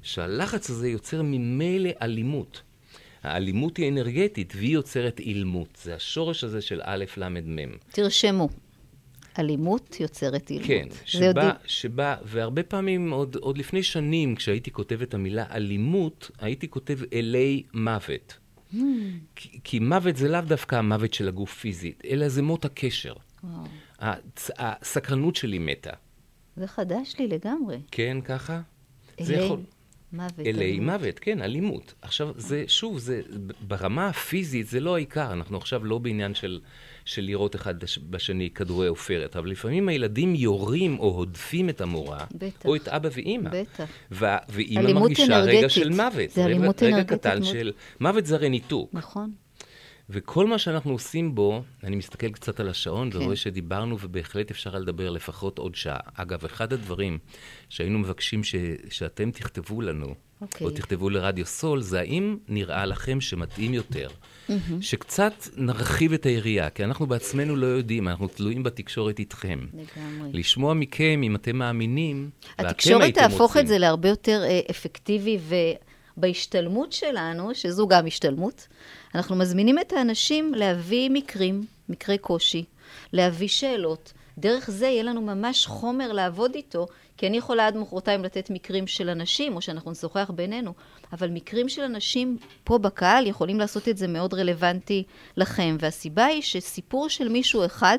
שהלחץ 0.01 0.69
הזה 0.69 0.89
יוצר 0.89 1.21
ממילא 1.21 1.89
אלימות. 2.01 2.61
האלימות 3.23 3.77
היא 3.77 3.89
אנרגטית, 3.89 4.53
והיא 4.55 4.73
יוצרת 4.73 5.19
אילמות. 5.19 5.79
זה 5.83 5.95
השורש 5.95 6.43
הזה 6.43 6.61
של 6.61 6.81
א', 6.83 7.05
ל', 7.17 7.29
מ'. 7.29 7.77
תרשמו. 7.91 8.49
אלימות 9.39 9.99
יוצרת 9.99 10.49
אילמות. 10.49 10.67
כן, 10.67 10.87
זה 11.19 11.25
יודעים. 11.25 11.49
שבא, 11.65 12.15
והרבה 12.23 12.63
פעמים, 12.63 13.11
עוד, 13.11 13.35
עוד 13.35 13.57
לפני 13.57 13.83
שנים, 13.83 14.35
כשהייתי 14.35 14.71
כותב 14.71 15.01
את 15.01 15.13
המילה 15.13 15.45
אלימות, 15.51 16.31
הייתי 16.39 16.69
כותב 16.69 16.99
אלי 17.13 17.63
מוות. 17.73 18.37
Hmm. 18.73 18.77
כי, 19.35 19.59
כי 19.63 19.79
מוות 19.79 20.15
זה 20.17 20.29
לאו 20.29 20.41
דווקא 20.41 20.75
המוות 20.75 21.13
של 21.13 21.27
הגוף 21.27 21.53
פיזית, 21.59 22.03
אלא 22.05 22.29
זה 22.29 22.41
מות 22.41 22.65
הקשר. 22.65 23.13
וואו, 23.43 23.63
הצ, 23.99 24.49
הסקרנות 24.57 25.35
שלי 25.35 25.59
מתה. 25.59 25.89
זה 26.55 26.67
חדש 26.67 27.15
לי 27.19 27.27
לגמרי. 27.27 27.77
כן, 27.91 28.17
ככה? 28.25 28.61
זה 29.21 29.33
אלי 29.35 29.43
יכול- 29.45 29.59
מוות. 30.13 30.39
אלי 30.39 30.49
אלימות. 30.51 30.85
מוות, 31.01 31.19
כן, 31.19 31.41
אלימות. 31.41 31.93
עכשיו, 32.01 32.29
זה, 32.37 32.63
שוב, 32.67 32.97
זה, 32.99 33.21
ברמה 33.67 34.07
הפיזית 34.07 34.67
זה 34.67 34.79
לא 34.79 34.95
העיקר, 34.95 35.33
אנחנו 35.33 35.57
עכשיו 35.57 35.85
לא 35.85 35.97
בעניין 35.97 36.35
של, 36.35 36.59
של 37.05 37.21
לראות 37.21 37.55
אחד 37.55 37.79
בש- 37.83 37.99
בשני 38.09 38.49
כדורי 38.49 38.87
עופרת, 38.87 39.35
אבל 39.35 39.49
לפעמים 39.49 39.89
הילדים 39.89 40.35
יורים 40.35 40.99
או 40.99 41.07
הודפים 41.15 41.69
את 41.69 41.81
המורה, 41.81 42.25
בטח. 42.31 42.65
או 42.65 42.75
את 42.75 42.87
אבא 42.87 43.09
ואימא. 43.13 43.49
בטח. 43.53 43.85
ו- 44.11 44.25
ואימא 44.49 44.93
מרגישה 44.93 45.23
רגע 45.23 45.37
אנרגטית. 45.39 45.69
של 45.71 45.89
מוות. 45.89 46.29
זה 46.31 46.41
רגע- 46.45 46.45
אלימות 46.55 46.83
רגע 46.83 46.95
אנרגטית 46.95 47.19
קטן 47.19 47.39
מאוד. 47.41 47.51
של... 47.53 47.71
מוות 47.99 48.25
זה 48.25 48.35
הרי 48.35 48.49
ניתוק. 48.49 48.89
נכון. 48.93 49.31
וכל 50.11 50.47
מה 50.47 50.57
שאנחנו 50.57 50.91
עושים 50.91 51.35
בו, 51.35 51.63
אני 51.83 51.95
מסתכל 51.95 52.29
קצת 52.29 52.59
על 52.59 52.69
השעון 52.69 53.11
כן. 53.11 53.17
ורואה 53.17 53.35
שדיברנו, 53.35 53.97
ובהחלט 54.01 54.51
אפשר 54.51 54.75
לדבר 54.75 55.09
לפחות 55.09 55.57
עוד 55.57 55.75
שעה. 55.75 55.99
אגב, 56.13 56.45
אחד 56.45 56.73
הדברים 56.73 57.17
שהיינו 57.69 57.99
מבקשים 57.99 58.43
ש, 58.43 58.55
שאתם 58.89 59.31
תכתבו 59.31 59.81
לנו, 59.81 60.15
אוקיי. 60.41 60.67
או 60.67 60.71
תכתבו 60.71 61.09
לרדיו 61.09 61.45
סול, 61.45 61.81
זה 61.81 61.99
האם 61.99 62.37
נראה 62.47 62.85
לכם 62.85 63.21
שמתאים 63.21 63.73
יותר, 63.73 64.07
שקצת 64.81 65.33
נרחיב 65.57 66.13
את 66.13 66.25
היריעה, 66.25 66.69
כי 66.69 66.83
אנחנו 66.83 67.07
בעצמנו 67.07 67.55
לא 67.55 67.67
יודעים, 67.67 68.07
אנחנו 68.07 68.27
תלויים 68.27 68.63
בתקשורת 68.63 69.19
איתכם. 69.19 69.59
לגמרי. 69.73 70.29
לשמוע 70.33 70.73
מכם, 70.73 71.21
אם 71.23 71.35
אתם 71.35 71.55
מאמינים, 71.55 72.29
ואתם 72.57 72.69
התקשורת 72.69 73.01
הייתם 73.01 73.21
תהפוך 73.21 73.41
רוצים. 73.41 73.61
את 73.61 73.67
זה 73.67 73.77
להרבה 73.77 74.09
יותר 74.09 74.43
אה, 74.43 74.59
אפקטיבי, 74.71 75.39
ובהשתלמות 76.17 76.93
שלנו, 76.93 77.55
שזו 77.55 77.87
גם 77.87 78.07
השתלמות, 78.07 78.67
אנחנו 79.15 79.35
מזמינים 79.35 79.79
את 79.79 79.93
האנשים 79.93 80.53
להביא 80.53 81.09
מקרים, 81.09 81.65
מקרי 81.89 82.17
קושי, 82.17 82.65
להביא 83.13 83.47
שאלות. 83.47 84.13
דרך 84.37 84.69
זה 84.69 84.85
יהיה 84.87 85.03
לנו 85.03 85.21
ממש 85.21 85.65
חומר 85.65 86.11
לעבוד 86.11 86.55
איתו, 86.55 86.87
כי 87.17 87.27
אני 87.27 87.37
יכולה 87.37 87.67
עד 87.67 87.77
מחרתיים 87.77 88.23
לתת 88.23 88.49
מקרים 88.49 88.87
של 88.87 89.09
אנשים, 89.09 89.55
או 89.55 89.61
שאנחנו 89.61 89.91
נשוחח 89.91 90.31
בינינו, 90.35 90.73
אבל 91.13 91.29
מקרים 91.29 91.69
של 91.69 91.81
אנשים 91.81 92.37
פה 92.63 92.77
בקהל 92.77 93.27
יכולים 93.27 93.59
לעשות 93.59 93.87
את 93.87 93.97
זה 93.97 94.07
מאוד 94.07 94.33
רלוונטי 94.33 95.03
לכם. 95.37 95.77
והסיבה 95.79 96.25
היא 96.25 96.41
שסיפור 96.41 97.09
של 97.09 97.29
מישהו 97.29 97.65
אחד, 97.65 97.97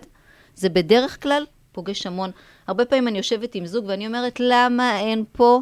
זה 0.55 0.69
בדרך 0.69 1.23
כלל 1.23 1.45
פוגש 1.73 2.07
המון. 2.07 2.31
הרבה 2.67 2.85
פעמים 2.85 3.09
אני 3.09 3.19
יושבת 3.19 3.55
עם 3.55 3.67
זוג 3.67 3.85
ואני 3.89 4.07
אומרת, 4.07 4.41
למה 4.41 5.01
אין 5.01 5.25
פה... 5.33 5.61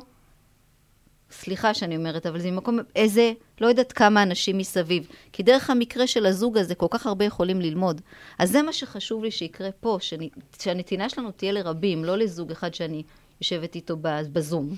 סליחה 1.31 1.75
שאני 1.75 1.97
אומרת, 1.97 2.27
אבל 2.27 2.41
זה 2.41 2.51
ממקום, 2.51 2.79
איזה, 2.97 3.33
לא 3.61 3.67
יודעת 3.67 3.93
כמה 3.93 4.23
אנשים 4.23 4.59
מסביב. 4.59 5.07
כי 5.33 5.43
דרך 5.43 5.71
המקרה 5.71 6.07
של 6.07 6.27
הזוג 6.27 6.59
הזה, 6.59 6.75
כל 6.75 6.87
כך 6.91 7.07
הרבה 7.07 7.25
יכולים 7.25 7.61
ללמוד. 7.61 8.01
אז 8.39 8.51
זה 8.51 8.63
מה 8.63 8.73
שחשוב 8.73 9.25
לי 9.25 9.31
שיקרה 9.31 9.71
פה, 9.81 9.99
שאני, 10.01 10.29
שהנתינה 10.61 11.09
שלנו 11.09 11.31
תהיה 11.31 11.53
לרבים, 11.53 12.05
לא 12.05 12.19
לזוג 12.19 12.51
אחד 12.51 12.75
שאני 12.75 13.03
יושבת 13.41 13.75
איתו 13.75 13.97
בזום. 14.33 14.77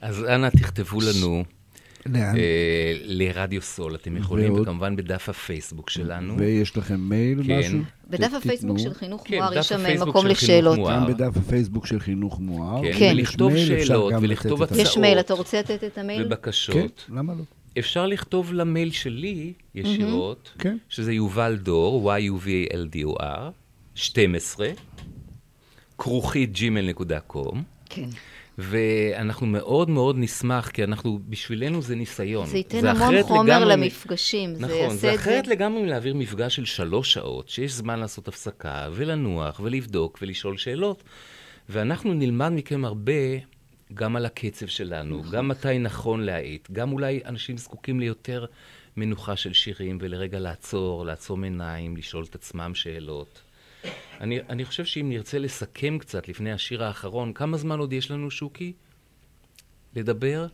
אז 0.00 0.24
אנא 0.24 0.48
תכתבו 0.48 1.00
לנו 1.00 1.44
לאן? 2.06 2.36
אה, 2.36 2.92
לרדיו 3.04 3.62
סול, 3.62 3.94
אתם 3.94 4.16
יכולים, 4.16 4.52
ועוד? 4.52 4.62
וכמובן 4.62 4.96
בדף 4.96 5.28
הפייסבוק 5.28 5.90
שלנו. 5.90 6.38
ויש 6.38 6.76
לכם 6.76 7.00
מייל, 7.00 7.42
כן. 7.46 7.58
משהו? 7.58 7.78
בדף 8.10 8.32
הפייסבוק. 8.34 8.78
של 8.78 8.94
חינוך 8.94 9.22
כן, 9.26 9.36
מואר 9.36 9.58
יש 9.58 9.68
שם 9.68 9.80
הפייסבוק 9.80 10.08
מקום 10.08 10.26
לשאלות. 10.26 10.78
גם 10.90 11.06
בדף 11.06 11.36
הפייסבוק 11.36 11.86
של 11.86 12.00
חינוך 12.00 12.40
מואר. 12.40 12.82
כן, 12.82 12.98
כן. 12.98 13.12
ולכתוב 13.16 13.52
שאלות, 13.56 14.12
ולכתוב 14.20 14.62
הצעות. 14.62 14.80
יש 14.80 14.96
מייל, 14.96 15.20
אתה 15.20 15.34
רוצה 15.34 15.58
לתת 15.58 15.84
את 15.84 15.98
המייל? 15.98 16.22
כן, 16.22 16.26
ובקשות. 16.26 17.06
למה 17.08 17.34
לא? 17.34 17.42
אפשר 17.78 18.06
לכתוב 18.06 18.52
למייל 18.52 18.90
שלי 18.90 19.52
ישירות, 19.74 20.52
כן. 20.58 20.76
שזה 20.88 21.12
יובל 21.12 21.56
דור, 21.56 22.12
y-u-v-a-l-d-o-r, 22.12 23.50
12, 23.94 24.68
כרוכית 25.98 26.50
gmail.com, 26.56 27.56
כן. 27.86 28.08
ואנחנו 28.60 29.46
מאוד 29.46 29.90
מאוד 29.90 30.16
נשמח, 30.18 30.70
כי 30.70 30.84
אנחנו, 30.84 31.20
בשבילנו 31.28 31.82
זה 31.82 31.96
ניסיון. 31.96 32.46
זה 32.46 32.56
ייתן 32.56 32.86
המון 32.86 33.02
אחרת 33.02 33.24
חומר 33.24 33.58
לגמרי 33.58 33.72
למפגשים. 33.76 34.54
זה 34.54 34.62
נכון, 34.62 34.76
יעשה 34.76 34.96
זה 34.96 35.14
את 35.14 35.18
אחרת 35.18 35.46
לגמרי 35.46 35.82
מלהעביר 35.82 36.14
מפגש 36.14 36.56
של 36.56 36.64
שלוש 36.64 37.12
שעות, 37.12 37.48
שיש 37.48 37.72
זמן 37.72 37.98
לעשות 37.98 38.28
הפסקה, 38.28 38.88
ולנוח, 38.92 39.60
ולבדוק, 39.64 40.18
ולשאול 40.22 40.56
שאלות. 40.56 41.02
ואנחנו 41.68 42.14
נלמד 42.14 42.48
מכם 42.48 42.84
הרבה 42.84 43.12
גם 43.94 44.16
על 44.16 44.26
הקצב 44.26 44.66
שלנו, 44.66 45.22
גם 45.30 45.48
מתי 45.48 45.78
נכון 45.78 46.20
להאט, 46.20 46.70
גם 46.72 46.92
אולי 46.92 47.20
אנשים 47.26 47.56
זקוקים 47.56 48.00
ליותר 48.00 48.44
מנוחה 48.96 49.36
של 49.36 49.52
שירים, 49.52 49.98
ולרגע 50.00 50.38
לעצור, 50.38 51.04
לעצום 51.04 51.44
עיניים, 51.44 51.96
לשאול 51.96 52.24
את 52.24 52.34
עצמם 52.34 52.74
שאלות. 52.74 53.40
אני, 54.20 54.40
אני 54.48 54.64
חושב 54.64 54.84
שאם 54.84 55.08
נרצה 55.08 55.38
לסכם 55.38 55.98
קצת 55.98 56.28
לפני 56.28 56.52
השיר 56.52 56.84
האחרון, 56.84 57.32
כמה 57.32 57.56
זמן 57.56 57.78
עוד 57.78 57.92
יש 57.92 58.10
לנו, 58.10 58.30
שוקי? 58.30 58.72
לדבר? 59.96 60.46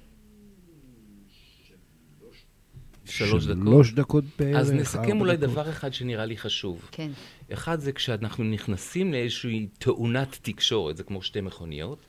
שלוש 3.05 3.47
דקות? 3.47 3.65
שלוש 3.65 3.93
דקות 3.93 4.25
בערך. 4.39 4.57
אז 4.57 4.73
נסכם 4.73 5.21
אולי 5.21 5.37
דקות. 5.37 5.51
דבר 5.51 5.71
אחד 5.71 5.93
שנראה 5.93 6.27
לי 6.27 6.37
חשוב. 6.37 6.89
כן. 6.93 7.11
אחד 7.53 7.81
זה 7.81 7.93
כשאנחנו 7.93 8.45
נכנסים 8.45 9.13
לאיזושהי 9.13 9.69
תאונת 9.79 10.39
תקשורת, 10.43 10.97
זה 10.97 11.03
כמו 11.03 11.23
שתי 11.23 11.41
מכוניות, 11.41 12.07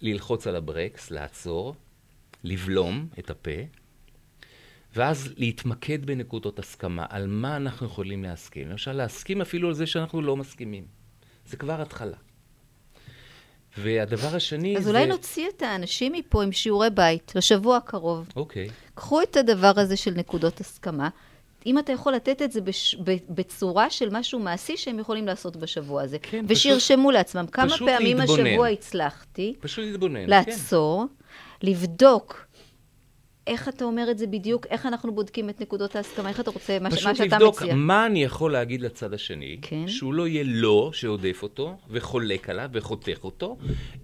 ללחוץ 0.00 0.46
על 0.46 0.56
הברקס, 0.56 1.10
לעצור, 1.10 1.74
לבלום 2.44 3.08
את 3.18 3.30
הפה, 3.30 3.50
ואז 4.96 5.28
להתמקד 5.36 6.06
בנקודות 6.06 6.58
הסכמה, 6.58 7.06
על 7.08 7.26
מה 7.26 7.56
אנחנו 7.56 7.86
יכולים 7.86 8.24
להסכים. 8.24 8.68
למשל, 8.68 8.92
להסכים 8.92 9.40
אפילו 9.40 9.68
על 9.68 9.74
זה 9.74 9.86
שאנחנו 9.86 10.22
לא 10.22 10.36
מסכימים. 10.36 10.84
זה 11.46 11.56
כבר 11.56 11.82
התחלה. 11.82 12.16
והדבר 13.78 14.36
השני 14.36 14.76
אז 14.76 14.84
זה... 14.84 14.90
אולי 14.90 15.06
נוציא 15.06 15.48
את 15.56 15.62
האנשים 15.62 16.12
מפה 16.12 16.42
עם 16.42 16.52
שיעורי 16.52 16.90
בית 16.90 17.32
לשבוע 17.34 17.76
הקרוב. 17.76 18.28
אוקיי. 18.36 18.68
קחו 18.94 19.22
את 19.22 19.36
הדבר 19.36 19.72
הזה 19.76 19.96
של 19.96 20.10
נקודות 20.10 20.60
הסכמה. 20.60 21.08
אם 21.66 21.78
אתה 21.78 21.92
יכול 21.92 22.12
לתת 22.12 22.42
את 22.42 22.52
זה 22.52 22.60
בש... 22.60 22.96
בצורה 23.28 23.90
של 23.90 24.08
משהו 24.12 24.38
מעשי 24.38 24.76
שהם 24.76 24.98
יכולים 24.98 25.26
לעשות 25.26 25.56
בשבוע 25.56 26.02
הזה. 26.02 26.18
כן, 26.22 26.44
ושירשמו 26.48 27.10
לעצמם 27.10 27.46
כמה 27.46 27.68
פשוט 27.68 27.88
פעמים 27.88 28.18
להתבונן. 28.18 28.46
השבוע 28.46 28.68
הצלחתי 28.68 29.54
פשוט 29.60 29.84
להתבונן. 29.84 30.24
כן. 30.24 30.30
לעצור, 30.30 31.04
לבדוק 31.62 32.45
איך 33.46 33.68
אתה 33.68 33.84
אומר 33.84 34.10
את 34.10 34.18
זה 34.18 34.26
בדיוק, 34.26 34.66
איך 34.66 34.86
אנחנו 34.86 35.14
בודקים 35.14 35.50
את 35.50 35.60
נקודות 35.60 35.96
ההסכמה, 35.96 36.28
איך 36.28 36.40
אתה 36.40 36.50
רוצה, 36.50 36.78
מה, 36.78 36.90
ש- 36.90 36.92
מה 36.92 36.98
פשוט 36.98 37.16
שאתה 37.16 37.36
לבדוק 37.36 37.62
מציע. 37.62 37.74
מה 37.74 38.06
אני 38.06 38.22
יכול 38.24 38.52
להגיד 38.52 38.80
לצד 38.80 39.14
השני, 39.14 39.58
כן. 39.62 39.88
שהוא 39.88 40.14
לא 40.14 40.28
יהיה 40.28 40.44
לא 40.46 40.90
שעודף 40.92 41.38
אותו, 41.42 41.76
וחולק 41.90 42.50
עליו, 42.50 42.68
וחותך 42.72 43.18
אותו, 43.24 43.56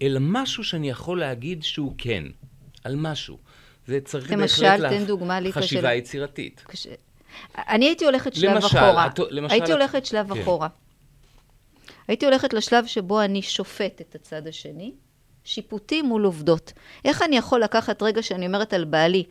אלא 0.02 0.18
משהו 0.22 0.64
שאני 0.64 0.90
יכול 0.90 1.20
להגיד 1.20 1.62
שהוא 1.62 1.94
כן, 1.98 2.24
על 2.84 2.96
משהו. 2.96 3.38
זה 3.86 4.00
צריך 4.04 4.30
למשל, 4.32 4.62
בהחלט 4.62 4.92
תן 4.92 5.04
דוגמה 5.04 5.40
לי 5.40 5.50
קשה 5.52 5.60
חשיבה 5.60 5.94
יצירתית. 5.94 6.62
קש... 6.66 6.86
אני 7.56 7.84
הייתי 7.84 8.04
הולכת 8.04 8.34
שלב 8.34 8.50
למשל, 8.54 8.66
אחורה. 8.78 9.06
את- 9.06 9.18
למשל 9.30 9.52
הייתי 9.54 9.66
את- 9.72 9.76
הולכת 9.78 10.06
שלב 10.06 10.34
כן. 10.34 10.40
אחורה. 10.40 10.68
הייתי 12.08 12.24
הולכת 12.26 12.52
לשלב 12.52 12.86
שבו 12.86 13.20
אני 13.22 13.42
שופט 13.42 14.00
את 14.00 14.14
הצד 14.14 14.46
השני, 14.46 14.92
שיפוטי 15.44 16.02
מול 16.02 16.24
עובדות. 16.24 16.72
איך 17.04 17.22
אני 17.22 17.36
יכול 17.36 17.60
לקחת 17.60 18.02
רגע 18.02 18.22
שאני 18.22 18.46
אומרת 18.46 18.72
על 18.72 18.84
בעלי, 18.84 19.24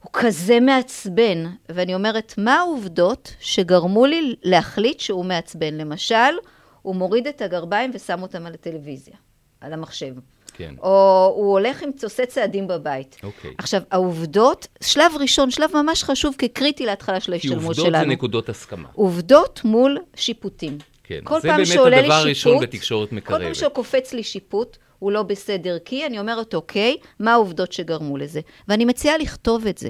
הוא 0.00 0.10
כזה 0.12 0.60
מעצבן, 0.60 1.44
ואני 1.68 1.94
אומרת, 1.94 2.34
מה 2.38 2.54
העובדות 2.54 3.34
שגרמו 3.40 4.06
לי 4.06 4.34
להחליט 4.42 5.00
שהוא 5.00 5.24
מעצבן? 5.24 5.74
למשל, 5.74 6.34
הוא 6.82 6.96
מוריד 6.96 7.26
את 7.26 7.42
הגרביים 7.42 7.90
ושם 7.94 8.22
אותם 8.22 8.46
על 8.46 8.54
הטלוויזיה, 8.54 9.14
על 9.60 9.72
המחשב. 9.72 10.14
כן. 10.54 10.74
או 10.82 11.32
הוא 11.36 11.52
הולך 11.52 11.82
עם 11.82 11.90
עושה 12.02 12.26
צעדים 12.26 12.68
בבית. 12.68 13.16
אוקיי. 13.22 13.54
עכשיו, 13.58 13.82
העובדות, 13.90 14.66
שלב 14.82 15.12
ראשון, 15.20 15.50
שלב 15.50 15.70
ממש 15.74 16.04
חשוב 16.04 16.34
כקריטי 16.38 16.86
להתחלה 16.86 17.20
של 17.20 17.26
כי 17.26 17.32
ההשתלמות 17.32 17.64
עובדות 17.64 17.86
שלנו. 17.86 18.04
זה 18.04 18.10
נקודות 18.10 18.48
הסכמה. 18.48 18.88
עובדות 18.92 19.60
מול 19.64 19.98
שיפוטים. 20.16 20.78
כן, 21.04 21.20
כל 21.24 21.40
זה 21.40 21.48
פעם 21.48 21.56
באמת 21.56 21.68
שעולה 21.68 21.96
לי 21.96 22.02
הדבר 22.02 22.14
הראשון 22.14 22.62
בתקשורת 22.62 23.08
כל 23.10 23.16
מקרבת. 23.16 23.42
פעם 23.42 23.54
שקופץ 23.54 24.12
לי 24.12 24.22
שיפוט, 24.22 24.76
הוא 25.02 25.12
לא 25.12 25.22
בסדר 25.22 25.78
כי, 25.84 26.06
אני 26.06 26.18
אומרת, 26.18 26.54
אוקיי, 26.54 26.96
מה 27.20 27.32
העובדות 27.32 27.72
שגרמו 27.72 28.16
לזה? 28.16 28.40
ואני 28.68 28.84
מציעה 28.84 29.18
לכתוב 29.18 29.66
את 29.66 29.78
זה. 29.78 29.88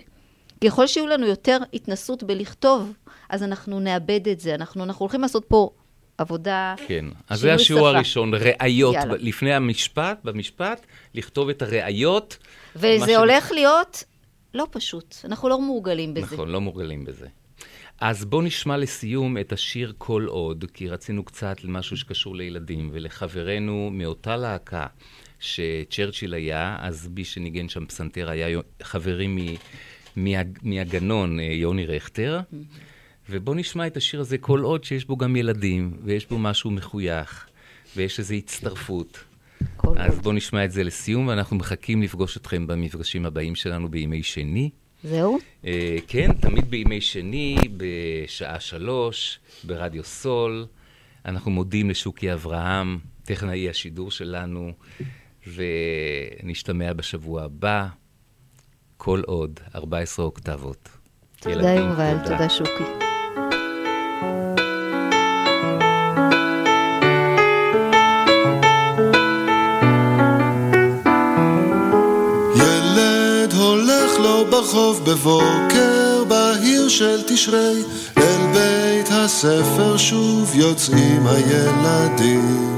ככל 0.64 0.86
שיהיו 0.86 1.06
לנו 1.06 1.26
יותר 1.26 1.58
התנסות 1.74 2.22
בלכתוב, 2.22 2.92
אז 3.28 3.42
אנחנו 3.42 3.80
נאבד 3.80 4.28
את 4.28 4.40
זה. 4.40 4.54
אנחנו, 4.54 4.84
אנחנו 4.84 5.02
הולכים 5.04 5.20
לעשות 5.20 5.44
פה 5.48 5.70
עבודה, 6.18 6.74
כן, 6.88 7.04
אז 7.28 7.40
זה 7.40 7.54
השיעור 7.54 7.80
שפה. 7.80 7.88
הראשון, 7.96 8.32
ראיות, 8.34 8.94
יאללה. 8.94 9.14
לפני 9.18 9.54
המשפט, 9.54 10.18
במשפט, 10.24 10.86
לכתוב 11.14 11.48
את 11.48 11.62
הראיות. 11.62 12.38
וזה 12.76 13.06
ש- 13.06 13.16
הולך 13.16 13.52
להיות 13.52 14.04
לא 14.54 14.66
פשוט. 14.70 15.16
אנחנו 15.24 15.48
לא 15.48 15.60
מורגלים 15.60 16.14
בזה. 16.14 16.34
נכון, 16.34 16.48
לא 16.48 16.60
מורגלים 16.60 17.04
בזה. 17.04 17.26
אז 18.05 18.24
בואו 18.24 18.42
נשמע 18.42 18.76
לסיום 18.76 19.38
את 19.38 19.53
השיר 19.53 19.92
כל 19.98 20.26
עוד, 20.28 20.64
כי 20.74 20.88
רצינו 20.88 21.24
קצת 21.24 21.64
למשהו 21.64 21.96
שקשור 21.96 22.36
לילדים, 22.36 22.90
ולחברנו 22.92 23.90
מאותה 23.92 24.36
להקה 24.36 24.86
שצ'רצ'יל 25.40 26.34
היה, 26.34 26.76
אז 26.80 27.09
מי 27.14 27.24
שניגן 27.24 27.68
שם 27.68 27.86
פסנתר 27.86 28.30
היה 28.30 28.61
חברי 28.82 29.26
מ- 29.26 29.57
מה- 30.16 30.42
מהגנון, 30.62 31.40
אה, 31.40 31.44
יוני 31.44 31.86
רכטר. 31.86 32.40
ובואו 33.30 33.57
נשמע 33.57 33.86
את 33.86 33.96
השיר 33.96 34.20
הזה 34.20 34.38
כל 34.38 34.61
עוד 34.61 34.84
שיש 34.84 35.05
בו 35.05 35.16
גם 35.16 35.36
ילדים, 35.36 35.96
ויש 36.05 36.26
בו 36.26 36.38
משהו 36.38 36.70
מחוייך, 36.70 37.46
ויש 37.96 38.18
איזו 38.18 38.34
הצטרפות. 38.34 39.24
אז. 39.96 40.18
בואו 40.18 40.34
נשמע 40.34 40.64
את 40.64 40.72
זה 40.72 40.84
לסיום, 40.84 41.26
ואנחנו 41.26 41.57
מחכים 41.57 42.03
לפגוש 42.03 42.36
אתכם 42.36 42.66
במפגשים 42.66 43.26
הבאים 43.26 43.55
שלנו 43.55 43.88
בימי 43.90 44.22
שני. 44.22 44.70
זהו? 45.05 45.38
אה, 45.66 45.96
כן, 46.07 46.32
תמיד 46.32 46.70
בימי 46.70 47.00
שני, 47.00 47.57
בשעה 47.76 48.61
שלוש, 48.61 49.38
ברדיו 49.64 50.05
סול. 50.05 50.66
אנחנו 51.26 51.50
מודים 51.50 51.90
לשוקי 51.90 52.32
אברהם, 52.32 52.98
טכנאי 53.24 53.70
השידור 53.70 54.11
שלנו, 54.11 54.72
ונשתמע 56.42 56.92
בשבוע 56.92 57.42
הבא. 57.42 57.86
כל 58.96 59.22
עוד, 59.26 59.61
14 59.74 60.24
אוקטבות. 60.24 60.88
תודה 61.40 61.70
יובל, 61.74 62.16
תודה 62.24 62.48
שוקי. 62.48 63.01
בבוקר 75.12 76.24
בהיר 76.28 76.88
של 76.88 77.22
תשרי 77.26 77.82
אל 78.18 78.40
בית 78.52 79.08
הספר 79.10 79.96
שוב 79.96 80.50
יוצאים 80.54 81.26
הילדים. 81.26 82.68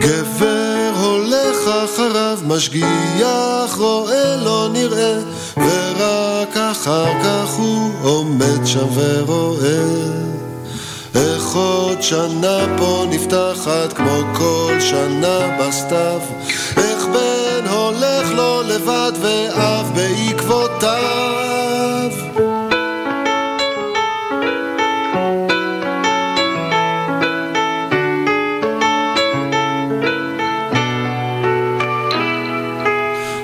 גבר 0.00 0.90
הולך 1.00 1.56
אחריו 1.84 2.38
משגיח 2.46 3.76
רואה 3.76 4.36
לא 4.36 4.68
נראה 4.72 5.18
ורק 5.56 6.56
אחר 6.56 7.22
כך 7.24 7.50
הוא 7.50 7.90
עומד 8.02 8.66
שם 8.66 8.88
ורואה. 8.94 10.20
איך 11.14 11.54
עוד 11.54 12.02
שנה 12.02 12.76
פה 12.78 13.04
נפתחת 13.10 13.92
כמו 13.92 14.20
כל 14.34 14.76
שנה 14.80 15.58
בסתיו 15.60 16.20
לו 18.40 18.62
לבד 18.62 19.12
ואב 19.20 19.92
בעקבותיו 19.94 21.00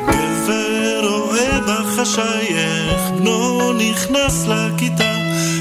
גבר 0.09 1.07
רואה 1.09 1.61
בחשייך, 1.68 3.11
בנו 3.18 3.72
נכנס 3.72 4.47
לכיתה. 4.47 5.12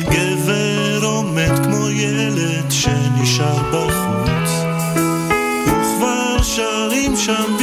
גבר 0.09 1.05
עומד 1.05 1.63
כמו 1.63 1.89
ילד 1.89 2.71
שנשאר 2.71 3.57
בחוץ. 3.71 4.49
וכבר 5.67 6.43
שרים 6.43 7.15
שם 7.15 7.54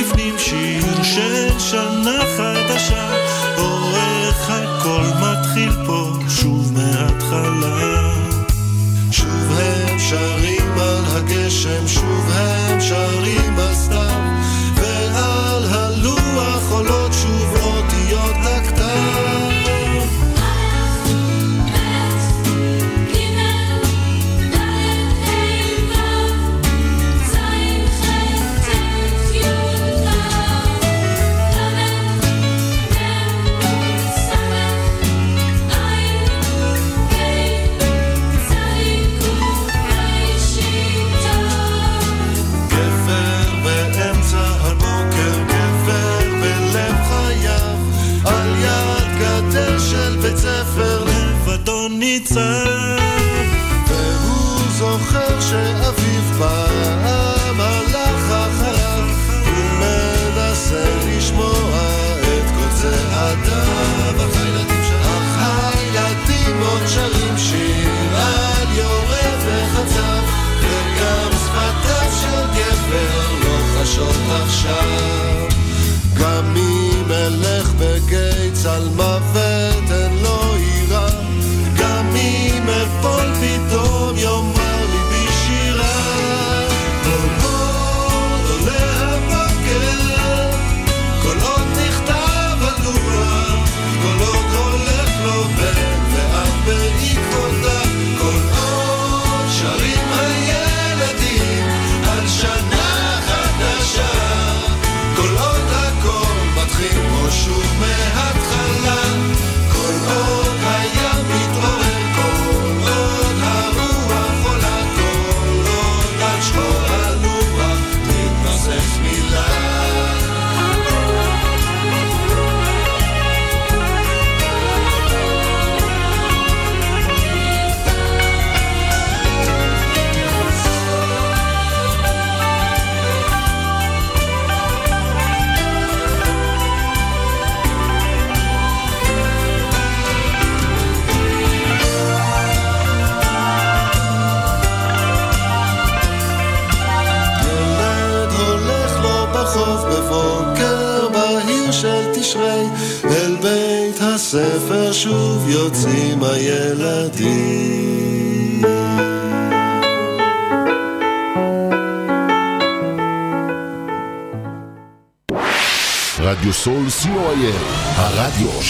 גשם 11.53 11.89
ש... 11.89 12.02